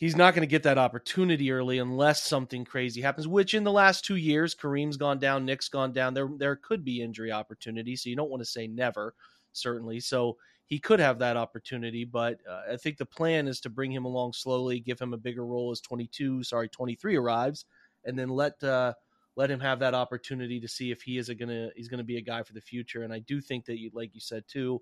he's 0.00 0.16
not 0.16 0.34
going 0.34 0.42
to 0.42 0.50
get 0.50 0.62
that 0.64 0.78
opportunity 0.78 1.52
early 1.52 1.78
unless 1.78 2.22
something 2.24 2.64
crazy 2.64 3.00
happens. 3.00 3.28
Which 3.28 3.54
in 3.54 3.62
the 3.62 3.70
last 3.70 4.04
two 4.04 4.16
years, 4.16 4.54
Kareem's 4.54 4.96
gone 4.96 5.18
down, 5.20 5.44
Nick's 5.44 5.68
gone 5.68 5.92
down. 5.92 6.14
There 6.14 6.28
there 6.38 6.56
could 6.56 6.84
be 6.84 7.02
injury 7.02 7.30
opportunities, 7.30 8.02
so 8.02 8.10
you 8.10 8.16
don't 8.16 8.30
want 8.30 8.40
to 8.40 8.46
say 8.50 8.66
never, 8.66 9.14
certainly. 9.52 10.00
So 10.00 10.36
he 10.66 10.78
could 10.78 11.00
have 11.00 11.18
that 11.18 11.36
opportunity, 11.36 12.04
but 12.04 12.38
uh, 12.48 12.62
I 12.72 12.76
think 12.76 12.96
the 12.96 13.06
plan 13.06 13.46
is 13.48 13.60
to 13.60 13.70
bring 13.70 13.92
him 13.92 14.04
along 14.04 14.32
slowly, 14.32 14.80
give 14.80 15.00
him 15.00 15.12
a 15.12 15.18
bigger 15.18 15.44
role 15.44 15.70
as 15.72 15.80
22, 15.80 16.44
sorry, 16.44 16.68
23 16.68 17.16
arrives, 17.16 17.66
and 18.04 18.18
then 18.18 18.28
let 18.28 18.62
uh, 18.64 18.94
let 19.36 19.50
him 19.50 19.60
have 19.60 19.80
that 19.80 19.94
opportunity 19.94 20.60
to 20.60 20.68
see 20.68 20.90
if 20.90 21.02
he 21.02 21.18
is 21.18 21.28
gonna 21.30 21.70
he's 21.76 21.88
gonna 21.88 22.04
be 22.04 22.16
a 22.16 22.22
guy 22.22 22.42
for 22.42 22.52
the 22.54 22.60
future. 22.60 23.02
And 23.02 23.12
I 23.12 23.18
do 23.18 23.40
think 23.40 23.66
that, 23.66 23.78
you, 23.78 23.90
like 23.92 24.14
you 24.14 24.20
said 24.20 24.44
too, 24.48 24.80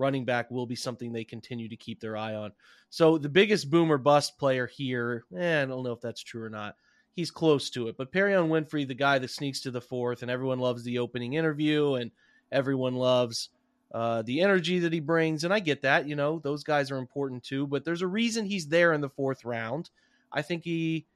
running 0.00 0.24
back 0.24 0.50
will 0.50 0.66
be 0.66 0.74
something 0.74 1.12
they 1.12 1.24
continue 1.24 1.68
to 1.68 1.76
keep 1.76 2.00
their 2.00 2.16
eye 2.16 2.34
on. 2.34 2.52
So 2.88 3.18
the 3.18 3.28
biggest 3.28 3.70
boomer 3.70 3.98
bust 3.98 4.38
player 4.38 4.66
here, 4.66 5.24
eh, 5.36 5.62
I 5.62 5.66
don't 5.66 5.84
know 5.84 5.92
if 5.92 6.00
that's 6.00 6.22
true 6.22 6.42
or 6.42 6.50
not. 6.50 6.74
He's 7.12 7.30
close 7.30 7.70
to 7.70 7.88
it, 7.88 7.96
but 7.96 8.12
Perrion 8.12 8.48
Winfrey, 8.48 8.86
the 8.86 8.94
guy 8.94 9.18
that 9.18 9.30
sneaks 9.30 9.60
to 9.60 9.70
the 9.70 9.80
fourth, 9.80 10.22
and 10.22 10.30
everyone 10.30 10.58
loves 10.58 10.82
the 10.82 10.98
opening 10.98 11.34
interview, 11.34 11.94
and 11.94 12.10
everyone 12.50 12.94
loves 12.94 13.50
uh, 13.92 14.22
the 14.22 14.40
energy 14.40 14.78
that 14.78 14.92
he 14.92 15.00
brings. 15.00 15.44
And 15.44 15.52
I 15.52 15.60
get 15.60 15.82
that, 15.82 16.08
you 16.08 16.16
know, 16.16 16.40
those 16.42 16.64
guys 16.64 16.90
are 16.90 16.98
important 16.98 17.42
too, 17.42 17.66
but 17.66 17.84
there's 17.84 18.02
a 18.02 18.06
reason 18.06 18.46
he's 18.46 18.68
there 18.68 18.92
in 18.92 19.00
the 19.00 19.08
fourth 19.08 19.44
round. 19.44 19.90
I 20.32 20.42
think 20.42 20.64
he 20.64 21.06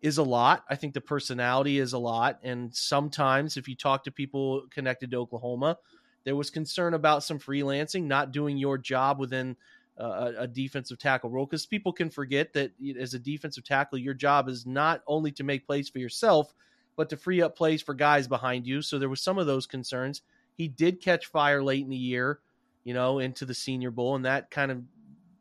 is 0.00 0.18
a 0.18 0.22
lot. 0.22 0.64
I 0.68 0.76
think 0.76 0.94
the 0.94 1.00
personality 1.00 1.78
is 1.78 1.92
a 1.92 1.98
lot. 1.98 2.38
And 2.42 2.74
sometimes 2.74 3.56
if 3.56 3.68
you 3.68 3.74
talk 3.74 4.04
to 4.04 4.10
people 4.10 4.66
connected 4.70 5.10
to 5.10 5.18
Oklahoma, 5.18 5.76
there 6.24 6.36
was 6.36 6.50
concern 6.50 6.94
about 6.94 7.24
some 7.24 7.38
freelancing, 7.38 8.04
not 8.04 8.32
doing 8.32 8.56
your 8.56 8.78
job 8.78 9.18
within 9.18 9.56
a 9.96 10.46
defensive 10.46 10.98
tackle 10.98 11.28
role 11.28 11.44
because 11.44 11.66
people 11.66 11.92
can 11.92 12.08
forget 12.08 12.54
that 12.54 12.72
as 12.98 13.12
a 13.12 13.18
defensive 13.18 13.64
tackle, 13.64 13.98
your 13.98 14.14
job 14.14 14.48
is 14.48 14.64
not 14.64 15.02
only 15.06 15.30
to 15.32 15.44
make 15.44 15.66
plays 15.66 15.90
for 15.90 15.98
yourself, 15.98 16.54
but 16.96 17.10
to 17.10 17.16
free 17.16 17.42
up 17.42 17.54
plays 17.56 17.82
for 17.82 17.94
guys 17.94 18.26
behind 18.26 18.66
you. 18.66 18.80
So 18.80 18.98
there 18.98 19.10
was 19.10 19.20
some 19.20 19.38
of 19.38 19.46
those 19.46 19.66
concerns. 19.66 20.22
He 20.54 20.68
did 20.68 21.02
catch 21.02 21.26
fire 21.26 21.62
late 21.62 21.84
in 21.84 21.90
the 21.90 21.96
year, 21.96 22.40
you 22.84 22.94
know, 22.94 23.18
into 23.18 23.44
the 23.44 23.54
Senior 23.54 23.90
Bowl, 23.90 24.16
and 24.16 24.24
that 24.24 24.50
kind 24.50 24.70
of 24.70 24.82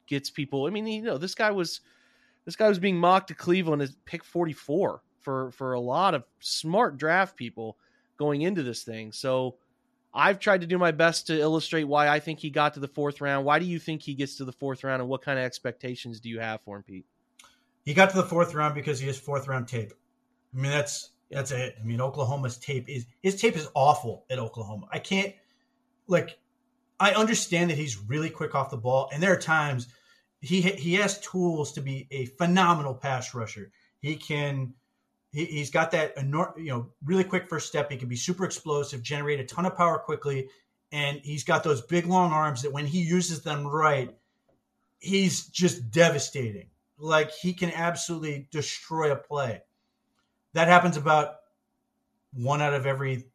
gets 0.08 0.30
people. 0.30 0.66
I 0.66 0.72
mean, 0.72 0.88
you 0.88 1.04
know, 1.04 1.18
this 1.18 1.36
guy 1.36 1.52
was 1.52 1.82
this 2.46 2.56
guy 2.56 2.68
was 2.68 2.80
being 2.80 2.98
mocked 2.98 3.28
to 3.30 3.36
Cleveland 3.36 3.82
as 3.82 3.96
pick 4.06 4.24
44 4.24 5.02
for 5.22 5.52
for 5.52 5.74
a 5.74 5.80
lot 5.80 6.16
of 6.16 6.24
smart 6.40 6.98
draft 6.98 7.36
people 7.36 7.78
going 8.18 8.42
into 8.42 8.64
this 8.64 8.84
thing. 8.84 9.12
So 9.12 9.56
I've 10.14 10.40
tried 10.40 10.62
to 10.62 10.68
do 10.68 10.78
my 10.78 10.92
best 10.92 11.28
to 11.28 11.40
illustrate 11.40 11.84
why 11.84 12.08
I 12.08 12.20
think 12.20 12.40
he 12.40 12.50
got 12.50 12.74
to 12.74 12.80
the 12.80 12.88
fourth 12.88 13.22
round. 13.22 13.46
Why 13.46 13.60
do 13.60 13.66
you 13.66 13.80
think 13.80 14.02
he 14.02 14.16
gets 14.16 14.36
to 14.38 14.46
the 14.46 14.52
fourth 14.52 14.84
round, 14.84 15.02
and 15.02 15.10
what 15.10 15.22
kind 15.22 15.38
of 15.38 15.46
expectations 15.46 16.20
do 16.20 16.30
you 16.30 16.40
have 16.40 16.62
for 16.62 16.78
him, 16.78 16.84
Pete? 16.84 17.06
He 17.86 17.94
got 17.94 18.10
to 18.12 18.18
the 18.18 18.24
fourth 18.24 18.54
round 18.54 18.76
because 18.76 19.00
he 19.00 19.08
has 19.08 19.18
fourth 19.18 19.48
round 19.48 19.68
tape. 19.68 19.94
I 20.54 20.58
mean, 20.58 20.72
that's 20.72 21.12
that's 21.30 21.52
it. 21.52 21.76
I 21.80 21.84
mean, 21.84 22.02
Oklahoma's 22.02 22.58
tape 22.58 22.90
is 22.90 23.06
his 23.22 23.40
tape 23.40 23.56
is 23.56 23.68
awful 23.76 24.26
at 24.30 24.40
Oklahoma. 24.40 24.88
I 24.92 25.00
can't 25.00 25.34
like 26.08 26.40
I 27.00 27.12
understand 27.12 27.70
that 27.70 27.78
he's 27.78 27.98
really 27.98 28.30
quick 28.30 28.56
off 28.56 28.72
the 28.72 28.78
ball, 28.78 29.10
and 29.14 29.22
there 29.22 29.32
are 29.32 29.40
times 29.40 29.88
he 30.42 30.62
he 30.62 30.96
has 30.96 31.20
tools 31.20 31.72
to 31.74 31.82
be 31.82 32.08
a 32.12 32.26
phenomenal 32.26 32.96
pass 32.96 33.34
rusher. 33.34 33.72
He 34.02 34.16
can 34.16 34.74
he, 35.32 35.60
has 35.60 35.70
got 35.70 35.92
that 35.92 36.14
you 36.18 36.70
know 36.70 36.90
really 37.04 37.24
quick 37.24 37.48
first 37.48 37.68
step. 37.68 37.92
He 37.92 37.98
can 37.98 38.10
be 38.10 38.16
super 38.16 38.46
explosive, 38.46 39.04
generate 39.04 39.40
a 39.40 39.46
ton 39.46 39.66
of 39.66 39.76
power 39.76 40.00
quickly, 40.00 40.50
and 40.92 41.20
he's 41.24 41.44
got 41.44 41.64
those 41.64 41.82
big 41.82 42.06
long 42.06 42.32
arms 42.32 42.62
that 42.62 42.74
when 42.74 42.86
he 42.86 43.02
uses 43.02 43.42
them 43.42 43.66
right, 43.68 44.16
he's 45.00 45.48
just 45.48 45.92
devastating. 45.92 46.70
Like 46.98 47.32
he 47.32 47.54
can 47.54 47.72
absolutely 47.72 48.48
destroy 48.52 49.12
a 49.12 49.16
play 49.16 49.62
that 50.54 50.68
happens 50.68 50.98
about 50.98 51.36
one 52.34 52.62
out 52.62 52.74
of 52.74 52.86
every 52.86 53.26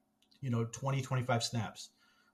you 0.41 0.51
know 0.51 0.65
20 0.65 1.03
25 1.03 1.43
snaps 1.43 1.91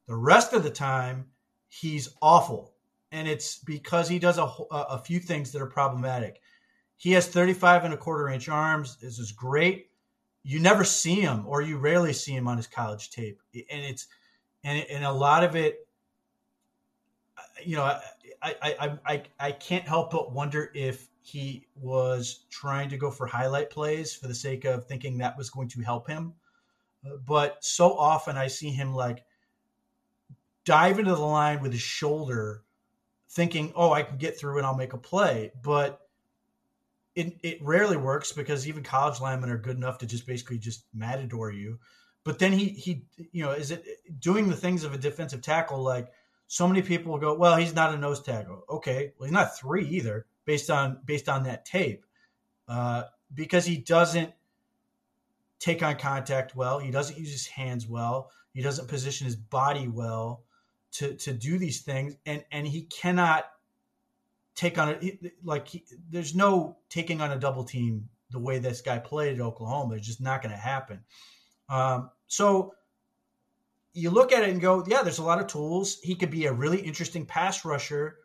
the 0.06 0.16
rest 0.16 0.52
of 0.52 0.62
the 0.62 0.70
time 0.70 1.26
he's 1.68 2.08
awful 2.20 2.74
and 3.12 3.28
it's 3.28 3.58
because 3.58 4.08
he 4.08 4.18
does 4.18 4.38
a, 4.38 4.48
a 4.70 4.98
few 4.98 5.18
things 5.18 5.52
that 5.52 5.62
are 5.62 5.66
problematic 5.66 6.40
he 7.00 7.12
has 7.12 7.26
35 7.26 7.84
and 7.84 7.94
a 7.94 7.96
quarter 7.96 8.28
inch 8.28 8.48
arms 8.48 8.96
this 8.96 9.18
is 9.18 9.32
great 9.32 9.88
you 10.42 10.58
never 10.58 10.84
see 10.84 11.20
him 11.20 11.44
or 11.46 11.62
you 11.62 11.78
rarely 11.78 12.12
see 12.12 12.32
him 12.32 12.46
on 12.46 12.56
his 12.56 12.66
college 12.66 13.10
tape 13.10 13.40
and 13.54 13.84
it's 13.84 14.06
and, 14.64 14.84
and 14.90 15.04
a 15.04 15.12
lot 15.12 15.42
of 15.42 15.56
it 15.56 15.86
you 17.64 17.76
know 17.76 17.84
I, 18.42 18.54
I 18.62 18.98
i 19.06 19.22
i 19.38 19.52
can't 19.52 19.86
help 19.86 20.10
but 20.10 20.32
wonder 20.32 20.70
if 20.74 21.10
he 21.22 21.66
was 21.76 22.46
trying 22.50 22.88
to 22.90 22.96
go 22.96 23.10
for 23.10 23.26
highlight 23.26 23.70
plays 23.70 24.14
for 24.14 24.26
the 24.26 24.34
sake 24.34 24.64
of 24.64 24.86
thinking 24.86 25.18
that 25.18 25.36
was 25.36 25.50
going 25.50 25.68
to 25.68 25.80
help 25.80 26.08
him. 26.08 26.34
But 27.26 27.64
so 27.64 27.96
often 27.96 28.36
I 28.36 28.48
see 28.48 28.70
him 28.70 28.94
like 28.94 29.24
dive 30.64 30.98
into 30.98 31.14
the 31.14 31.20
line 31.20 31.62
with 31.62 31.72
his 31.72 31.80
shoulder, 31.80 32.62
thinking, 33.30 33.72
oh, 33.74 33.92
I 33.92 34.02
can 34.02 34.18
get 34.18 34.38
through 34.38 34.58
and 34.58 34.66
I'll 34.66 34.76
make 34.76 34.92
a 34.92 34.98
play. 34.98 35.52
But 35.62 36.00
it, 37.14 37.38
it 37.42 37.58
rarely 37.62 37.96
works 37.96 38.32
because 38.32 38.68
even 38.68 38.82
college 38.82 39.20
linemen 39.20 39.50
are 39.50 39.58
good 39.58 39.76
enough 39.76 39.98
to 39.98 40.06
just 40.06 40.26
basically 40.26 40.58
just 40.58 40.84
matador 40.94 41.50
you. 41.50 41.78
But 42.24 42.38
then 42.38 42.52
he, 42.52 42.68
he, 42.68 43.04
you 43.32 43.44
know, 43.44 43.52
is 43.52 43.70
it 43.70 43.84
doing 44.18 44.48
the 44.48 44.56
things 44.56 44.84
of 44.84 44.94
a 44.94 44.98
defensive 44.98 45.42
tackle? 45.42 45.82
Like 45.82 46.12
so 46.46 46.68
many 46.68 46.82
people 46.82 47.12
will 47.12 47.18
go, 47.18 47.34
well, 47.34 47.56
he's 47.56 47.74
not 47.74 47.94
a 47.94 47.98
nose 47.98 48.22
tackle. 48.22 48.64
Okay. 48.68 49.12
Well, 49.18 49.26
he's 49.26 49.32
not 49.32 49.58
three 49.58 49.86
either 49.88 50.26
based 50.44 50.70
on 50.70 50.98
based 51.04 51.28
on 51.28 51.44
that 51.44 51.64
tape 51.64 52.04
uh, 52.68 53.04
because 53.32 53.64
he 53.64 53.78
doesn't 53.78 54.32
take 55.58 55.82
on 55.82 55.96
contact 55.96 56.56
well. 56.56 56.78
He 56.78 56.90
doesn't 56.90 57.18
use 57.18 57.30
his 57.30 57.46
hands 57.46 57.86
well. 57.86 58.30
He 58.52 58.62
doesn't 58.62 58.88
position 58.88 59.26
his 59.26 59.36
body 59.36 59.88
well 59.88 60.44
to 60.92 61.14
to 61.14 61.32
do 61.32 61.58
these 61.58 61.82
things, 61.82 62.16
and 62.26 62.44
and 62.50 62.66
he 62.66 62.82
cannot 62.82 63.44
take 64.60 64.78
on 64.78 64.90
it 64.90 65.32
like 65.44 65.68
he, 65.68 65.84
there's 66.10 66.34
no 66.34 66.76
taking 66.88 67.20
on 67.20 67.32
a 67.32 67.38
double 67.38 67.64
team 67.64 68.08
the 68.30 68.38
way 68.38 68.58
this 68.58 68.80
guy 68.80 68.98
played 68.98 69.34
at 69.34 69.40
Oklahoma. 69.40 69.94
It's 69.94 70.06
just 70.06 70.20
not 70.20 70.42
going 70.42 70.52
to 70.52 70.60
happen. 70.60 71.00
Um, 71.68 72.10
so 72.26 72.74
you 73.92 74.10
look 74.10 74.32
at 74.32 74.42
it 74.42 74.50
and 74.50 74.60
go, 74.60 74.84
yeah, 74.86 75.02
there's 75.02 75.18
a 75.18 75.24
lot 75.24 75.40
of 75.40 75.46
tools. 75.46 75.98
He 76.02 76.14
could 76.14 76.30
be 76.30 76.46
a 76.46 76.52
really 76.52 76.80
interesting 76.80 77.26
pass 77.26 77.64
rusher 77.64 78.16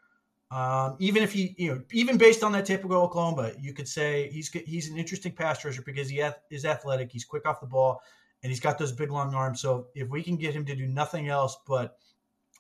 um, 0.52 0.96
even 1.00 1.24
if 1.24 1.34
he, 1.34 1.56
you 1.58 1.74
know, 1.74 1.82
even 1.92 2.18
based 2.18 2.44
on 2.44 2.52
that 2.52 2.66
typical 2.66 3.02
Oklahoma, 3.02 3.52
you 3.60 3.74
could 3.74 3.88
say 3.88 4.30
he's 4.32 4.50
he's 4.50 4.90
an 4.90 4.98
interesting 4.98 5.32
pass 5.32 5.66
rusher 5.66 5.82
because 5.82 6.08
he 6.08 6.24
is 6.52 6.66
athletic, 6.66 7.12
he's 7.12 7.26
quick 7.26 7.48
off 7.48 7.60
the 7.60 7.68
ball, 7.68 8.02
and 8.44 8.52
he's 8.52 8.60
got 8.60 8.78
those 8.78 8.92
big 8.92 9.12
long 9.12 9.34
arms. 9.34 9.60
So 9.60 9.88
if 9.96 10.08
we 10.10 10.22
can 10.22 10.38
get 10.38 10.54
him 10.54 10.66
to 10.66 10.76
do 10.76 10.88
nothing 10.88 11.30
else 11.30 11.58
but 11.68 11.98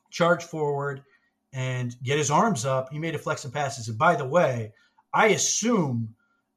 charge 0.10 0.44
forward 0.44 1.04
and 1.56 1.96
get 2.04 2.18
his 2.18 2.30
arms 2.30 2.66
up, 2.66 2.90
he 2.92 3.00
made 3.00 3.16
a 3.16 3.18
flex 3.18 3.46
and 3.46 3.54
passes. 3.54 3.88
And 3.88 3.98
by 3.98 4.16
the 4.16 4.26
way, 4.26 4.74
I 5.14 5.28
assume 5.28 6.14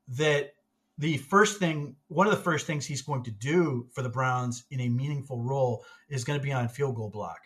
that 0.08 0.54
the 0.98 1.18
first 1.18 1.60
thing, 1.60 1.94
one 2.08 2.26
of 2.26 2.32
the 2.32 2.42
first 2.42 2.66
things 2.66 2.84
he's 2.84 3.02
going 3.02 3.22
to 3.22 3.30
do 3.30 3.86
for 3.94 4.02
the 4.02 4.08
Browns 4.08 4.64
in 4.72 4.80
a 4.80 4.88
meaningful 4.88 5.40
role 5.40 5.84
is 6.08 6.24
going 6.24 6.38
to 6.38 6.42
be 6.42 6.52
on 6.52 6.68
field 6.68 6.96
goal 6.96 7.10
block 7.10 7.38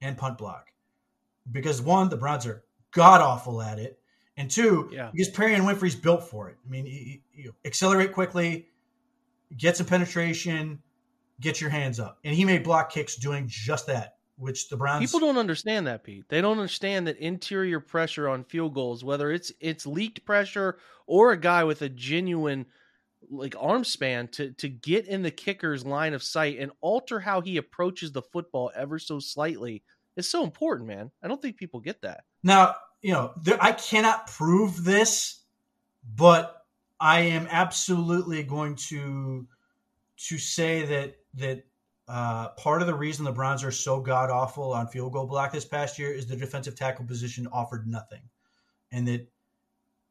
and 0.00 0.16
punt 0.16 0.38
block. 0.38 0.72
Because 1.52 1.82
one, 1.82 2.08
the 2.08 2.16
Browns 2.16 2.46
are 2.46 2.64
god 2.92 3.20
awful 3.20 3.60
at 3.60 3.78
it. 3.78 4.00
And 4.38 4.50
two, 4.50 4.88
yeah. 4.90 5.10
because 5.12 5.28
and 5.38 5.64
Winfrey's 5.64 5.94
built 5.94 6.24
for 6.24 6.48
it. 6.48 6.56
I 6.66 6.70
mean, 6.70 6.86
you, 6.86 7.18
you 7.32 7.54
accelerate 7.64 8.12
quickly, 8.12 8.68
get 9.56 9.76
some 9.76 9.86
penetration, 9.86 10.82
get 11.40 11.60
your 11.60 11.70
hands 11.70 12.00
up. 12.00 12.18
And 12.24 12.34
he 12.34 12.44
made 12.44 12.62
block 12.62 12.90
kicks 12.90 13.16
doing 13.16 13.46
just 13.48 13.86
that, 13.86 14.15
which 14.36 14.68
the 14.68 14.76
Browns 14.76 15.04
People 15.04 15.20
don't 15.26 15.38
understand 15.38 15.86
that, 15.86 16.04
Pete. 16.04 16.28
They 16.28 16.40
don't 16.40 16.58
understand 16.58 17.06
that 17.06 17.18
interior 17.18 17.80
pressure 17.80 18.28
on 18.28 18.44
field 18.44 18.74
goals, 18.74 19.02
whether 19.02 19.30
it's 19.30 19.52
it's 19.60 19.86
leaked 19.86 20.24
pressure 20.24 20.78
or 21.06 21.32
a 21.32 21.36
guy 21.36 21.64
with 21.64 21.82
a 21.82 21.88
genuine 21.88 22.66
like 23.30 23.56
arm 23.58 23.84
span 23.84 24.28
to 24.28 24.52
to 24.52 24.68
get 24.68 25.06
in 25.06 25.22
the 25.22 25.30
kicker's 25.30 25.84
line 25.84 26.14
of 26.14 26.22
sight 26.22 26.58
and 26.58 26.70
alter 26.80 27.18
how 27.20 27.40
he 27.40 27.56
approaches 27.56 28.12
the 28.12 28.22
football 28.22 28.70
ever 28.74 28.98
so 28.98 29.18
slightly 29.18 29.82
is 30.16 30.28
so 30.28 30.44
important, 30.44 30.88
man. 30.88 31.10
I 31.22 31.28
don't 31.28 31.40
think 31.40 31.56
people 31.56 31.80
get 31.80 32.02
that. 32.02 32.24
Now, 32.42 32.76
you 33.02 33.12
know, 33.12 33.32
there, 33.42 33.58
I 33.60 33.72
cannot 33.72 34.28
prove 34.28 34.84
this, 34.84 35.42
but 36.14 36.64
I 37.00 37.20
am 37.20 37.46
absolutely 37.50 38.42
going 38.42 38.76
to 38.88 39.46
to 40.28 40.38
say 40.38 40.86
that 40.86 41.16
that 41.34 41.64
uh, 42.08 42.48
part 42.50 42.82
of 42.82 42.86
the 42.86 42.94
reason 42.94 43.24
the 43.24 43.32
Browns 43.32 43.64
are 43.64 43.72
so 43.72 44.00
god 44.00 44.30
awful 44.30 44.72
on 44.72 44.86
field 44.86 45.12
goal 45.12 45.26
block 45.26 45.52
this 45.52 45.64
past 45.64 45.98
year 45.98 46.12
is 46.12 46.26
the 46.26 46.36
defensive 46.36 46.76
tackle 46.76 47.04
position 47.04 47.48
offered 47.52 47.86
nothing, 47.86 48.22
and 48.92 49.08
that 49.08 49.28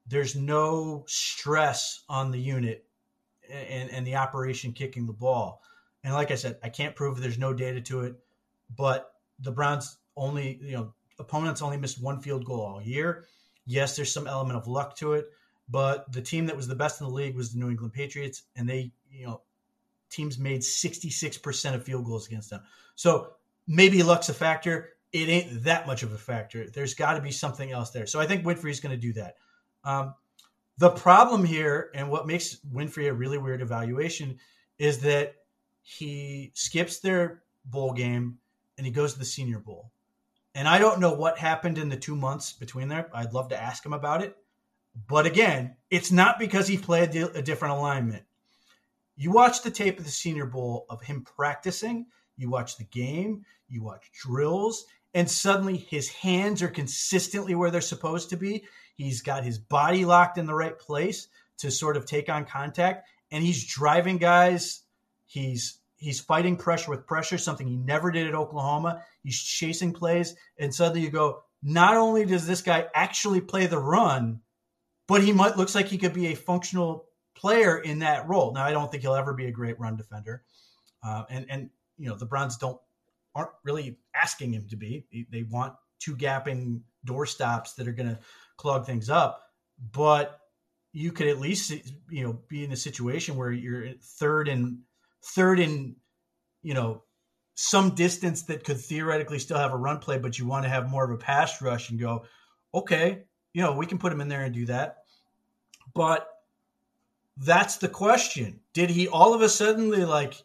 there's 0.07 0.35
no 0.35 1.03
stress 1.07 2.03
on 2.09 2.31
the 2.31 2.39
unit 2.39 2.85
and, 3.49 3.89
and 3.89 4.05
the 4.05 4.15
operation 4.15 4.73
kicking 4.73 5.05
the 5.05 5.13
ball. 5.13 5.61
And 6.03 6.13
like 6.13 6.31
I 6.31 6.35
said, 6.35 6.57
I 6.63 6.69
can't 6.69 6.95
prove 6.95 7.19
there's 7.19 7.39
no 7.39 7.53
data 7.53 7.81
to 7.81 8.01
it, 8.01 8.15
but 8.75 9.13
the 9.39 9.51
Browns 9.51 9.97
only, 10.15 10.59
you 10.61 10.73
know, 10.73 10.93
opponents 11.17 11.61
only 11.61 11.77
missed 11.77 12.01
one 12.01 12.21
field 12.21 12.45
goal 12.45 12.61
all 12.61 12.81
year. 12.81 13.25
Yes, 13.65 13.95
there's 13.95 14.13
some 14.13 14.27
element 14.27 14.57
of 14.57 14.67
luck 14.67 14.95
to 14.97 15.13
it, 15.13 15.29
but 15.69 16.11
the 16.11 16.21
team 16.21 16.45
that 16.45 16.55
was 16.55 16.67
the 16.67 16.75
best 16.75 17.01
in 17.01 17.07
the 17.07 17.13
league 17.13 17.35
was 17.35 17.51
the 17.51 17.59
New 17.59 17.69
England 17.69 17.93
Patriots, 17.93 18.43
and 18.55 18.69
they, 18.69 18.91
you 19.09 19.25
know, 19.25 19.41
teams 20.15 20.39
made 20.39 20.61
66% 20.61 21.73
of 21.73 21.83
field 21.83 22.05
goals 22.05 22.27
against 22.27 22.49
them. 22.49 22.61
So 22.95 23.33
maybe 23.67 24.03
luck's 24.03 24.29
a 24.29 24.33
factor. 24.33 24.89
It 25.11 25.29
ain't 25.29 25.63
that 25.63 25.87
much 25.87 26.03
of 26.03 26.13
a 26.13 26.17
factor. 26.17 26.69
There's 26.69 26.93
got 26.93 27.13
to 27.13 27.21
be 27.21 27.31
something 27.31 27.71
else 27.71 27.91
there. 27.91 28.07
So 28.07 28.19
I 28.19 28.25
think 28.25 28.43
Winfrey's 28.43 28.79
going 28.79 28.95
to 28.95 29.01
do 29.01 29.13
that. 29.13 29.35
Um, 29.83 30.13
the 30.77 30.89
problem 30.89 31.45
here, 31.45 31.89
and 31.95 32.09
what 32.09 32.27
makes 32.27 32.57
Winfrey 32.73 33.09
a 33.09 33.13
really 33.13 33.37
weird 33.37 33.61
evaluation, 33.61 34.37
is 34.77 34.99
that 34.99 35.35
he 35.81 36.51
skips 36.53 36.99
their 36.99 37.43
bowl 37.65 37.93
game 37.93 38.37
and 38.77 38.85
he 38.85 38.91
goes 38.91 39.13
to 39.13 39.19
the 39.19 39.25
Senior 39.25 39.59
Bowl. 39.59 39.91
And 40.53 40.67
I 40.67 40.79
don't 40.79 40.99
know 40.99 41.13
what 41.13 41.37
happened 41.37 41.77
in 41.77 41.89
the 41.89 41.97
two 41.97 42.15
months 42.15 42.53
between 42.53 42.87
there. 42.87 43.09
I'd 43.13 43.33
love 43.33 43.49
to 43.49 43.61
ask 43.61 43.85
him 43.85 43.93
about 43.93 44.23
it. 44.23 44.35
But 45.07 45.25
again, 45.25 45.75
it's 45.89 46.11
not 46.11 46.39
because 46.39 46.67
he 46.67 46.77
played 46.77 47.15
a 47.15 47.41
different 47.41 47.75
alignment. 47.75 48.23
You 49.15 49.31
watch 49.31 49.61
the 49.61 49.71
tape 49.71 49.97
of 49.97 50.05
the 50.05 50.11
Senior 50.11 50.45
Bowl 50.45 50.85
of 50.89 51.01
him 51.01 51.23
practicing, 51.23 52.07
you 52.37 52.49
watch 52.49 52.77
the 52.77 52.83
game, 52.83 53.45
you 53.69 53.83
watch 53.83 54.11
drills, 54.13 54.85
and 55.13 55.29
suddenly 55.31 55.77
his 55.77 56.09
hands 56.09 56.61
are 56.61 56.67
consistently 56.67 57.55
where 57.55 57.71
they're 57.71 57.81
supposed 57.81 58.29
to 58.31 58.37
be. 58.37 58.65
He's 58.95 59.21
got 59.21 59.45
his 59.45 59.57
body 59.57 60.03
locked 60.03 60.37
in 60.37 60.45
the 60.45 60.53
right 60.53 60.77
place 60.77 61.27
to 61.59 61.71
sort 61.71 61.95
of 61.95 62.05
take 62.05 62.29
on 62.29 62.45
contact, 62.45 63.07
and 63.31 63.43
he's 63.43 63.65
driving 63.65 64.17
guys. 64.17 64.81
He's 65.25 65.79
he's 65.95 66.19
fighting 66.19 66.57
pressure 66.57 66.91
with 66.91 67.07
pressure, 67.07 67.37
something 67.37 67.67
he 67.67 67.77
never 67.77 68.11
did 68.11 68.27
at 68.27 68.35
Oklahoma. 68.35 69.03
He's 69.23 69.41
chasing 69.41 69.93
plays, 69.93 70.35
and 70.57 70.75
suddenly 70.75 71.01
you 71.01 71.09
go, 71.09 71.43
not 71.63 71.95
only 71.95 72.25
does 72.25 72.45
this 72.45 72.61
guy 72.61 72.87
actually 72.93 73.41
play 73.41 73.67
the 73.67 73.79
run, 73.79 74.41
but 75.07 75.23
he 75.23 75.31
might 75.31 75.57
looks 75.57 75.73
like 75.73 75.87
he 75.87 75.97
could 75.97 76.13
be 76.13 76.27
a 76.27 76.35
functional 76.35 77.05
player 77.35 77.77
in 77.77 77.99
that 77.99 78.27
role. 78.27 78.53
Now, 78.53 78.65
I 78.65 78.71
don't 78.71 78.89
think 78.89 79.03
he'll 79.03 79.15
ever 79.15 79.33
be 79.33 79.47
a 79.47 79.51
great 79.51 79.79
run 79.79 79.95
defender, 79.95 80.43
uh, 81.03 81.23
and 81.29 81.45
and 81.49 81.69
you 81.97 82.09
know 82.09 82.15
the 82.15 82.25
Browns 82.25 82.57
don't 82.57 82.79
aren't 83.33 83.51
really 83.63 83.97
asking 84.15 84.53
him 84.53 84.67
to 84.69 84.77
be. 84.77 85.05
They 85.31 85.43
want 85.43 85.75
two 85.99 86.15
gapping 86.15 86.81
door 87.03 87.25
stops 87.25 87.73
that 87.73 87.87
are 87.87 87.93
going 87.93 88.09
to 88.09 88.19
clog 88.57 88.85
things 88.85 89.09
up. 89.09 89.41
But 89.91 90.39
you 90.93 91.11
could 91.11 91.27
at 91.27 91.39
least 91.39 91.71
you 92.09 92.23
know 92.23 92.39
be 92.47 92.63
in 92.63 92.71
a 92.71 92.77
situation 92.77 93.35
where 93.35 93.51
you're 93.51 93.89
third 94.01 94.47
and 94.47 94.79
third 95.21 95.59
and 95.59 95.95
you 96.63 96.73
know 96.73 97.03
some 97.55 97.95
distance 97.95 98.43
that 98.43 98.63
could 98.63 98.79
theoretically 98.79 99.39
still 99.39 99.57
have 99.57 99.73
a 99.73 99.77
run 99.77 99.99
play, 99.99 100.17
but 100.17 100.37
you 100.37 100.45
want 100.45 100.63
to 100.63 100.69
have 100.69 100.89
more 100.89 101.05
of 101.05 101.11
a 101.11 101.17
pass 101.17 101.61
rush 101.61 101.89
and 101.89 101.99
go, 101.99 102.25
okay, 102.73 103.23
you 103.53 103.61
know, 103.61 103.73
we 103.73 103.85
can 103.85 103.97
put 103.97 104.11
him 104.11 104.19
in 104.19 104.27
there 104.27 104.43
and 104.43 104.53
do 104.53 104.65
that. 104.65 104.97
But 105.93 106.27
that's 107.37 107.77
the 107.77 107.89
question. 107.89 108.59
Did 108.73 108.89
he 108.89 109.07
all 109.07 109.33
of 109.33 109.41
a 109.41 109.49
sudden 109.49 109.89
like 110.07 110.43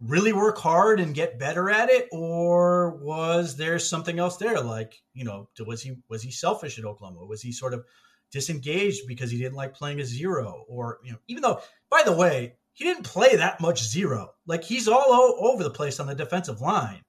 really 0.00 0.32
work 0.32 0.58
hard 0.58 1.00
and 1.00 1.14
get 1.14 1.38
better 1.38 1.70
at 1.70 1.88
it? 1.88 2.08
Or 2.12 2.96
was 2.96 3.56
there 3.56 3.78
something 3.78 4.18
else 4.18 4.36
there? 4.36 4.60
Like 4.60 5.00
you 5.14 5.24
know 5.24 5.48
was 5.66 5.82
he 5.82 5.96
was 6.08 6.22
he 6.22 6.30
selfish 6.30 6.78
at 6.78 6.84
oklahoma? 6.84 7.24
Was 7.24 7.42
he 7.42 7.52
sort 7.52 7.74
of 7.74 7.84
disengaged 8.30 9.06
because 9.06 9.30
he 9.30 9.38
didn't 9.38 9.54
like 9.56 9.74
playing 9.74 10.00
a 10.00 10.04
zero? 10.04 10.64
Or 10.68 10.98
you 11.02 11.12
know 11.12 11.18
even 11.28 11.42
though 11.42 11.60
by 11.90 12.02
the 12.04 12.12
way 12.12 12.56
he 12.76 12.84
didn't 12.84 13.04
play 13.04 13.36
that 13.36 13.58
much 13.58 13.82
zero. 13.82 14.34
Like 14.46 14.62
he's 14.62 14.86
all 14.86 15.36
over 15.40 15.62
the 15.62 15.70
place 15.70 15.98
on 15.98 16.06
the 16.06 16.14
defensive 16.14 16.60
line. 16.60 17.00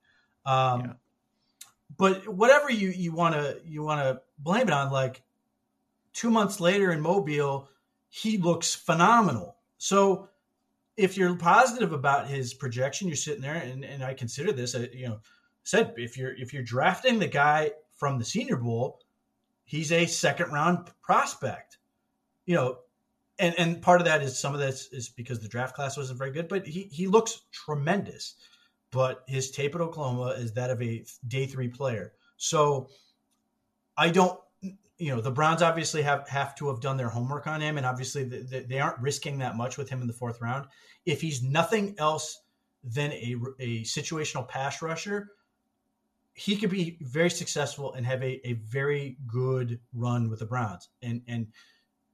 Um, 0.46 0.80
yeah. 0.80 0.92
but 1.98 2.26
whatever 2.26 2.70
you 2.70 2.88
you 2.88 3.12
want 3.12 3.34
to 3.34 3.60
you 3.66 3.82
want 3.82 4.00
to 4.00 4.22
blame 4.38 4.68
it 4.68 4.72
on 4.72 4.90
like 4.90 5.22
two 6.14 6.30
months 6.30 6.58
later 6.58 6.90
in 6.90 7.02
mobile 7.02 7.68
he 8.08 8.38
looks 8.38 8.74
phenomenal. 8.74 9.56
So 9.78 10.28
if 10.96 11.16
you're 11.16 11.36
positive 11.36 11.92
about 11.92 12.26
his 12.26 12.54
projection, 12.54 13.08
you're 13.08 13.16
sitting 13.16 13.42
there, 13.42 13.54
and, 13.54 13.84
and 13.84 14.02
I 14.02 14.14
consider 14.14 14.52
this, 14.52 14.74
uh, 14.74 14.86
you 14.92 15.08
know, 15.08 15.20
said 15.62 15.94
if 15.96 16.16
you're 16.16 16.34
if 16.36 16.52
you're 16.52 16.62
drafting 16.62 17.18
the 17.18 17.26
guy 17.26 17.70
from 17.94 18.18
the 18.18 18.24
Senior 18.24 18.56
Bowl, 18.56 19.00
he's 19.64 19.92
a 19.92 20.06
second 20.06 20.50
round 20.50 20.90
prospect, 21.02 21.78
you 22.46 22.54
know, 22.54 22.78
and 23.38 23.54
and 23.58 23.82
part 23.82 24.00
of 24.00 24.06
that 24.06 24.22
is 24.22 24.38
some 24.38 24.54
of 24.54 24.60
this 24.60 24.88
is 24.92 25.10
because 25.10 25.40
the 25.40 25.48
draft 25.48 25.76
class 25.76 25.96
wasn't 25.96 26.18
very 26.18 26.32
good, 26.32 26.48
but 26.48 26.66
he 26.66 26.84
he 26.84 27.06
looks 27.06 27.42
tremendous, 27.52 28.34
but 28.90 29.24
his 29.28 29.50
tape 29.50 29.74
at 29.74 29.80
Oklahoma 29.80 30.30
is 30.38 30.52
that 30.54 30.70
of 30.70 30.82
a 30.82 31.04
day 31.28 31.46
three 31.46 31.68
player, 31.68 32.14
so 32.38 32.88
I 33.96 34.08
don't 34.08 34.40
you 34.98 35.14
know 35.14 35.20
the 35.20 35.30
Browns 35.30 35.62
obviously 35.62 36.02
have 36.02 36.28
have 36.28 36.54
to 36.56 36.68
have 36.68 36.80
done 36.80 36.96
their 36.96 37.08
homework 37.08 37.46
on 37.46 37.60
him, 37.60 37.76
and 37.76 37.86
obviously 37.86 38.24
they, 38.24 38.60
they 38.60 38.80
aren't 38.80 38.98
risking 39.00 39.38
that 39.38 39.56
much 39.56 39.78
with 39.78 39.88
him 39.88 40.00
in 40.00 40.08
the 40.08 40.12
fourth 40.12 40.40
round. 40.40 40.66
If 41.06 41.20
he's 41.20 41.42
nothing 41.42 41.94
else 41.98 42.40
than 42.82 43.12
a, 43.12 43.36
a 43.60 43.82
situational 43.82 44.46
pass 44.46 44.82
rusher, 44.82 45.30
he 46.34 46.56
could 46.56 46.70
be 46.70 46.98
very 47.00 47.30
successful 47.30 47.94
and 47.94 48.06
have 48.06 48.22
a, 48.22 48.46
a 48.46 48.54
very 48.54 49.16
good 49.26 49.80
run 49.92 50.30
with 50.30 50.40
the 50.40 50.46
Browns. 50.46 50.88
And 51.00 51.22
and 51.28 51.48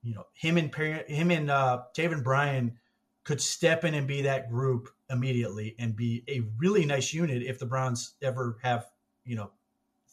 you 0.02 0.14
know 0.14 0.24
him 0.34 0.58
and 0.58 0.74
him 0.74 1.30
and 1.30 1.50
uh, 1.50 1.82
Taven 1.96 2.22
Bryan 2.22 2.78
could 3.24 3.40
step 3.40 3.84
in 3.84 3.94
and 3.94 4.06
be 4.06 4.22
that 4.22 4.50
group 4.50 4.90
immediately 5.08 5.74
and 5.78 5.96
be 5.96 6.22
a 6.28 6.42
really 6.58 6.84
nice 6.84 7.14
unit 7.14 7.42
if 7.42 7.58
the 7.58 7.66
Browns 7.66 8.14
ever 8.22 8.58
have 8.62 8.86
you 9.24 9.36
know 9.36 9.50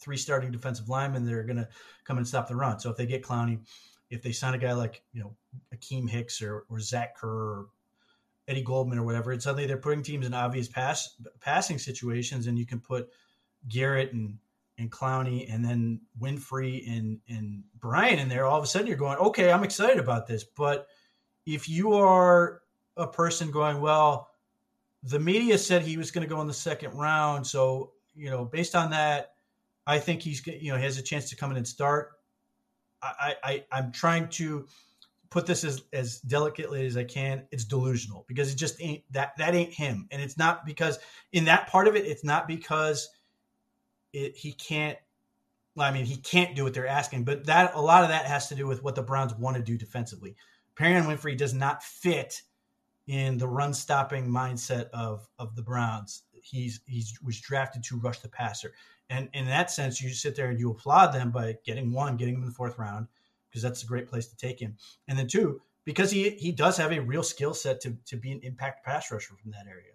three 0.02 0.16
starting 0.16 0.50
defensive 0.50 0.88
linemen 0.88 1.24
that 1.24 1.34
are 1.34 1.44
going 1.44 1.56
to 1.56 1.68
come 2.04 2.18
and 2.18 2.26
stop 2.26 2.48
the 2.48 2.56
run. 2.56 2.78
So 2.80 2.90
if 2.90 2.96
they 2.96 3.06
get 3.06 3.22
Clowney, 3.22 3.60
if 4.10 4.22
they 4.22 4.32
sign 4.32 4.54
a 4.54 4.58
guy 4.58 4.72
like 4.72 5.02
you 5.12 5.22
know 5.22 5.34
Akiem 5.74 6.08
Hicks 6.08 6.42
or, 6.42 6.64
or 6.68 6.80
Zach 6.80 7.16
Kerr 7.16 7.28
or 7.28 7.66
Eddie 8.48 8.62
Goldman 8.62 8.98
or 8.98 9.04
whatever, 9.04 9.32
and 9.32 9.42
suddenly 9.42 9.66
they're 9.66 9.76
putting 9.78 10.02
teams 10.02 10.26
in 10.26 10.34
obvious 10.34 10.68
pass 10.68 11.16
passing 11.40 11.78
situations, 11.78 12.46
and 12.46 12.58
you 12.58 12.66
can 12.66 12.80
put 12.80 13.08
Garrett 13.68 14.12
and 14.12 14.38
and 14.78 14.90
Clowney 14.90 15.52
and 15.52 15.64
then 15.64 16.00
Winfrey 16.20 16.86
and 16.88 17.20
and 17.28 17.62
Bryan 17.78 18.18
in 18.18 18.28
there. 18.28 18.44
All 18.44 18.58
of 18.58 18.64
a 18.64 18.66
sudden, 18.66 18.86
you're 18.86 18.96
going, 18.96 19.18
okay, 19.18 19.50
I'm 19.50 19.64
excited 19.64 19.98
about 19.98 20.26
this. 20.26 20.44
But 20.44 20.88
if 21.46 21.68
you 21.68 21.94
are 21.94 22.62
a 22.96 23.06
person 23.06 23.50
going, 23.50 23.80
well, 23.80 24.28
the 25.02 25.18
media 25.18 25.58
said 25.58 25.82
he 25.82 25.96
was 25.96 26.10
going 26.10 26.26
to 26.26 26.32
go 26.32 26.40
in 26.40 26.46
the 26.46 26.54
second 26.54 26.92
round, 26.94 27.46
so 27.46 27.92
you 28.14 28.30
know, 28.30 28.44
based 28.44 28.74
on 28.74 28.90
that, 28.90 29.31
I 29.86 29.98
think 29.98 30.22
he's 30.22 30.46
you 30.46 30.72
know 30.72 30.78
he 30.78 30.84
has 30.84 30.98
a 30.98 31.02
chance 31.02 31.28
to 31.30 31.36
come 31.36 31.50
in 31.50 31.56
and 31.56 31.66
start. 31.66 32.12
I, 33.02 33.34
I 33.42 33.64
I'm 33.72 33.90
trying 33.90 34.28
to 34.30 34.66
put 35.30 35.46
this 35.46 35.64
as 35.64 35.82
as 35.92 36.20
delicately 36.20 36.86
as 36.86 36.96
I 36.96 37.04
can. 37.04 37.46
It's 37.50 37.64
delusional 37.64 38.24
because 38.28 38.52
it 38.52 38.56
just 38.56 38.80
ain't 38.80 39.02
that 39.12 39.36
that 39.38 39.54
ain't 39.54 39.72
him, 39.72 40.06
and 40.10 40.22
it's 40.22 40.38
not 40.38 40.64
because 40.64 40.98
in 41.32 41.44
that 41.46 41.68
part 41.68 41.88
of 41.88 41.96
it, 41.96 42.06
it's 42.06 42.24
not 42.24 42.46
because 42.46 43.08
it, 44.12 44.36
he 44.36 44.52
can't 44.52 44.98
well, 45.74 45.88
I 45.88 45.92
mean, 45.92 46.04
he 46.04 46.16
can't 46.16 46.54
do 46.54 46.64
what 46.64 46.74
they're 46.74 46.86
asking, 46.86 47.24
but 47.24 47.46
that 47.46 47.74
a 47.74 47.80
lot 47.80 48.02
of 48.02 48.10
that 48.10 48.26
has 48.26 48.48
to 48.48 48.54
do 48.54 48.66
with 48.66 48.82
what 48.82 48.94
the 48.94 49.02
Browns 49.02 49.34
want 49.34 49.56
to 49.56 49.62
do 49.62 49.78
defensively. 49.78 50.36
Perrion 50.76 51.06
Winfrey 51.06 51.36
does 51.36 51.54
not 51.54 51.82
fit 51.82 52.42
in 53.06 53.38
the 53.38 53.48
run 53.48 53.74
stopping 53.74 54.28
mindset 54.28 54.90
of 54.90 55.28
of 55.38 55.56
the 55.56 55.62
Browns. 55.62 56.24
He's 56.42 56.80
he's 56.86 57.18
was 57.22 57.40
drafted 57.40 57.82
to 57.84 57.98
rush 57.98 58.18
the 58.20 58.28
passer, 58.28 58.72
and 59.10 59.28
in 59.32 59.46
that 59.46 59.70
sense, 59.70 60.00
you 60.00 60.10
sit 60.10 60.36
there 60.36 60.50
and 60.50 60.58
you 60.58 60.70
applaud 60.70 61.12
them 61.12 61.30
by 61.30 61.56
getting 61.64 61.92
one, 61.92 62.16
getting 62.16 62.34
him 62.34 62.42
in 62.42 62.48
the 62.48 62.54
fourth 62.54 62.78
round, 62.78 63.08
because 63.48 63.62
that's 63.62 63.82
a 63.82 63.86
great 63.86 64.08
place 64.08 64.26
to 64.28 64.36
take 64.36 64.60
him, 64.60 64.76
and 65.08 65.18
then 65.18 65.28
two, 65.28 65.60
because 65.84 66.10
he 66.10 66.30
he 66.30 66.52
does 66.52 66.76
have 66.76 66.92
a 66.92 67.00
real 67.00 67.22
skill 67.22 67.54
set 67.54 67.80
to 67.82 67.96
to 68.06 68.16
be 68.16 68.32
an 68.32 68.40
impact 68.42 68.84
pass 68.84 69.10
rusher 69.10 69.34
from 69.40 69.50
that 69.50 69.66
area. 69.68 69.92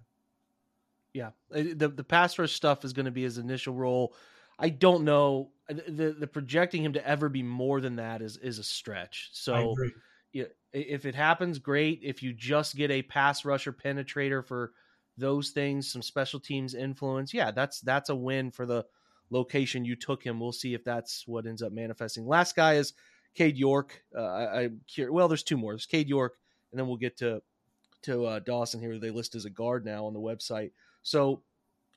Yeah, 1.14 1.30
uh, 1.54 1.74
the 1.76 1.90
the 1.90 2.04
pass 2.04 2.38
rush 2.38 2.54
stuff 2.54 2.86
is 2.86 2.94
going 2.94 3.06
to 3.06 3.12
be 3.12 3.24
his 3.24 3.38
initial 3.38 3.74
role. 3.74 4.14
I 4.60 4.70
don't 4.70 5.04
know 5.04 5.52
the 5.70 6.16
the 6.18 6.28
projecting 6.28 6.84
him 6.84 6.94
to 6.94 7.08
ever 7.08 7.30
be 7.30 7.44
more 7.44 7.82
than 7.82 7.98
that 7.98 8.22
is 8.22 8.38
is 8.38 8.60
a 8.60 8.64
stretch. 8.64 9.30
So 9.34 9.76
if 10.74 11.06
it 11.06 11.16
happens, 11.16 11.60
great. 11.60 12.02
If 12.04 12.22
you 12.22 12.34
just 12.34 12.76
get 12.76 12.92
a 12.92 13.02
pass 13.02 13.46
rusher 13.46 13.74
penetrator 13.74 14.46
for 14.46 14.74
those 15.18 15.50
things, 15.50 15.92
some 15.92 16.02
special 16.02 16.40
teams 16.40 16.76
influence, 16.76 17.34
yeah, 17.34 17.52
that's 17.52 17.82
that's 17.82 18.10
a 18.10 18.16
win 18.16 18.52
for 18.52 18.66
the 18.66 18.86
location 19.30 19.86
you 19.86 19.96
took 19.96 20.24
him. 20.24 20.40
We'll 20.40 20.52
see 20.52 20.74
if 20.74 20.84
that's 20.84 21.28
what 21.28 21.46
ends 21.46 21.62
up 21.62 21.72
manifesting. 21.72 22.28
Last 22.28 22.56
guy 22.56 22.76
is 22.76 22.94
Cade 23.36 23.58
York. 23.58 24.04
Uh, 24.16 24.22
I, 24.22 24.62
am 24.64 24.82
curious. 24.88 25.14
Well, 25.14 25.28
there's 25.28 25.44
two 25.44 25.58
more. 25.58 25.74
There's 25.74 25.86
Cade 25.86 26.10
York, 26.10 26.38
and 26.72 26.80
then 26.80 26.88
we'll 26.88 26.98
get 26.98 27.18
to 27.18 27.42
to 28.04 28.26
uh, 28.26 28.40
Dawson 28.40 28.80
here. 28.80 28.98
They 29.00 29.12
list 29.12 29.36
as 29.36 29.46
a 29.46 29.50
guard 29.50 29.86
now 29.86 30.06
on 30.06 30.14
the 30.14 30.20
website. 30.20 30.72
So 31.04 31.44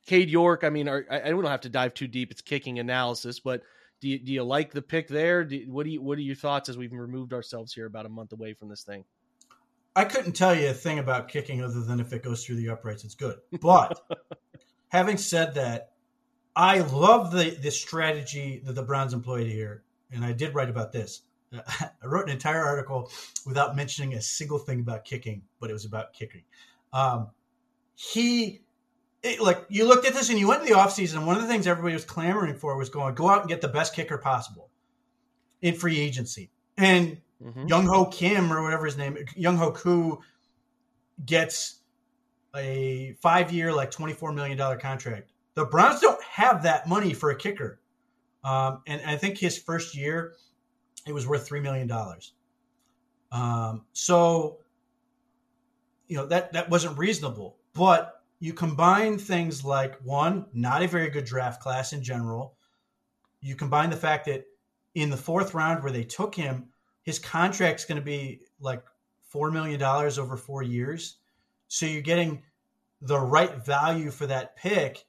Cade 0.05 0.29
York. 0.29 0.63
I 0.63 0.69
mean, 0.69 0.87
are, 0.87 1.05
I, 1.09 1.21
I 1.21 1.29
don't 1.29 1.45
have 1.45 1.61
to 1.61 1.69
dive 1.69 1.93
too 1.93 2.07
deep. 2.07 2.31
It's 2.31 2.41
kicking 2.41 2.79
analysis, 2.79 3.39
but 3.39 3.61
do 4.01 4.09
you, 4.09 4.19
do 4.19 4.33
you 4.33 4.43
like 4.43 4.71
the 4.71 4.81
pick 4.81 5.07
there? 5.07 5.43
Do, 5.43 5.63
what 5.67 5.85
do 5.85 5.91
you 5.91 6.01
what 6.01 6.17
are 6.17 6.21
your 6.21 6.35
thoughts 6.35 6.69
as 6.69 6.77
we've 6.77 6.91
removed 6.91 7.33
ourselves 7.33 7.73
here 7.73 7.85
about 7.85 8.05
a 8.05 8.09
month 8.09 8.33
away 8.33 8.53
from 8.53 8.69
this 8.69 8.83
thing? 8.83 9.05
I 9.95 10.05
couldn't 10.05 10.33
tell 10.33 10.55
you 10.55 10.69
a 10.69 10.73
thing 10.73 10.99
about 10.99 11.27
kicking 11.27 11.61
other 11.61 11.81
than 11.81 11.99
if 11.99 12.13
it 12.13 12.23
goes 12.23 12.45
through 12.45 12.55
the 12.55 12.69
uprights, 12.69 13.03
it's 13.03 13.15
good. 13.15 13.37
But 13.61 13.99
having 14.87 15.17
said 15.17 15.53
that, 15.55 15.90
I 16.55 16.79
love 16.79 17.31
the 17.31 17.51
the 17.61 17.71
strategy 17.71 18.61
that 18.65 18.73
the 18.73 18.83
Browns 18.83 19.13
employed 19.13 19.47
here, 19.47 19.83
and 20.11 20.25
I 20.25 20.33
did 20.33 20.53
write 20.53 20.69
about 20.69 20.91
this. 20.91 21.21
I 21.53 21.89
wrote 22.03 22.25
an 22.25 22.31
entire 22.31 22.63
article 22.63 23.11
without 23.45 23.75
mentioning 23.75 24.13
a 24.13 24.21
single 24.21 24.59
thing 24.59 24.79
about 24.79 25.05
kicking, 25.05 25.41
but 25.59 25.69
it 25.69 25.73
was 25.73 25.85
about 25.85 26.13
kicking. 26.13 26.43
Um, 26.93 27.29
he 27.95 28.61
it, 29.23 29.39
like 29.39 29.65
you 29.69 29.87
looked 29.87 30.07
at 30.07 30.13
this 30.13 30.29
and 30.29 30.39
you 30.39 30.47
went 30.47 30.63
to 30.63 30.67
the 30.67 30.77
offseason 30.77 31.17
and 31.17 31.27
one 31.27 31.35
of 31.35 31.41
the 31.41 31.47
things 31.47 31.67
everybody 31.67 31.93
was 31.93 32.05
clamoring 32.05 32.55
for 32.55 32.75
was 32.75 32.89
going 32.89 33.13
go 33.15 33.29
out 33.29 33.41
and 33.41 33.49
get 33.49 33.61
the 33.61 33.67
best 33.67 33.93
kicker 33.93 34.17
possible 34.17 34.69
in 35.61 35.75
free 35.75 35.99
agency 35.99 36.49
and 36.77 37.21
mm-hmm. 37.43 37.67
young 37.67 37.85
ho 37.85 38.05
kim 38.05 38.51
or 38.51 38.63
whatever 38.63 38.85
his 38.85 38.97
name 38.97 39.17
Young 39.35 39.57
Ho 39.57 39.71
Koo 39.71 40.19
gets 41.25 41.79
a 42.55 43.15
five 43.21 43.51
year 43.51 43.71
like 43.71 43.91
24 43.91 44.33
million 44.33 44.57
dollar 44.57 44.77
contract 44.77 45.30
the 45.55 45.65
browns 45.65 45.99
don't 45.99 46.21
have 46.23 46.63
that 46.63 46.87
money 46.87 47.13
for 47.13 47.31
a 47.31 47.35
kicker 47.35 47.79
um, 48.43 48.81
and 48.87 49.01
i 49.05 49.15
think 49.15 49.37
his 49.37 49.57
first 49.57 49.95
year 49.95 50.33
it 51.07 51.13
was 51.13 51.27
worth 51.27 51.47
three 51.47 51.61
million 51.61 51.87
dollars 51.87 52.33
um, 53.31 53.85
so 53.93 54.59
you 56.07 56.17
know 56.17 56.25
that 56.25 56.51
that 56.53 56.69
wasn't 56.69 56.97
reasonable 56.97 57.57
but 57.73 58.21
you 58.41 58.53
combine 58.53 59.19
things 59.19 59.63
like 59.63 60.01
one, 60.03 60.47
not 60.51 60.81
a 60.81 60.87
very 60.87 61.11
good 61.11 61.25
draft 61.25 61.61
class 61.61 61.93
in 61.93 62.01
general. 62.01 62.55
You 63.39 63.55
combine 63.55 63.91
the 63.91 63.95
fact 63.95 64.25
that 64.25 64.45
in 64.95 65.11
the 65.11 65.17
fourth 65.17 65.53
round 65.53 65.83
where 65.83 65.91
they 65.91 66.03
took 66.03 66.33
him, 66.33 66.65
his 67.03 67.19
contract's 67.19 67.85
going 67.85 68.01
to 68.01 68.05
be 68.05 68.41
like 68.59 68.83
$4 69.31 69.53
million 69.53 69.81
over 69.81 70.35
four 70.37 70.63
years. 70.63 71.17
So 71.67 71.85
you're 71.85 72.01
getting 72.01 72.41
the 72.99 73.19
right 73.19 73.63
value 73.63 74.09
for 74.09 74.25
that 74.25 74.55
pick. 74.55 75.05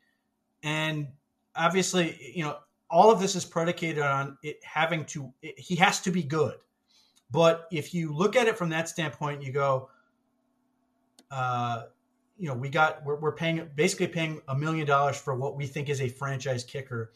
And 0.62 1.08
obviously, 1.56 2.32
you 2.34 2.44
know, 2.44 2.58
all 2.90 3.10
of 3.10 3.20
this 3.20 3.34
is 3.34 3.44
predicated 3.44 4.02
on 4.02 4.36
it 4.42 4.58
having 4.64 5.04
to, 5.06 5.32
it, 5.42 5.58
he 5.58 5.76
has 5.76 6.00
to 6.00 6.10
be 6.10 6.22
good. 6.22 6.56
But 7.30 7.66
if 7.72 7.94
you 7.94 8.12
look 8.12 8.36
at 8.36 8.46
it 8.46 8.58
from 8.58 8.68
that 8.70 8.88
standpoint, 8.88 9.42
you 9.42 9.52
go, 9.52 9.88
uh, 11.30 11.84
you 12.36 12.48
know, 12.48 12.54
we 12.54 12.68
got 12.68 13.04
we're, 13.04 13.18
we're 13.18 13.34
paying 13.34 13.68
basically 13.74 14.08
paying 14.08 14.42
a 14.48 14.54
million 14.54 14.86
dollars 14.86 15.16
for 15.16 15.34
what 15.34 15.56
we 15.56 15.66
think 15.66 15.88
is 15.88 16.00
a 16.00 16.08
franchise 16.08 16.64
kicker, 16.64 17.12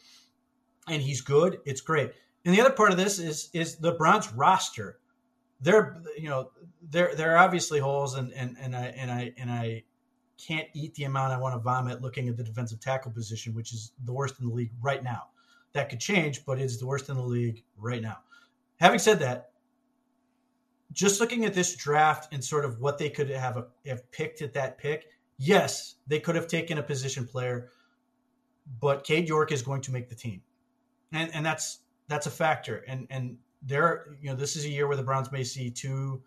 and 0.87 1.01
he's 1.01 1.21
good. 1.21 1.59
It's 1.65 1.81
great. 1.81 2.11
And 2.45 2.55
the 2.55 2.61
other 2.61 2.71
part 2.71 2.91
of 2.91 2.97
this 2.97 3.19
is 3.19 3.49
is 3.53 3.75
the 3.75 3.91
Browns 3.91 4.31
roster. 4.33 4.99
There, 5.59 6.01
you 6.17 6.29
know, 6.29 6.51
there 6.81 7.13
there 7.15 7.33
are 7.33 7.37
obviously 7.37 7.79
holes, 7.79 8.15
and 8.15 8.31
and 8.33 8.55
and 8.59 8.75
I 8.75 8.85
and 8.85 9.11
I 9.11 9.33
and 9.37 9.51
I 9.51 9.83
can't 10.37 10.67
eat 10.73 10.93
the 10.95 11.05
amount 11.05 11.33
I 11.33 11.37
want 11.37 11.55
to 11.55 11.59
vomit 11.59 12.01
looking 12.01 12.29
at 12.29 12.37
the 12.37 12.43
defensive 12.43 12.79
tackle 12.79 13.11
position, 13.11 13.53
which 13.53 13.73
is 13.73 13.91
the 14.05 14.13
worst 14.13 14.39
in 14.39 14.47
the 14.47 14.53
league 14.53 14.71
right 14.81 15.03
now. 15.03 15.27
That 15.73 15.89
could 15.89 15.99
change, 15.99 16.45
but 16.45 16.59
it's 16.59 16.77
the 16.77 16.85
worst 16.85 17.09
in 17.09 17.15
the 17.15 17.21
league 17.21 17.63
right 17.77 18.01
now. 18.01 18.19
Having 18.79 18.99
said 18.99 19.19
that, 19.19 19.51
just 20.93 21.19
looking 21.19 21.45
at 21.45 21.53
this 21.53 21.75
draft 21.75 22.33
and 22.33 22.43
sort 22.43 22.65
of 22.65 22.79
what 22.79 22.97
they 22.97 23.09
could 23.09 23.29
have, 23.29 23.57
a, 23.57 23.67
have 23.85 24.09
picked 24.11 24.41
at 24.41 24.53
that 24.53 24.77
pick, 24.77 25.09
yes, 25.37 25.95
they 26.07 26.19
could 26.19 26.35
have 26.35 26.47
taken 26.47 26.77
a 26.77 26.83
position 26.83 27.25
player, 27.25 27.69
but 28.79 29.03
Cade 29.03 29.27
York 29.27 29.51
is 29.51 29.61
going 29.61 29.81
to 29.81 29.91
make 29.91 30.09
the 30.09 30.15
team, 30.15 30.41
and 31.11 31.33
and 31.33 31.45
that's 31.45 31.79
that's 32.07 32.25
a 32.25 32.31
factor. 32.31 32.83
And 32.87 33.07
and 33.09 33.37
there, 33.61 34.17
you 34.21 34.29
know, 34.29 34.35
this 34.35 34.55
is 34.55 34.65
a 34.65 34.69
year 34.69 34.87
where 34.87 34.97
the 34.97 35.03
Browns 35.03 35.31
may 35.31 35.43
see 35.43 35.69
two 35.69 36.21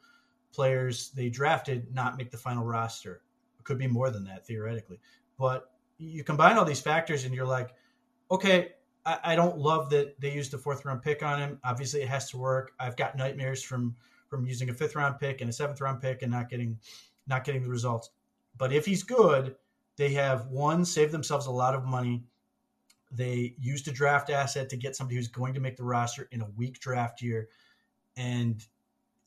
players 0.52 1.10
they 1.10 1.28
drafted 1.28 1.94
not 1.94 2.16
make 2.16 2.30
the 2.30 2.36
final 2.36 2.64
roster. 2.64 3.22
Could 3.70 3.78
be 3.78 3.86
more 3.86 4.10
than 4.10 4.24
that 4.24 4.44
theoretically, 4.44 4.98
but 5.38 5.70
you 5.96 6.24
combine 6.24 6.58
all 6.58 6.64
these 6.64 6.80
factors, 6.80 7.24
and 7.24 7.32
you're 7.32 7.46
like, 7.46 7.70
okay, 8.28 8.72
I, 9.06 9.18
I 9.22 9.36
don't 9.36 9.58
love 9.58 9.90
that 9.90 10.20
they 10.20 10.32
used 10.32 10.52
a 10.54 10.58
fourth 10.58 10.84
round 10.84 11.02
pick 11.02 11.22
on 11.22 11.38
him. 11.38 11.60
Obviously, 11.62 12.02
it 12.02 12.08
has 12.08 12.28
to 12.30 12.36
work. 12.36 12.72
I've 12.80 12.96
got 12.96 13.16
nightmares 13.16 13.62
from 13.62 13.94
from 14.26 14.44
using 14.44 14.70
a 14.70 14.74
fifth 14.74 14.96
round 14.96 15.20
pick 15.20 15.40
and 15.40 15.48
a 15.48 15.52
seventh 15.52 15.80
round 15.80 16.02
pick 16.02 16.22
and 16.22 16.32
not 16.32 16.50
getting 16.50 16.80
not 17.28 17.44
getting 17.44 17.62
the 17.62 17.68
results. 17.68 18.10
But 18.58 18.72
if 18.72 18.86
he's 18.86 19.04
good, 19.04 19.54
they 19.94 20.14
have 20.14 20.48
one 20.48 20.84
saved 20.84 21.12
themselves 21.12 21.46
a 21.46 21.52
lot 21.52 21.76
of 21.76 21.84
money. 21.84 22.24
They 23.12 23.54
used 23.56 23.86
a 23.86 23.92
draft 23.92 24.30
asset 24.30 24.68
to 24.70 24.76
get 24.76 24.96
somebody 24.96 25.14
who's 25.14 25.28
going 25.28 25.54
to 25.54 25.60
make 25.60 25.76
the 25.76 25.84
roster 25.84 26.26
in 26.32 26.40
a 26.40 26.50
weak 26.56 26.80
draft 26.80 27.22
year, 27.22 27.50
and 28.16 28.66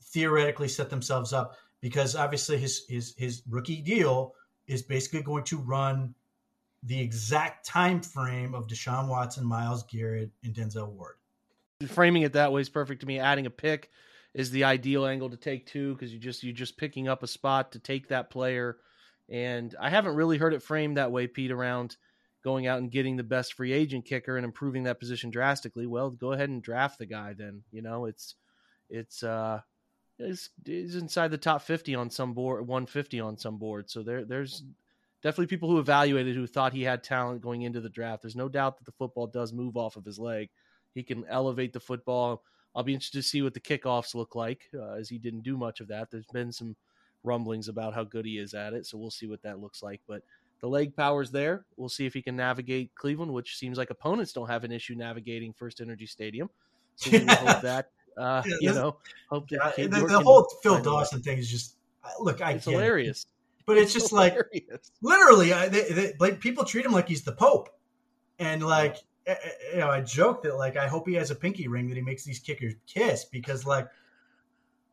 theoretically 0.02 0.68
set 0.68 0.89
themselves 0.89 1.32
up 1.32 1.56
because 1.84 2.15
obviously 2.15 2.57
his 2.57 2.86
his 2.88 3.13
his 3.17 3.43
rookie 3.49 3.81
deal 3.81 4.34
is 4.67 4.81
basically 4.81 5.21
going 5.21 5.43
to 5.43 5.57
run 5.57 6.15
the 6.84 6.99
exact 6.99 7.67
time 7.67 8.01
frame 8.01 8.55
of 8.55 8.67
Deshaun 8.67 9.09
Watson, 9.09 9.45
Myles 9.45 9.84
Garrett, 9.84 10.31
and 10.45 10.55
Denzel 10.55 10.89
Ward. 10.93 11.15
Framing 11.88 12.21
it 12.23 12.34
that 12.34 12.53
way 12.53 12.61
is 12.61 12.69
perfect 12.69 13.01
to 13.01 13.05
me. 13.05 13.19
Adding 13.19 13.45
a 13.45 13.49
pick 13.49 13.91
is 14.34 14.49
the 14.49 14.63
ideal 14.63 15.05
angle 15.05 15.29
to 15.29 15.38
take 15.38 15.65
too, 15.65 15.93
because 15.93 16.13
you 16.13 16.19
just 16.19 16.41
you're 16.41 16.53
just 16.53 16.77
picking 16.77 17.09
up 17.09 17.21
a 17.21 17.27
spot 17.27 17.73
to 17.73 17.79
take 17.79 18.07
that 18.07 18.29
player. 18.29 18.77
And 19.29 19.75
I 19.77 19.89
haven't 19.89 20.15
really 20.15 20.38
heard 20.38 20.53
it 20.53 20.63
framed 20.63 20.95
that 20.95 21.11
way, 21.11 21.27
Pete, 21.27 21.51
around 21.51 21.97
going 22.45 22.65
out 22.65 22.79
and 22.79 22.91
getting 22.91 23.17
the 23.17 23.23
best 23.23 23.55
free 23.55 23.73
agent 23.73 24.05
kicker 24.05 24.38
and 24.38 24.45
improving 24.45 24.84
that 24.84 24.99
position 25.01 25.31
drastically. 25.31 25.86
Well, 25.86 26.11
go 26.11 26.31
ahead 26.31 26.49
and 26.49 26.63
draft 26.63 26.97
the 26.99 27.05
guy 27.05 27.34
then. 27.34 27.63
You 27.71 27.81
know, 27.81 28.05
it's 28.05 28.36
it's 28.89 29.21
uh 29.21 29.59
it's, 30.20 30.49
it's 30.66 30.95
inside 30.95 31.30
the 31.30 31.38
top 31.38 31.61
50 31.61 31.95
on 31.95 32.09
some 32.09 32.34
board 32.34 32.68
150 32.68 33.20
on 33.20 33.38
some 33.38 33.57
board 33.57 33.89
so 33.89 34.03
there 34.03 34.26
there's 34.26 34.64
definitely 35.22 35.47
people 35.47 35.70
who 35.70 35.80
evaluated 35.80 36.36
who 36.36 36.47
thought 36.47 36.74
he 36.74 36.84
had 36.84 37.03
talent 37.03 37.41
going 37.41 37.64
into 37.64 37.82
the 37.82 37.89
draft 37.89 38.22
there's 38.22 38.36
no 38.36 38.49
doubt 38.49 38.78
that 38.78 38.86
the 38.86 38.91
football 38.91 39.28
does 39.28 39.53
move 39.53 39.76
off 39.76 39.95
of 39.95 40.05
his 40.05 40.20
leg 40.20 40.49
he 40.93 41.03
can 41.03 41.26
elevate 41.30 41.74
the 41.74 41.80
football 41.80 42.43
I'll 42.76 42.84
be 42.84 42.93
interested 42.93 43.20
to 43.20 43.28
see 43.28 43.41
what 43.41 43.53
the 43.53 43.59
kickoffs 43.59 44.16
look 44.16 44.36
like, 44.36 44.70
uh, 44.74 44.93
as 44.93 45.09
he 45.09 45.18
didn't 45.18 45.41
do 45.41 45.57
much 45.57 45.80
of 45.80 45.88
that. 45.89 46.09
There's 46.09 46.26
been 46.34 46.51
some 46.51 46.76
rumblings 47.24 47.68
about 47.68 47.93
how 47.93 48.03
good 48.03 48.26
he 48.26 48.38
is 48.38 48.53
at 48.53 48.74
it, 48.74 48.86
so 48.86 48.97
we'll 48.97 49.11
see 49.11 49.28
what 49.28 49.43
that 49.43 49.59
looks 49.59 49.84
like. 49.84 50.01
But 50.07 50.24
the 50.59 50.68
leg 50.68 50.95
power's 50.95 51.30
there. 51.30 51.66
We'll 51.78 51.89
see 51.89 52.05
if 52.05 52.14
he 52.14 52.22
can 52.22 52.36
navigate 52.36 52.95
Cleveland, 52.95 53.32
which 53.32 53.57
seems 53.57 53.78
like 53.78 53.91
opponents 53.91 54.34
don't 54.34 54.49
have 54.49 54.64
an 54.64 54.72
issue 54.72 54.95
navigating 54.95 55.53
FirstEnergy 55.53 56.09
Stadium. 56.09 56.49
So 56.95 57.11
we 57.11 57.26
hope 57.26 57.61
that 57.61 57.89
uh, 58.18 58.43
yeah, 58.45 58.55
you 58.59 58.74
know, 58.74 58.97
hope 59.30 59.49
that 59.49 59.76
the, 59.76 59.88
the 59.88 60.20
whole 60.20 60.47
Phil 60.61 60.82
Dawson 60.82 61.22
thing 61.22 61.38
is 61.38 61.49
just 61.49 61.78
look. 62.20 62.41
I 62.41 62.53
it's 62.53 62.66
hilarious, 62.66 63.24
it. 63.24 63.28
but 63.66 63.78
it's, 63.78 63.86
it's 63.86 63.93
just 63.93 64.09
hilarious. 64.09 64.45
like 64.53 64.82
literally, 65.01 65.53
I, 65.53 65.68
they, 65.70 65.91
they, 65.91 66.14
like 66.20 66.39
people 66.39 66.64
treat 66.66 66.86
him 66.86 66.91
like 66.91 67.07
he's 67.07 67.24
the 67.24 67.32
Pope, 67.32 67.70
and 68.39 68.64
like 68.66 68.97
you 69.28 69.80
know, 69.80 69.89
I 69.89 70.01
joke 70.01 70.43
that 70.43 70.57
like 70.57 70.78
I 70.78 70.88
hope 70.88 71.07
he 71.07 71.16
has 71.16 71.32
a 71.32 71.36
pinky 71.36 71.68
ring 71.68 71.89
that 71.89 71.95
he 71.95 72.01
makes 72.01 72.24
these 72.24 72.39
kickers 72.39 72.74
kiss 72.88 73.26
because 73.26 73.66
like 73.66 73.88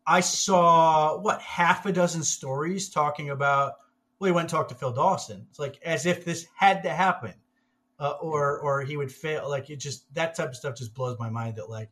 I 0.06 0.20
saw 0.20 1.18
what 1.18 1.40
half 1.40 1.86
a 1.86 1.92
dozen 1.92 2.22
stories 2.22 2.88
talking 2.90 3.30
about. 3.30 3.74
Well, 4.18 4.28
he 4.28 4.32
went 4.32 4.44
and 4.44 4.50
talked 4.50 4.68
to 4.68 4.74
Phil 4.74 4.92
Dawson. 4.92 5.46
It's 5.48 5.58
like 5.58 5.80
as 5.82 6.04
if 6.06 6.24
this 6.24 6.46
had 6.54 6.82
to 6.82 6.90
happen. 6.90 7.34
uh, 8.00 8.16
or 8.20 8.58
or 8.60 8.82
he 8.82 8.96
would 8.96 9.12
fail. 9.12 9.48
Like 9.48 9.70
it 9.70 9.76
just 9.76 10.12
that 10.14 10.34
type 10.34 10.48
of 10.48 10.56
stuff 10.56 10.74
just 10.74 10.94
blows 10.94 11.18
my 11.18 11.28
mind. 11.28 11.56
That 11.56 11.68
like 11.68 11.90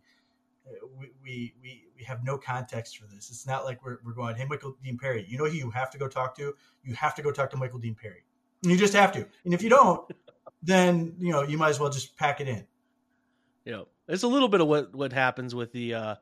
we 0.98 1.10
we 1.22 1.54
we, 1.62 1.84
we 1.96 2.04
have 2.04 2.24
no 2.24 2.38
context 2.38 2.98
for 2.98 3.06
this. 3.06 3.30
It's 3.30 3.46
not 3.46 3.64
like 3.64 3.84
we're, 3.84 3.98
we're 4.04 4.12
going, 4.12 4.36
hey, 4.36 4.44
Michael 4.44 4.76
Dean 4.82 4.98
Perry, 4.98 5.24
you 5.28 5.38
know 5.38 5.46
who 5.46 5.56
you 5.56 5.70
have 5.70 5.90
to 5.90 5.98
go 5.98 6.08
talk 6.08 6.36
to? 6.36 6.54
You 6.82 6.94
have 6.94 7.14
to 7.16 7.22
go 7.22 7.30
talk 7.30 7.50
to 7.50 7.56
Michael 7.56 7.78
Dean 7.78 7.94
Perry. 7.94 8.24
You 8.62 8.76
just 8.76 8.94
have 8.94 9.12
to. 9.12 9.26
And 9.44 9.54
if 9.54 9.62
you 9.62 9.70
don't, 9.70 10.10
then 10.62 11.16
you 11.18 11.32
know 11.32 11.42
you 11.42 11.58
might 11.58 11.70
as 11.70 11.80
well 11.80 11.90
just 11.90 12.16
pack 12.16 12.40
it 12.40 12.48
in. 12.48 12.66
You 13.64 13.72
know, 13.72 13.88
it's 14.08 14.22
a 14.22 14.28
little 14.28 14.48
bit 14.48 14.60
of 14.60 14.68
what 14.68 14.94
what 14.94 15.12
happens 15.12 15.54
with 15.54 15.72
the. 15.72 15.94
uh 15.94 16.14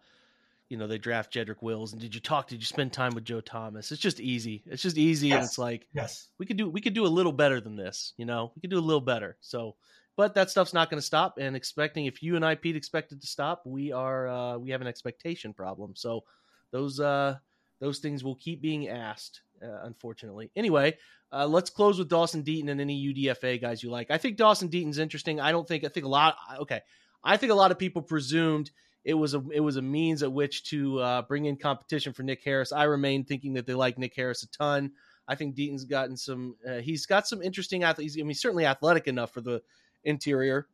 you 0.68 0.76
know 0.76 0.86
they 0.86 0.98
draft 0.98 1.32
Jedrick 1.32 1.62
Wills, 1.62 1.92
and 1.92 2.00
did 2.00 2.14
you 2.14 2.20
talk? 2.20 2.48
Did 2.48 2.58
you 2.58 2.66
spend 2.66 2.92
time 2.92 3.14
with 3.14 3.24
Joe 3.24 3.40
Thomas? 3.40 3.92
It's 3.92 4.00
just 4.00 4.20
easy. 4.20 4.64
It's 4.66 4.82
just 4.82 4.98
easy, 4.98 5.28
yes. 5.28 5.36
and 5.36 5.44
it's 5.44 5.58
like 5.58 5.86
yes, 5.92 6.28
we 6.38 6.46
could 6.46 6.56
do 6.56 6.68
we 6.68 6.80
could 6.80 6.94
do 6.94 7.06
a 7.06 7.08
little 7.08 7.32
better 7.32 7.60
than 7.60 7.76
this. 7.76 8.12
You 8.16 8.24
know, 8.24 8.52
we 8.54 8.60
could 8.60 8.70
do 8.70 8.78
a 8.78 8.80
little 8.80 9.00
better. 9.00 9.36
So, 9.40 9.76
but 10.16 10.34
that 10.34 10.50
stuff's 10.50 10.74
not 10.74 10.90
going 10.90 10.98
to 10.98 11.06
stop. 11.06 11.38
And 11.38 11.54
expecting 11.54 12.06
if 12.06 12.22
you 12.22 12.36
and 12.36 12.44
I 12.44 12.54
Pete 12.54 12.76
expected 12.76 13.20
to 13.20 13.26
stop, 13.26 13.62
we 13.64 13.92
are 13.92 14.28
uh, 14.28 14.58
we 14.58 14.70
have 14.70 14.80
an 14.80 14.86
expectation 14.86 15.52
problem. 15.52 15.94
So 15.94 16.24
those 16.72 16.98
uh 17.00 17.36
those 17.80 17.98
things 17.98 18.24
will 18.24 18.36
keep 18.36 18.60
being 18.60 18.88
asked. 18.88 19.42
Uh, 19.62 19.80
unfortunately. 19.84 20.50
Anyway, 20.54 20.98
uh, 21.32 21.46
let's 21.46 21.70
close 21.70 21.98
with 21.98 22.10
Dawson 22.10 22.44
Deaton 22.44 22.68
and 22.68 22.78
any 22.78 23.14
UDFA 23.14 23.58
guys 23.58 23.82
you 23.82 23.90
like. 23.90 24.10
I 24.10 24.18
think 24.18 24.36
Dawson 24.36 24.68
Deaton's 24.68 24.98
interesting. 24.98 25.40
I 25.40 25.50
don't 25.50 25.66
think 25.66 25.82
I 25.82 25.88
think 25.88 26.04
a 26.04 26.10
lot. 26.10 26.36
Okay, 26.58 26.82
I 27.24 27.38
think 27.38 27.52
a 27.52 27.54
lot 27.54 27.70
of 27.70 27.78
people 27.78 28.02
presumed 28.02 28.70
it 29.02 29.14
was 29.14 29.34
a 29.34 29.42
it 29.52 29.60
was 29.60 29.76
a 29.76 29.82
means 29.82 30.22
at 30.22 30.32
which 30.32 30.64
to 30.64 30.98
uh, 30.98 31.22
bring 31.22 31.46
in 31.46 31.56
competition 31.56 32.12
for 32.12 32.22
Nick 32.22 32.42
Harris. 32.44 32.70
I 32.70 32.84
remain 32.84 33.24
thinking 33.24 33.54
that 33.54 33.64
they 33.64 33.72
like 33.72 33.96
Nick 33.96 34.14
Harris 34.14 34.42
a 34.42 34.48
ton. 34.48 34.92
I 35.28 35.34
think 35.36 35.54
Deaton's 35.54 35.84
gotten 35.84 36.16
some. 36.16 36.56
Uh, 36.68 36.78
he's 36.78 37.06
got 37.06 37.26
some 37.26 37.40
interesting 37.40 37.82
athletes. 37.82 38.16
I 38.18 38.22
mean, 38.24 38.34
certainly 38.34 38.66
athletic 38.66 39.06
enough 39.06 39.32
for 39.32 39.40
the 39.40 39.62
interior. 40.06 40.66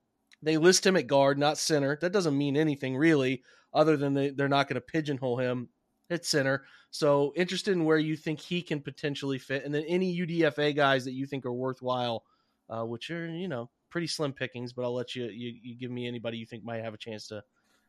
They 0.42 0.56
list 0.56 0.86
him 0.86 0.96
at 0.96 1.06
guard, 1.06 1.38
not 1.38 1.58
center. 1.58 1.98
That 2.00 2.12
doesn't 2.12 2.36
mean 2.36 2.56
anything 2.56 2.96
really, 2.96 3.42
other 3.72 3.96
than 3.96 4.14
they, 4.14 4.30
they're 4.30 4.48
not 4.48 4.68
going 4.68 4.74
to 4.74 4.80
pigeonhole 4.80 5.38
him 5.38 5.68
at 6.10 6.24
center. 6.24 6.64
So 6.90 7.32
interested 7.36 7.72
in 7.72 7.84
where 7.84 7.98
you 7.98 8.16
think 8.16 8.40
he 8.40 8.62
can 8.62 8.80
potentially 8.80 9.38
fit, 9.38 9.64
and 9.64 9.74
then 9.74 9.84
any 9.88 10.16
UDFA 10.16 10.76
guys 10.76 11.04
that 11.04 11.12
you 11.12 11.26
think 11.26 11.46
are 11.46 11.52
worthwhile, 11.52 12.24
uh, 12.68 12.84
which 12.84 13.10
are 13.10 13.26
you 13.28 13.48
know 13.48 13.70
pretty 13.90 14.06
slim 14.06 14.32
pickings. 14.32 14.72
But 14.72 14.84
I'll 14.84 14.94
let 14.94 15.14
you, 15.14 15.24
you 15.24 15.54
you 15.62 15.74
give 15.74 15.90
me 15.90 16.06
anybody 16.06 16.38
you 16.38 16.46
think 16.46 16.64
might 16.64 16.84
have 16.84 16.94
a 16.94 16.98
chance 16.98 17.28
to 17.28 17.42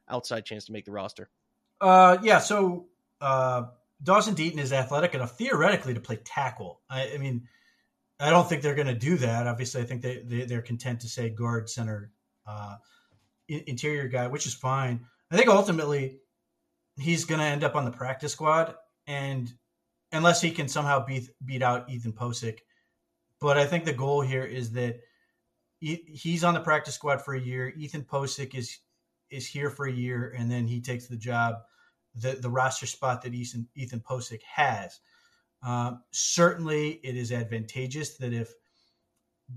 outside 0.09 0.45
chance 0.45 0.65
to 0.65 0.71
make 0.71 0.85
the 0.85 0.91
roster? 0.91 1.29
Uh, 1.81 2.17
yeah. 2.21 2.39
So 2.39 2.87
uh, 3.21 3.63
Dawson 4.01 4.35
Deaton 4.35 4.59
is 4.59 4.73
athletic 4.73 5.13
enough 5.15 5.37
theoretically 5.37 5.93
to 5.93 5.99
play 5.99 6.19
tackle. 6.23 6.81
I, 6.89 7.13
I 7.13 7.17
mean, 7.17 7.47
I 8.19 8.29
don't 8.29 8.47
think 8.47 8.61
they're 8.61 8.75
going 8.75 8.87
to 8.87 8.93
do 8.93 9.17
that. 9.17 9.47
Obviously, 9.47 9.81
I 9.81 9.85
think 9.85 10.01
they, 10.01 10.19
they 10.19 10.55
are 10.55 10.61
content 10.61 11.01
to 11.01 11.07
say 11.07 11.29
guard 11.29 11.69
center 11.69 12.11
uh, 12.47 12.77
interior 13.47 14.07
guy, 14.07 14.27
which 14.27 14.45
is 14.45 14.53
fine. 14.53 15.05
I 15.31 15.35
think 15.35 15.49
ultimately 15.49 16.19
he's 16.97 17.25
going 17.25 17.39
to 17.39 17.45
end 17.45 17.63
up 17.63 17.75
on 17.75 17.85
the 17.85 17.91
practice 17.91 18.31
squad, 18.31 18.75
and 19.07 19.51
unless 20.11 20.41
he 20.41 20.51
can 20.51 20.67
somehow 20.67 21.03
beat 21.05 21.29
beat 21.43 21.63
out 21.63 21.89
Ethan 21.89 22.13
Pocic, 22.13 22.59
but 23.41 23.57
I 23.57 23.65
think 23.65 23.83
the 23.83 23.93
goal 23.93 24.21
here 24.21 24.45
is 24.45 24.71
that 24.73 24.99
he's 25.79 26.43
on 26.43 26.53
the 26.53 26.61
practice 26.61 26.95
squad 26.95 27.21
for 27.21 27.33
a 27.33 27.39
year. 27.39 27.73
Ethan 27.75 28.03
Pocic 28.03 28.55
is 28.55 28.79
is 29.29 29.47
here 29.47 29.69
for 29.69 29.87
a 29.87 29.91
year 29.91 30.33
and 30.37 30.49
then 30.49 30.67
he 30.67 30.79
takes 30.79 31.07
the 31.07 31.17
job, 31.17 31.55
the, 32.15 32.33
the 32.33 32.49
roster 32.49 32.85
spot 32.85 33.21
that 33.23 33.33
Ethan, 33.33 33.67
Ethan 33.75 33.99
Pocic 33.99 34.41
has. 34.43 34.99
Uh, 35.65 35.93
certainly, 36.11 36.99
it 37.03 37.15
is 37.15 37.31
advantageous 37.31 38.17
that 38.17 38.33
if 38.33 38.53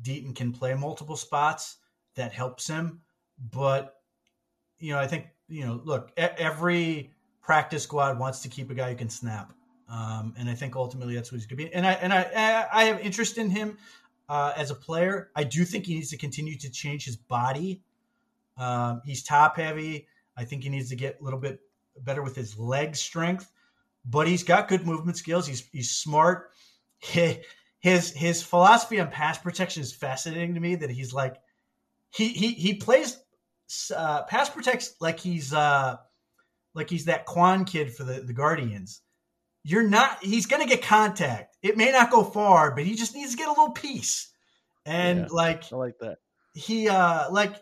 Deaton 0.02 0.34
can 0.34 0.52
play 0.52 0.74
multiple 0.74 1.16
spots, 1.16 1.78
that 2.14 2.32
helps 2.32 2.66
him. 2.66 3.00
But, 3.52 3.94
you 4.78 4.92
know, 4.92 4.98
I 4.98 5.06
think, 5.06 5.26
you 5.48 5.66
know, 5.66 5.80
look, 5.84 6.12
every 6.16 7.12
practice 7.42 7.82
squad 7.82 8.18
wants 8.18 8.40
to 8.40 8.48
keep 8.48 8.70
a 8.70 8.74
guy 8.74 8.90
who 8.90 8.96
can 8.96 9.10
snap. 9.10 9.52
Um, 9.88 10.34
and 10.38 10.48
I 10.48 10.54
think 10.54 10.76
ultimately 10.76 11.14
that's 11.14 11.30
what 11.30 11.38
he's 11.38 11.46
going 11.46 11.58
to 11.58 11.64
be. 11.64 11.74
And 11.74 11.86
I 11.86 11.92
and 11.92 12.12
I 12.12 12.66
I 12.72 12.84
have 12.84 13.00
interest 13.00 13.38
in 13.38 13.50
him 13.50 13.78
uh, 14.28 14.52
as 14.56 14.70
a 14.70 14.74
player. 14.74 15.30
I 15.36 15.44
do 15.44 15.64
think 15.64 15.86
he 15.86 15.94
needs 15.94 16.10
to 16.10 16.16
continue 16.16 16.56
to 16.58 16.70
change 16.70 17.04
his 17.04 17.16
body 17.16 17.82
um, 18.56 19.02
he's 19.04 19.22
top 19.22 19.56
heavy. 19.56 20.06
I 20.36 20.44
think 20.44 20.62
he 20.62 20.68
needs 20.68 20.88
to 20.90 20.96
get 20.96 21.18
a 21.20 21.24
little 21.24 21.38
bit 21.38 21.60
better 22.00 22.22
with 22.22 22.36
his 22.36 22.58
leg 22.58 22.96
strength, 22.96 23.50
but 24.08 24.28
he's 24.28 24.44
got 24.44 24.68
good 24.68 24.86
movement 24.86 25.16
skills. 25.16 25.46
He's 25.46 25.68
he's 25.72 25.90
smart. 25.90 26.50
His 26.98 28.12
his 28.12 28.42
philosophy 28.42 29.00
on 29.00 29.10
pass 29.10 29.38
protection 29.38 29.82
is 29.82 29.92
fascinating 29.92 30.54
to 30.54 30.60
me. 30.60 30.76
That 30.76 30.90
he's 30.90 31.12
like 31.12 31.36
he 32.12 32.28
he 32.28 32.52
he 32.52 32.74
plays 32.74 33.18
uh, 33.94 34.22
pass 34.24 34.48
protects 34.48 34.94
like 35.00 35.18
he's 35.18 35.52
uh, 35.52 35.96
like 36.74 36.88
he's 36.88 37.06
that 37.06 37.26
Kwan 37.26 37.64
kid 37.64 37.94
for 37.94 38.04
the 38.04 38.20
the 38.20 38.32
Guardians. 38.32 39.02
You're 39.64 39.88
not. 39.88 40.22
He's 40.22 40.46
going 40.46 40.62
to 40.62 40.68
get 40.68 40.84
contact. 40.84 41.56
It 41.60 41.76
may 41.76 41.90
not 41.90 42.10
go 42.10 42.22
far, 42.22 42.74
but 42.74 42.84
he 42.84 42.94
just 42.94 43.16
needs 43.16 43.32
to 43.32 43.36
get 43.36 43.48
a 43.48 43.50
little 43.50 43.72
piece. 43.72 44.32
And 44.84 45.20
yeah, 45.20 45.26
like 45.30 45.72
I 45.72 45.76
like 45.76 45.98
that. 46.00 46.18
He 46.54 46.88
uh 46.88 47.30
like 47.30 47.56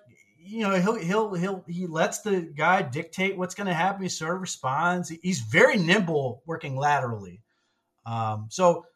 you 0.45 0.63
know 0.63 0.81
he'll 0.81 0.97
he'll 0.97 1.35
he'll 1.35 1.65
he 1.67 1.87
lets 1.87 2.21
the 2.21 2.41
guy 2.57 2.83
dictate 2.83 3.37
what's 3.37 3.55
going 3.55 3.67
to 3.67 3.75
happen. 3.75 4.03
He 4.03 4.09
sort 4.09 4.35
of 4.35 4.41
responds. 4.41 5.09
He's 5.09 5.41
very 5.41 5.77
nimble 5.77 6.43
working 6.47 6.77
laterally. 6.77 7.41
Um, 8.07 8.47
so 8.51 8.87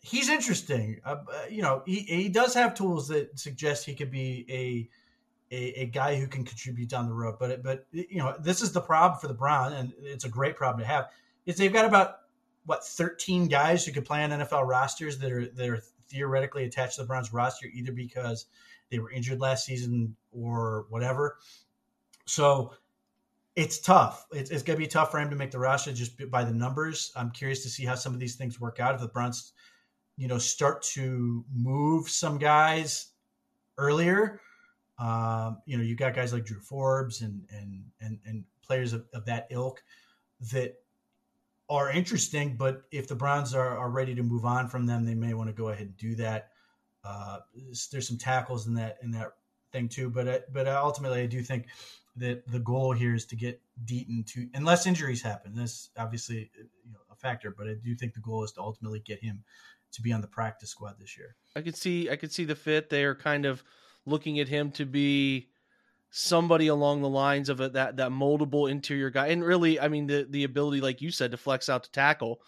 he's 0.00 0.28
interesting. 0.28 1.00
Uh, 1.04 1.16
you 1.48 1.62
know, 1.62 1.82
he 1.86 2.00
he 2.00 2.28
does 2.28 2.54
have 2.54 2.74
tools 2.74 3.08
that 3.08 3.38
suggest 3.38 3.86
he 3.86 3.94
could 3.94 4.10
be 4.10 4.44
a, 4.48 5.54
a 5.54 5.82
a, 5.82 5.86
guy 5.86 6.16
who 6.16 6.26
can 6.26 6.44
contribute 6.44 6.88
down 6.88 7.06
the 7.06 7.14
road. 7.14 7.36
But 7.38 7.62
but 7.62 7.86
you 7.92 8.18
know, 8.18 8.36
this 8.40 8.60
is 8.62 8.72
the 8.72 8.80
problem 8.80 9.20
for 9.20 9.28
the 9.28 9.34
Brown, 9.34 9.72
and 9.72 9.92
it's 10.02 10.24
a 10.24 10.28
great 10.28 10.56
problem 10.56 10.80
to 10.80 10.86
have. 10.86 11.08
Is 11.46 11.56
they've 11.56 11.72
got 11.72 11.84
about 11.84 12.16
what 12.66 12.84
13 12.84 13.48
guys 13.48 13.84
who 13.84 13.92
could 13.92 14.04
play 14.04 14.22
on 14.22 14.30
NFL 14.30 14.66
rosters 14.66 15.18
that 15.18 15.32
are 15.32 15.46
that 15.46 15.68
are 15.68 15.82
theoretically 16.08 16.64
attached 16.64 16.96
to 16.96 17.02
the 17.02 17.06
Browns 17.06 17.32
roster, 17.32 17.66
either 17.72 17.92
because 17.92 18.46
they 18.92 19.00
were 19.00 19.10
injured 19.10 19.40
last 19.40 19.64
season 19.64 20.14
or 20.30 20.86
whatever. 20.90 21.38
So 22.26 22.74
it's 23.56 23.80
tough. 23.80 24.26
It's, 24.32 24.50
it's 24.50 24.62
going 24.62 24.78
to 24.78 24.84
be 24.84 24.86
tough 24.86 25.10
for 25.10 25.18
him 25.18 25.30
to 25.30 25.36
make 25.36 25.50
the 25.50 25.58
roster 25.58 25.92
just 25.92 26.30
by 26.30 26.44
the 26.44 26.52
numbers. 26.52 27.10
I'm 27.16 27.30
curious 27.30 27.62
to 27.62 27.70
see 27.70 27.84
how 27.84 27.94
some 27.94 28.12
of 28.12 28.20
these 28.20 28.36
things 28.36 28.60
work 28.60 28.80
out. 28.80 28.94
If 28.94 29.00
the 29.00 29.08
Browns, 29.08 29.54
you 30.16 30.28
know, 30.28 30.38
start 30.38 30.82
to 30.94 31.44
move 31.52 32.08
some 32.08 32.38
guys 32.38 33.08
earlier, 33.78 34.40
um, 34.98 35.58
you 35.64 35.76
know, 35.76 35.82
you 35.82 35.96
got 35.96 36.14
guys 36.14 36.32
like 36.32 36.44
Drew 36.44 36.60
Forbes 36.60 37.22
and 37.22 37.42
and 37.50 37.82
and, 38.00 38.18
and 38.26 38.44
players 38.62 38.92
of, 38.92 39.06
of 39.14 39.24
that 39.24 39.48
ilk 39.50 39.82
that 40.52 40.74
are 41.68 41.90
interesting. 41.90 42.56
But 42.56 42.82
if 42.92 43.08
the 43.08 43.16
Browns 43.16 43.54
are, 43.54 43.76
are 43.76 43.90
ready 43.90 44.14
to 44.14 44.22
move 44.22 44.44
on 44.44 44.68
from 44.68 44.86
them, 44.86 45.04
they 45.04 45.14
may 45.14 45.34
want 45.34 45.48
to 45.48 45.54
go 45.54 45.70
ahead 45.70 45.86
and 45.86 45.96
do 45.96 46.14
that. 46.16 46.51
Uh, 47.04 47.38
there's 47.90 48.06
some 48.06 48.18
tackles 48.18 48.66
in 48.66 48.74
that 48.74 48.98
in 49.02 49.10
that 49.12 49.32
thing 49.72 49.88
too, 49.88 50.10
but 50.10 50.28
uh, 50.28 50.38
but 50.52 50.68
ultimately, 50.68 51.22
I 51.22 51.26
do 51.26 51.42
think 51.42 51.66
that 52.16 52.46
the 52.46 52.58
goal 52.58 52.92
here 52.92 53.14
is 53.14 53.24
to 53.26 53.36
get 53.36 53.60
Deaton 53.84 54.26
to, 54.32 54.46
unless 54.54 54.86
injuries 54.86 55.22
happen. 55.22 55.54
This 55.54 55.90
obviously 55.96 56.50
uh, 56.58 56.64
you 56.84 56.92
know 56.92 57.00
a 57.10 57.16
factor, 57.16 57.54
but 57.56 57.66
I 57.66 57.74
do 57.74 57.94
think 57.94 58.14
the 58.14 58.20
goal 58.20 58.44
is 58.44 58.52
to 58.52 58.60
ultimately 58.60 59.00
get 59.00 59.22
him 59.22 59.42
to 59.92 60.02
be 60.02 60.12
on 60.12 60.20
the 60.20 60.26
practice 60.26 60.70
squad 60.70 60.96
this 60.98 61.16
year. 61.16 61.36
I 61.56 61.62
could 61.62 61.76
see 61.76 62.10
I 62.10 62.16
could 62.16 62.32
see 62.32 62.44
the 62.44 62.54
fit. 62.54 62.90
They 62.90 63.04
are 63.04 63.14
kind 63.14 63.46
of 63.46 63.62
looking 64.06 64.38
at 64.40 64.48
him 64.48 64.70
to 64.72 64.84
be 64.84 65.48
somebody 66.10 66.66
along 66.66 67.00
the 67.00 67.08
lines 67.08 67.48
of 67.48 67.60
a, 67.60 67.70
that 67.70 67.96
that 67.96 68.10
moldable 68.10 68.70
interior 68.70 69.10
guy, 69.10 69.28
and 69.28 69.44
really, 69.44 69.80
I 69.80 69.88
mean 69.88 70.06
the 70.06 70.26
the 70.28 70.44
ability, 70.44 70.80
like 70.80 71.02
you 71.02 71.10
said, 71.10 71.30
to 71.32 71.36
flex 71.36 71.68
out 71.68 71.84
to 71.84 71.90
tackle 71.90 72.40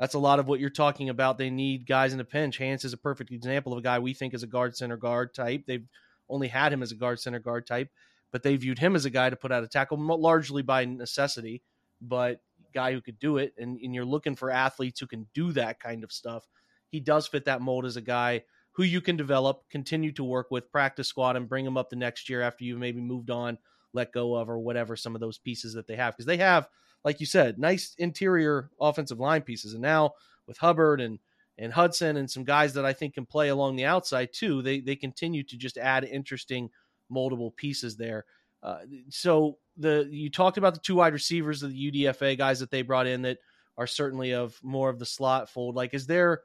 that's 0.00 0.14
a 0.14 0.18
lot 0.18 0.38
of 0.38 0.48
what 0.48 0.60
you're 0.60 0.70
talking 0.70 1.10
about. 1.10 1.36
They 1.36 1.50
need 1.50 1.86
guys 1.86 2.14
in 2.14 2.20
a 2.20 2.24
pinch. 2.24 2.56
Hance 2.56 2.86
is 2.86 2.94
a 2.94 2.96
perfect 2.96 3.30
example 3.30 3.74
of 3.74 3.78
a 3.78 3.82
guy 3.82 3.98
we 3.98 4.14
think 4.14 4.32
is 4.32 4.42
a 4.42 4.46
guard 4.46 4.74
center 4.74 4.96
guard 4.96 5.34
type. 5.34 5.64
They've 5.66 5.86
only 6.26 6.48
had 6.48 6.72
him 6.72 6.82
as 6.82 6.90
a 6.90 6.94
guard 6.94 7.20
center 7.20 7.38
guard 7.38 7.66
type, 7.66 7.90
but 8.32 8.42
they 8.42 8.56
viewed 8.56 8.78
him 8.78 8.96
as 8.96 9.04
a 9.04 9.10
guy 9.10 9.28
to 9.28 9.36
put 9.36 9.52
out 9.52 9.62
a 9.62 9.68
tackle 9.68 9.98
largely 9.98 10.62
by 10.62 10.86
necessity, 10.86 11.62
but 12.00 12.40
guy 12.72 12.92
who 12.92 13.02
could 13.02 13.18
do 13.18 13.36
it. 13.36 13.52
And, 13.58 13.78
and 13.78 13.94
you're 13.94 14.06
looking 14.06 14.36
for 14.36 14.50
athletes 14.50 15.00
who 15.00 15.06
can 15.06 15.26
do 15.34 15.52
that 15.52 15.80
kind 15.80 16.02
of 16.02 16.12
stuff. 16.12 16.48
He 16.88 17.00
does 17.00 17.28
fit 17.28 17.44
that 17.44 17.60
mold 17.60 17.84
as 17.84 17.98
a 17.98 18.00
guy 18.00 18.44
who 18.72 18.84
you 18.84 19.02
can 19.02 19.18
develop, 19.18 19.68
continue 19.68 20.12
to 20.12 20.24
work 20.24 20.50
with, 20.50 20.72
practice 20.72 21.08
squad, 21.08 21.36
and 21.36 21.46
bring 21.46 21.66
him 21.66 21.76
up 21.76 21.90
the 21.90 21.96
next 21.96 22.30
year 22.30 22.40
after 22.40 22.64
you've 22.64 22.78
maybe 22.78 23.02
moved 23.02 23.28
on, 23.28 23.58
let 23.92 24.12
go 24.12 24.34
of, 24.34 24.48
or 24.48 24.58
whatever 24.58 24.96
some 24.96 25.14
of 25.14 25.20
those 25.20 25.36
pieces 25.36 25.74
that 25.74 25.86
they 25.86 25.96
have. 25.96 26.14
Because 26.14 26.24
they 26.24 26.38
have– 26.38 26.68
like 27.04 27.20
you 27.20 27.26
said, 27.26 27.58
nice 27.58 27.94
interior 27.98 28.70
offensive 28.80 29.20
line 29.20 29.42
pieces. 29.42 29.72
And 29.72 29.82
now 29.82 30.12
with 30.46 30.58
Hubbard 30.58 31.00
and 31.00 31.18
and 31.58 31.72
Hudson 31.72 32.16
and 32.16 32.30
some 32.30 32.44
guys 32.44 32.72
that 32.74 32.86
I 32.86 32.94
think 32.94 33.14
can 33.14 33.26
play 33.26 33.48
along 33.48 33.76
the 33.76 33.84
outside 33.84 34.32
too, 34.32 34.62
they 34.62 34.80
they 34.80 34.96
continue 34.96 35.42
to 35.44 35.56
just 35.56 35.78
add 35.78 36.04
interesting 36.04 36.70
moldable 37.12 37.54
pieces 37.54 37.96
there. 37.96 38.24
Uh, 38.62 38.80
so 39.08 39.58
the 39.76 40.08
you 40.10 40.30
talked 40.30 40.58
about 40.58 40.74
the 40.74 40.80
two 40.80 40.96
wide 40.96 41.12
receivers 41.12 41.62
of 41.62 41.70
the 41.70 41.90
UDFA 41.90 42.36
guys 42.36 42.60
that 42.60 42.70
they 42.70 42.82
brought 42.82 43.06
in 43.06 43.22
that 43.22 43.38
are 43.78 43.86
certainly 43.86 44.34
of 44.34 44.58
more 44.62 44.90
of 44.90 44.98
the 44.98 45.06
slot 45.06 45.48
fold. 45.48 45.74
Like, 45.74 45.94
is 45.94 46.06
there 46.06 46.42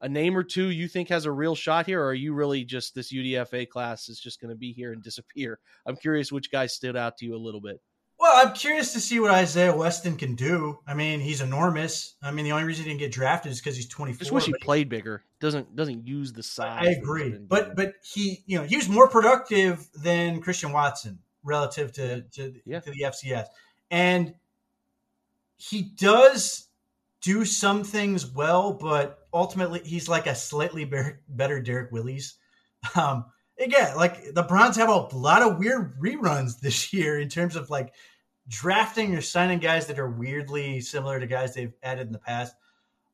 a 0.00 0.08
name 0.08 0.36
or 0.36 0.44
two 0.44 0.70
you 0.70 0.88
think 0.88 1.08
has 1.08 1.24
a 1.24 1.32
real 1.32 1.54
shot 1.54 1.86
here, 1.86 2.00
or 2.00 2.08
are 2.08 2.14
you 2.14 2.32
really 2.34 2.64
just 2.64 2.94
this 2.94 3.12
UDFA 3.12 3.68
class 3.68 4.08
is 4.08 4.20
just 4.20 4.40
going 4.40 4.50
to 4.50 4.56
be 4.56 4.72
here 4.72 4.92
and 4.92 5.02
disappear? 5.02 5.58
I'm 5.86 5.96
curious 5.96 6.30
which 6.30 6.52
guy 6.52 6.66
stood 6.66 6.96
out 6.96 7.16
to 7.18 7.26
you 7.26 7.34
a 7.34 7.38
little 7.38 7.60
bit. 7.60 7.80
Well, 8.18 8.46
I'm 8.46 8.54
curious 8.54 8.94
to 8.94 9.00
see 9.00 9.20
what 9.20 9.30
Isaiah 9.30 9.76
Weston 9.76 10.16
can 10.16 10.34
do. 10.34 10.78
I 10.86 10.94
mean, 10.94 11.20
he's 11.20 11.42
enormous. 11.42 12.14
I 12.22 12.30
mean, 12.30 12.46
the 12.46 12.52
only 12.52 12.64
reason 12.64 12.84
he 12.84 12.90
didn't 12.90 13.00
get 13.00 13.12
drafted 13.12 13.52
is 13.52 13.60
because 13.60 13.76
he's 13.76 13.88
24. 13.88 14.18
Just 14.18 14.32
wish 14.32 14.46
he 14.46 14.54
played 14.62 14.88
bigger. 14.88 15.22
Doesn't 15.38 15.76
doesn't 15.76 16.06
use 16.06 16.32
the 16.32 16.42
size. 16.42 16.86
I 16.86 16.90
agree, 16.92 17.36
but 17.38 17.76
but 17.76 17.94
he 18.02 18.42
you 18.46 18.58
know 18.58 18.64
he 18.64 18.76
was 18.76 18.88
more 18.88 19.08
productive 19.08 19.86
than 19.94 20.40
Christian 20.40 20.72
Watson 20.72 21.18
relative 21.44 21.92
to 21.92 22.22
to, 22.22 22.54
yeah. 22.64 22.80
to 22.80 22.90
the 22.90 23.02
FCS, 23.02 23.46
and 23.90 24.34
he 25.58 25.82
does 25.82 26.68
do 27.20 27.44
some 27.44 27.84
things 27.84 28.26
well, 28.26 28.72
but 28.72 29.26
ultimately 29.32 29.80
he's 29.84 30.08
like 30.08 30.26
a 30.26 30.34
slightly 30.34 30.84
better 31.28 31.60
Derrick 31.60 31.92
Willies. 31.92 32.34
Um, 32.94 33.24
again, 33.58 33.96
like 33.96 34.34
the 34.34 34.42
Browns 34.42 34.76
have 34.76 34.88
a 34.88 35.16
lot 35.16 35.42
of 35.42 35.58
weird 35.58 35.98
reruns 36.00 36.60
this 36.60 36.92
year 36.92 37.18
in 37.18 37.28
terms 37.28 37.56
of 37.56 37.70
like 37.70 37.94
drafting 38.48 39.14
or 39.14 39.20
signing 39.20 39.58
guys 39.58 39.86
that 39.86 39.98
are 39.98 40.10
weirdly 40.10 40.80
similar 40.80 41.18
to 41.18 41.26
guys 41.26 41.54
they've 41.54 41.74
added 41.82 42.06
in 42.06 42.12
the 42.12 42.18
past. 42.18 42.54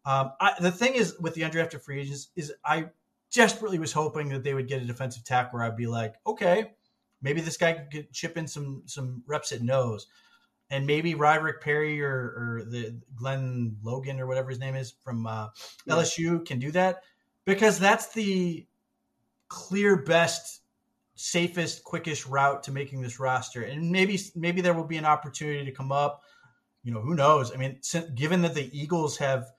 Um, 0.04 0.32
I, 0.40 0.54
the 0.60 0.72
thing 0.72 0.94
is 0.94 1.16
with 1.20 1.34
the 1.34 1.42
undrafted 1.42 1.82
free 1.82 2.00
agents 2.00 2.28
is 2.34 2.52
I 2.64 2.86
desperately 3.32 3.78
was 3.78 3.92
hoping 3.92 4.28
that 4.30 4.42
they 4.42 4.52
would 4.52 4.68
get 4.68 4.82
a 4.82 4.86
defensive 4.86 5.24
tackle 5.24 5.58
where 5.58 5.66
I'd 5.66 5.76
be 5.76 5.86
like, 5.86 6.16
okay, 6.26 6.72
maybe 7.22 7.40
this 7.40 7.56
guy 7.56 7.72
could 7.90 8.12
chip 8.12 8.36
in 8.36 8.46
some 8.46 8.82
some 8.86 9.22
reps 9.26 9.52
at 9.52 9.62
nose, 9.62 10.08
and 10.70 10.86
maybe 10.86 11.14
Roderick 11.14 11.60
Perry 11.60 12.02
or, 12.02 12.10
or 12.10 12.62
the 12.68 13.00
Glen 13.14 13.76
Logan 13.82 14.20
or 14.20 14.26
whatever 14.26 14.50
his 14.50 14.58
name 14.58 14.74
is 14.74 14.92
from 15.04 15.26
uh, 15.26 15.48
LSU 15.88 16.44
can 16.44 16.58
do 16.58 16.72
that 16.72 17.02
because 17.44 17.78
that's 17.78 18.12
the 18.12 18.66
clear 19.52 19.96
best 19.96 20.62
safest 21.14 21.84
quickest 21.84 22.26
route 22.26 22.62
to 22.62 22.72
making 22.72 23.02
this 23.02 23.20
roster. 23.20 23.62
And 23.62 23.90
maybe 23.90 24.18
maybe 24.34 24.62
there 24.62 24.72
will 24.72 24.84
be 24.84 24.96
an 24.96 25.04
opportunity 25.04 25.62
to 25.66 25.70
come 25.70 25.92
up. 25.92 26.22
You 26.82 26.92
know 26.92 27.02
who 27.02 27.14
knows? 27.14 27.52
I 27.52 27.56
mean 27.58 27.78
given 28.14 28.40
that 28.42 28.54
the 28.54 28.70
eagles 28.72 29.18
have 29.18 29.52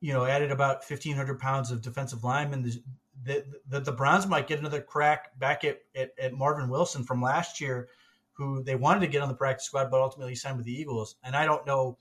you 0.00 0.12
know 0.12 0.24
added 0.24 0.50
about 0.50 0.78
1500 0.88 1.38
pounds 1.38 1.70
of 1.70 1.80
defensive 1.80 2.24
linemen 2.24 2.62
the, 2.62 2.82
the, 3.22 3.44
the, 3.68 3.80
the 3.80 3.92
browns 3.92 4.26
might 4.26 4.48
get 4.48 4.58
another 4.58 4.80
crack 4.80 5.38
back 5.38 5.64
at, 5.64 5.78
at, 5.94 6.10
at, 6.18 6.34
marvin 6.34 6.68
wilson 6.68 7.04
from 7.04 7.22
last 7.22 7.60
year 7.60 7.88
who 8.32 8.62
they 8.62 8.74
wanted 8.74 9.00
to 9.00 9.06
get 9.06 9.22
on 9.22 9.28
the 9.28 9.34
practice 9.34 9.64
squad 9.64 9.90
but 9.90 10.02
ultimately 10.02 10.34
signed 10.34 10.56
with 10.56 10.66
the 10.66 10.80
eagles. 10.80 11.16
And 11.22 11.36
i 11.36 11.46
don't 11.46 11.66
know 11.66 11.96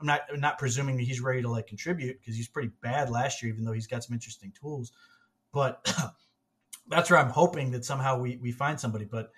i'm 0.00 0.06
not 0.06 0.22
I'm 0.30 0.40
not 0.40 0.58
presuming 0.58 0.96
that 0.96 1.04
he's 1.04 1.20
ready 1.20 1.40
to 1.42 1.48
like 1.48 1.68
contribute 1.68 2.20
because 2.20 2.36
he's 2.36 2.48
pretty 2.48 2.72
bad 2.82 3.08
last 3.08 3.42
year 3.42 3.52
even 3.52 3.64
though 3.64 3.72
he's 3.72 3.86
got 3.86 4.02
some 4.02 4.14
interesting 4.14 4.52
tools. 4.60 4.92
But 5.52 5.90
that's 6.88 7.10
where 7.10 7.18
I'm 7.18 7.30
hoping 7.30 7.70
that 7.72 7.84
somehow 7.84 8.18
we 8.18 8.36
we 8.36 8.52
find 8.52 8.78
somebody. 8.78 9.04
But 9.04 9.32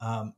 um, 0.00 0.34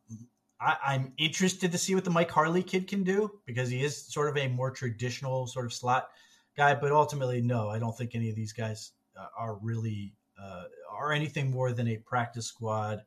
I, 0.60 0.94
am 0.94 1.12
interested 1.18 1.72
to 1.72 1.78
see 1.78 1.94
what 1.94 2.04
the 2.04 2.10
Mike 2.10 2.30
Harley 2.30 2.62
kid 2.62 2.86
can 2.86 3.04
do 3.04 3.30
because 3.46 3.68
he 3.68 3.82
is 3.82 3.96
sort 3.96 4.28
of 4.28 4.36
a 4.36 4.48
more 4.48 4.70
traditional 4.70 5.46
sort 5.46 5.66
of 5.66 5.72
slot 5.72 6.08
guy. 6.56 6.74
But 6.74 6.92
ultimately, 6.92 7.40
no, 7.40 7.68
I 7.68 7.78
don't 7.78 7.96
think 7.96 8.14
any 8.14 8.28
of 8.30 8.36
these 8.36 8.52
guys 8.52 8.92
uh, 9.18 9.26
are 9.36 9.56
really 9.62 10.14
uh, 10.40 10.64
are 10.90 11.12
anything 11.12 11.50
more 11.50 11.72
than 11.72 11.88
a 11.88 11.96
practice 11.98 12.46
squad 12.46 13.02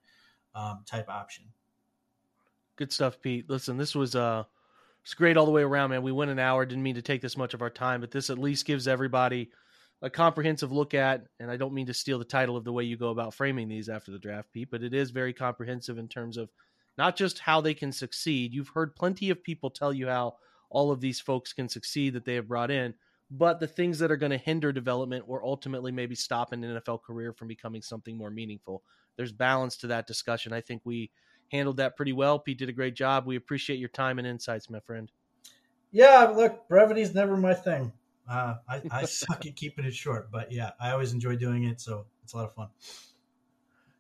um, 0.56 0.84
type 0.86 1.10
option. 1.10 1.46
Good 2.76 2.92
stuff, 2.92 3.22
Pete. 3.22 3.50
Listen, 3.50 3.78
this 3.78 3.96
was 3.96 4.16
uh 4.16 4.44
it's 5.04 5.14
great 5.14 5.36
all 5.36 5.46
the 5.46 5.52
way 5.52 5.64
around, 5.64 5.90
man. 5.90 6.04
We 6.04 6.12
went 6.12 6.32
an 6.32 6.40
hour. 6.40 6.66
Didn't 6.66 6.84
mean 6.84 6.96
to 6.96 7.02
take 7.02 7.22
this 7.22 7.36
much 7.36 7.54
of 7.54 7.62
our 7.62 7.70
time, 7.70 8.02
but 8.02 8.12
this 8.12 8.30
at 8.30 8.38
least 8.38 8.66
gives 8.66 8.88
everybody 8.88 9.50
a 10.02 10.10
comprehensive 10.10 10.72
look 10.72 10.94
at, 10.94 11.26
and 11.40 11.52
I 11.52 11.58
don't 11.58 11.74
mean 11.74 11.86
to 11.88 11.94
steal 11.94 12.18
the 12.18 12.26
title 12.26 12.58
of 12.58 12.64
the 12.64 12.74
way 12.74 12.84
you 12.84 12.98
go 12.98 13.10
about 13.10 13.34
framing 13.34 13.68
these 13.68 13.90
after 13.90 14.12
the 14.12 14.20
draft, 14.20 14.52
Pete, 14.52 14.70
but 14.72 14.84
it 14.84 14.94
is 14.94 15.12
very 15.12 15.34
comprehensive 15.34 15.98
in 15.98 16.08
terms 16.08 16.38
of 16.38 16.50
not 16.98 17.16
just 17.16 17.40
how 17.40 17.62
they 17.62 17.74
can 17.74 17.92
succeed. 17.92 18.54
You've 18.54 18.70
heard 18.70 18.96
plenty 18.96 19.30
of 19.30 19.44
people 19.44 19.70
tell 19.70 19.94
you 19.94 20.08
how 20.08 20.36
all 20.70 20.92
of 20.92 21.02
these 21.02 21.20
folks 21.20 21.54
can 21.54 21.70
succeed 21.70 22.14
that 22.14 22.26
they 22.26 22.36
have 22.36 22.48
brought 22.48 22.72
in, 22.72 22.94
but 23.30 23.60
the 23.60 23.68
things 23.68 24.00
that 24.00 24.12
are 24.12 24.18
going 24.18 24.32
to 24.32 24.38
hinder 24.38 24.72
development 24.72 25.26
or 25.28 25.46
ultimately 25.46 25.92
maybe 25.92 26.16
stop 26.16 26.52
an 26.52 26.64
NFL 26.64 27.04
career 27.04 27.32
from 27.32 27.48
becoming 27.48 27.82
something 27.82 28.18
more 28.18 28.32
meaningful. 28.32 28.84
There's 29.18 29.32
balance 29.32 29.78
to 29.78 29.88
that 29.88 30.08
discussion. 30.08 30.52
I 30.52 30.62
think 30.62 30.82
we 30.84 31.12
handled 31.52 31.78
that 31.78 31.96
pretty 31.96 32.14
well. 32.14 32.40
Pete 32.40 32.58
did 32.58 32.70
a 32.70 32.74
great 32.74 32.96
job. 32.96 33.28
We 33.28 33.36
appreciate 33.36 33.80
your 33.80 33.90
time 33.90 34.18
and 34.18 34.28
insights, 34.28 34.70
my 34.70 34.80
friend. 34.80 35.12
Yeah, 35.92 36.32
look, 36.36 36.68
brevity's 36.68 37.14
never 37.14 37.38
my 37.38 37.54
thing. 37.54 37.92
Uh, 38.30 38.56
I, 38.68 38.82
I 38.90 39.06
suck 39.06 39.46
at 39.46 39.56
keeping 39.56 39.86
it 39.86 39.94
short, 39.94 40.32
but 40.32 40.52
yeah, 40.52 40.72
I 40.80 40.92
always 40.92 41.14
enjoy 41.14 41.36
doing 41.36 41.66
it, 41.66 41.82
so 41.82 42.06
it's 42.24 42.34
a 42.34 42.38
lot 42.38 42.46
of 42.46 42.56
fun. 42.56 42.70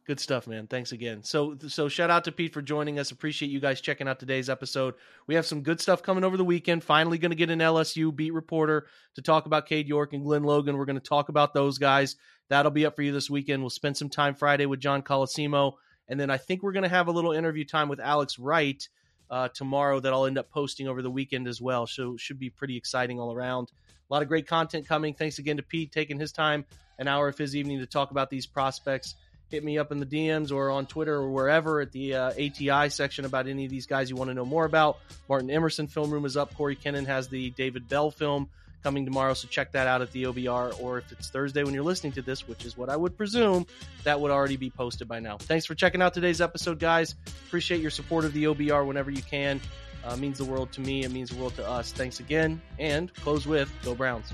Good 0.07 0.19
stuff, 0.19 0.47
man. 0.47 0.65
Thanks 0.65 0.91
again. 0.93 1.23
So, 1.23 1.55
so 1.67 1.87
shout 1.87 2.09
out 2.09 2.23
to 2.23 2.31
Pete 2.31 2.53
for 2.53 2.61
joining 2.61 2.97
us. 2.97 3.11
Appreciate 3.11 3.49
you 3.49 3.59
guys 3.59 3.81
checking 3.81 4.07
out 4.07 4.19
today's 4.19 4.49
episode. 4.49 4.95
We 5.27 5.35
have 5.35 5.45
some 5.45 5.61
good 5.61 5.79
stuff 5.79 6.01
coming 6.01 6.23
over 6.23 6.37
the 6.37 6.43
weekend. 6.43 6.83
Finally, 6.83 7.19
going 7.19 7.29
to 7.29 7.35
get 7.35 7.51
an 7.51 7.59
LSU 7.59 8.13
beat 8.13 8.33
reporter 8.33 8.87
to 9.15 9.21
talk 9.21 9.45
about 9.45 9.67
Cade 9.67 9.87
York 9.87 10.13
and 10.13 10.23
Glen 10.23 10.43
Logan. 10.43 10.75
We're 10.75 10.85
going 10.85 10.99
to 10.99 11.07
talk 11.07 11.29
about 11.29 11.53
those 11.53 11.77
guys. 11.77 12.15
That'll 12.49 12.71
be 12.71 12.85
up 12.85 12.95
for 12.95 13.03
you 13.03 13.11
this 13.11 13.29
weekend. 13.29 13.61
We'll 13.61 13.69
spend 13.69 13.95
some 13.95 14.09
time 14.09 14.33
Friday 14.33 14.65
with 14.65 14.79
John 14.79 15.03
Colosimo, 15.03 15.73
and 16.09 16.19
then 16.19 16.31
I 16.31 16.37
think 16.37 16.63
we're 16.63 16.73
going 16.73 16.83
to 16.83 16.89
have 16.89 17.07
a 17.07 17.11
little 17.11 17.31
interview 17.31 17.63
time 17.63 17.87
with 17.87 17.99
Alex 17.99 18.39
Wright 18.39 18.85
uh, 19.31 19.47
tomorrow 19.47 19.99
that 19.99 20.13
I'll 20.13 20.25
end 20.25 20.37
up 20.37 20.51
posting 20.51 20.87
over 20.87 21.01
the 21.01 21.09
weekend 21.09 21.47
as 21.47 21.59
well. 21.59 21.87
So, 21.87 22.17
should 22.17 22.37
be 22.37 22.49
pretty 22.51 22.77
exciting 22.77 23.19
all 23.19 23.33
around. 23.33 23.71
A 24.09 24.13
lot 24.13 24.21
of 24.21 24.27
great 24.27 24.45
content 24.45 24.87
coming. 24.87 25.13
Thanks 25.13 25.39
again 25.39 25.57
to 25.57 25.63
Pete 25.63 25.91
taking 25.91 26.19
his 26.19 26.33
time, 26.33 26.65
an 26.99 27.07
hour 27.07 27.29
of 27.29 27.37
his 27.37 27.55
evening 27.55 27.79
to 27.79 27.85
talk 27.85 28.11
about 28.11 28.29
these 28.29 28.45
prospects. 28.45 29.15
Hit 29.49 29.63
me 29.63 29.77
up 29.77 29.91
in 29.91 29.99
the 29.99 30.05
DMs 30.05 30.51
or 30.51 30.69
on 30.69 30.85
Twitter 30.85 31.15
or 31.15 31.29
wherever 31.29 31.81
at 31.81 31.91
the 31.91 32.15
uh, 32.15 32.31
ATI 32.31 32.89
section 32.89 33.25
about 33.25 33.47
any 33.47 33.65
of 33.65 33.71
these 33.71 33.85
guys 33.85 34.09
you 34.09 34.15
want 34.15 34.29
to 34.29 34.33
know 34.33 34.45
more 34.45 34.65
about. 34.65 34.99
Martin 35.27 35.49
Emerson 35.49 35.87
film 35.87 36.11
room 36.11 36.25
is 36.25 36.37
up. 36.37 36.53
Corey 36.55 36.75
Kennan 36.75 37.05
has 37.05 37.27
the 37.27 37.49
David 37.51 37.87
Bell 37.89 38.11
film 38.11 38.49
coming 38.83 39.05
tomorrow, 39.05 39.33
so 39.33 39.47
check 39.47 39.71
that 39.73 39.87
out 39.87 40.01
at 40.01 40.11
the 40.11 40.23
OBR. 40.23 40.79
Or 40.81 40.99
if 40.99 41.11
it's 41.11 41.29
Thursday 41.29 41.63
when 41.63 41.73
you're 41.73 41.83
listening 41.83 42.13
to 42.13 42.21
this, 42.21 42.47
which 42.47 42.65
is 42.65 42.77
what 42.77 42.89
I 42.89 42.95
would 42.95 43.17
presume, 43.17 43.65
that 44.03 44.19
would 44.19 44.31
already 44.31 44.57
be 44.57 44.69
posted 44.69 45.07
by 45.07 45.19
now. 45.19 45.37
Thanks 45.37 45.65
for 45.65 45.75
checking 45.75 46.01
out 46.01 46.13
today's 46.13 46.41
episode, 46.41 46.79
guys. 46.79 47.15
Appreciate 47.47 47.81
your 47.81 47.91
support 47.91 48.25
of 48.25 48.33
the 48.33 48.45
OBR 48.45 48.85
whenever 48.85 49.11
you 49.11 49.23
can. 49.23 49.61
Uh, 50.03 50.15
means 50.15 50.37
the 50.37 50.45
world 50.45 50.71
to 50.71 50.81
me. 50.81 51.03
It 51.03 51.11
means 51.11 51.29
the 51.29 51.37
world 51.37 51.55
to 51.55 51.67
us. 51.67 51.91
Thanks 51.91 52.19
again. 52.19 52.61
And 52.79 53.13
close 53.13 53.45
with 53.45 53.71
Go 53.83 53.93
Browns. 53.93 54.33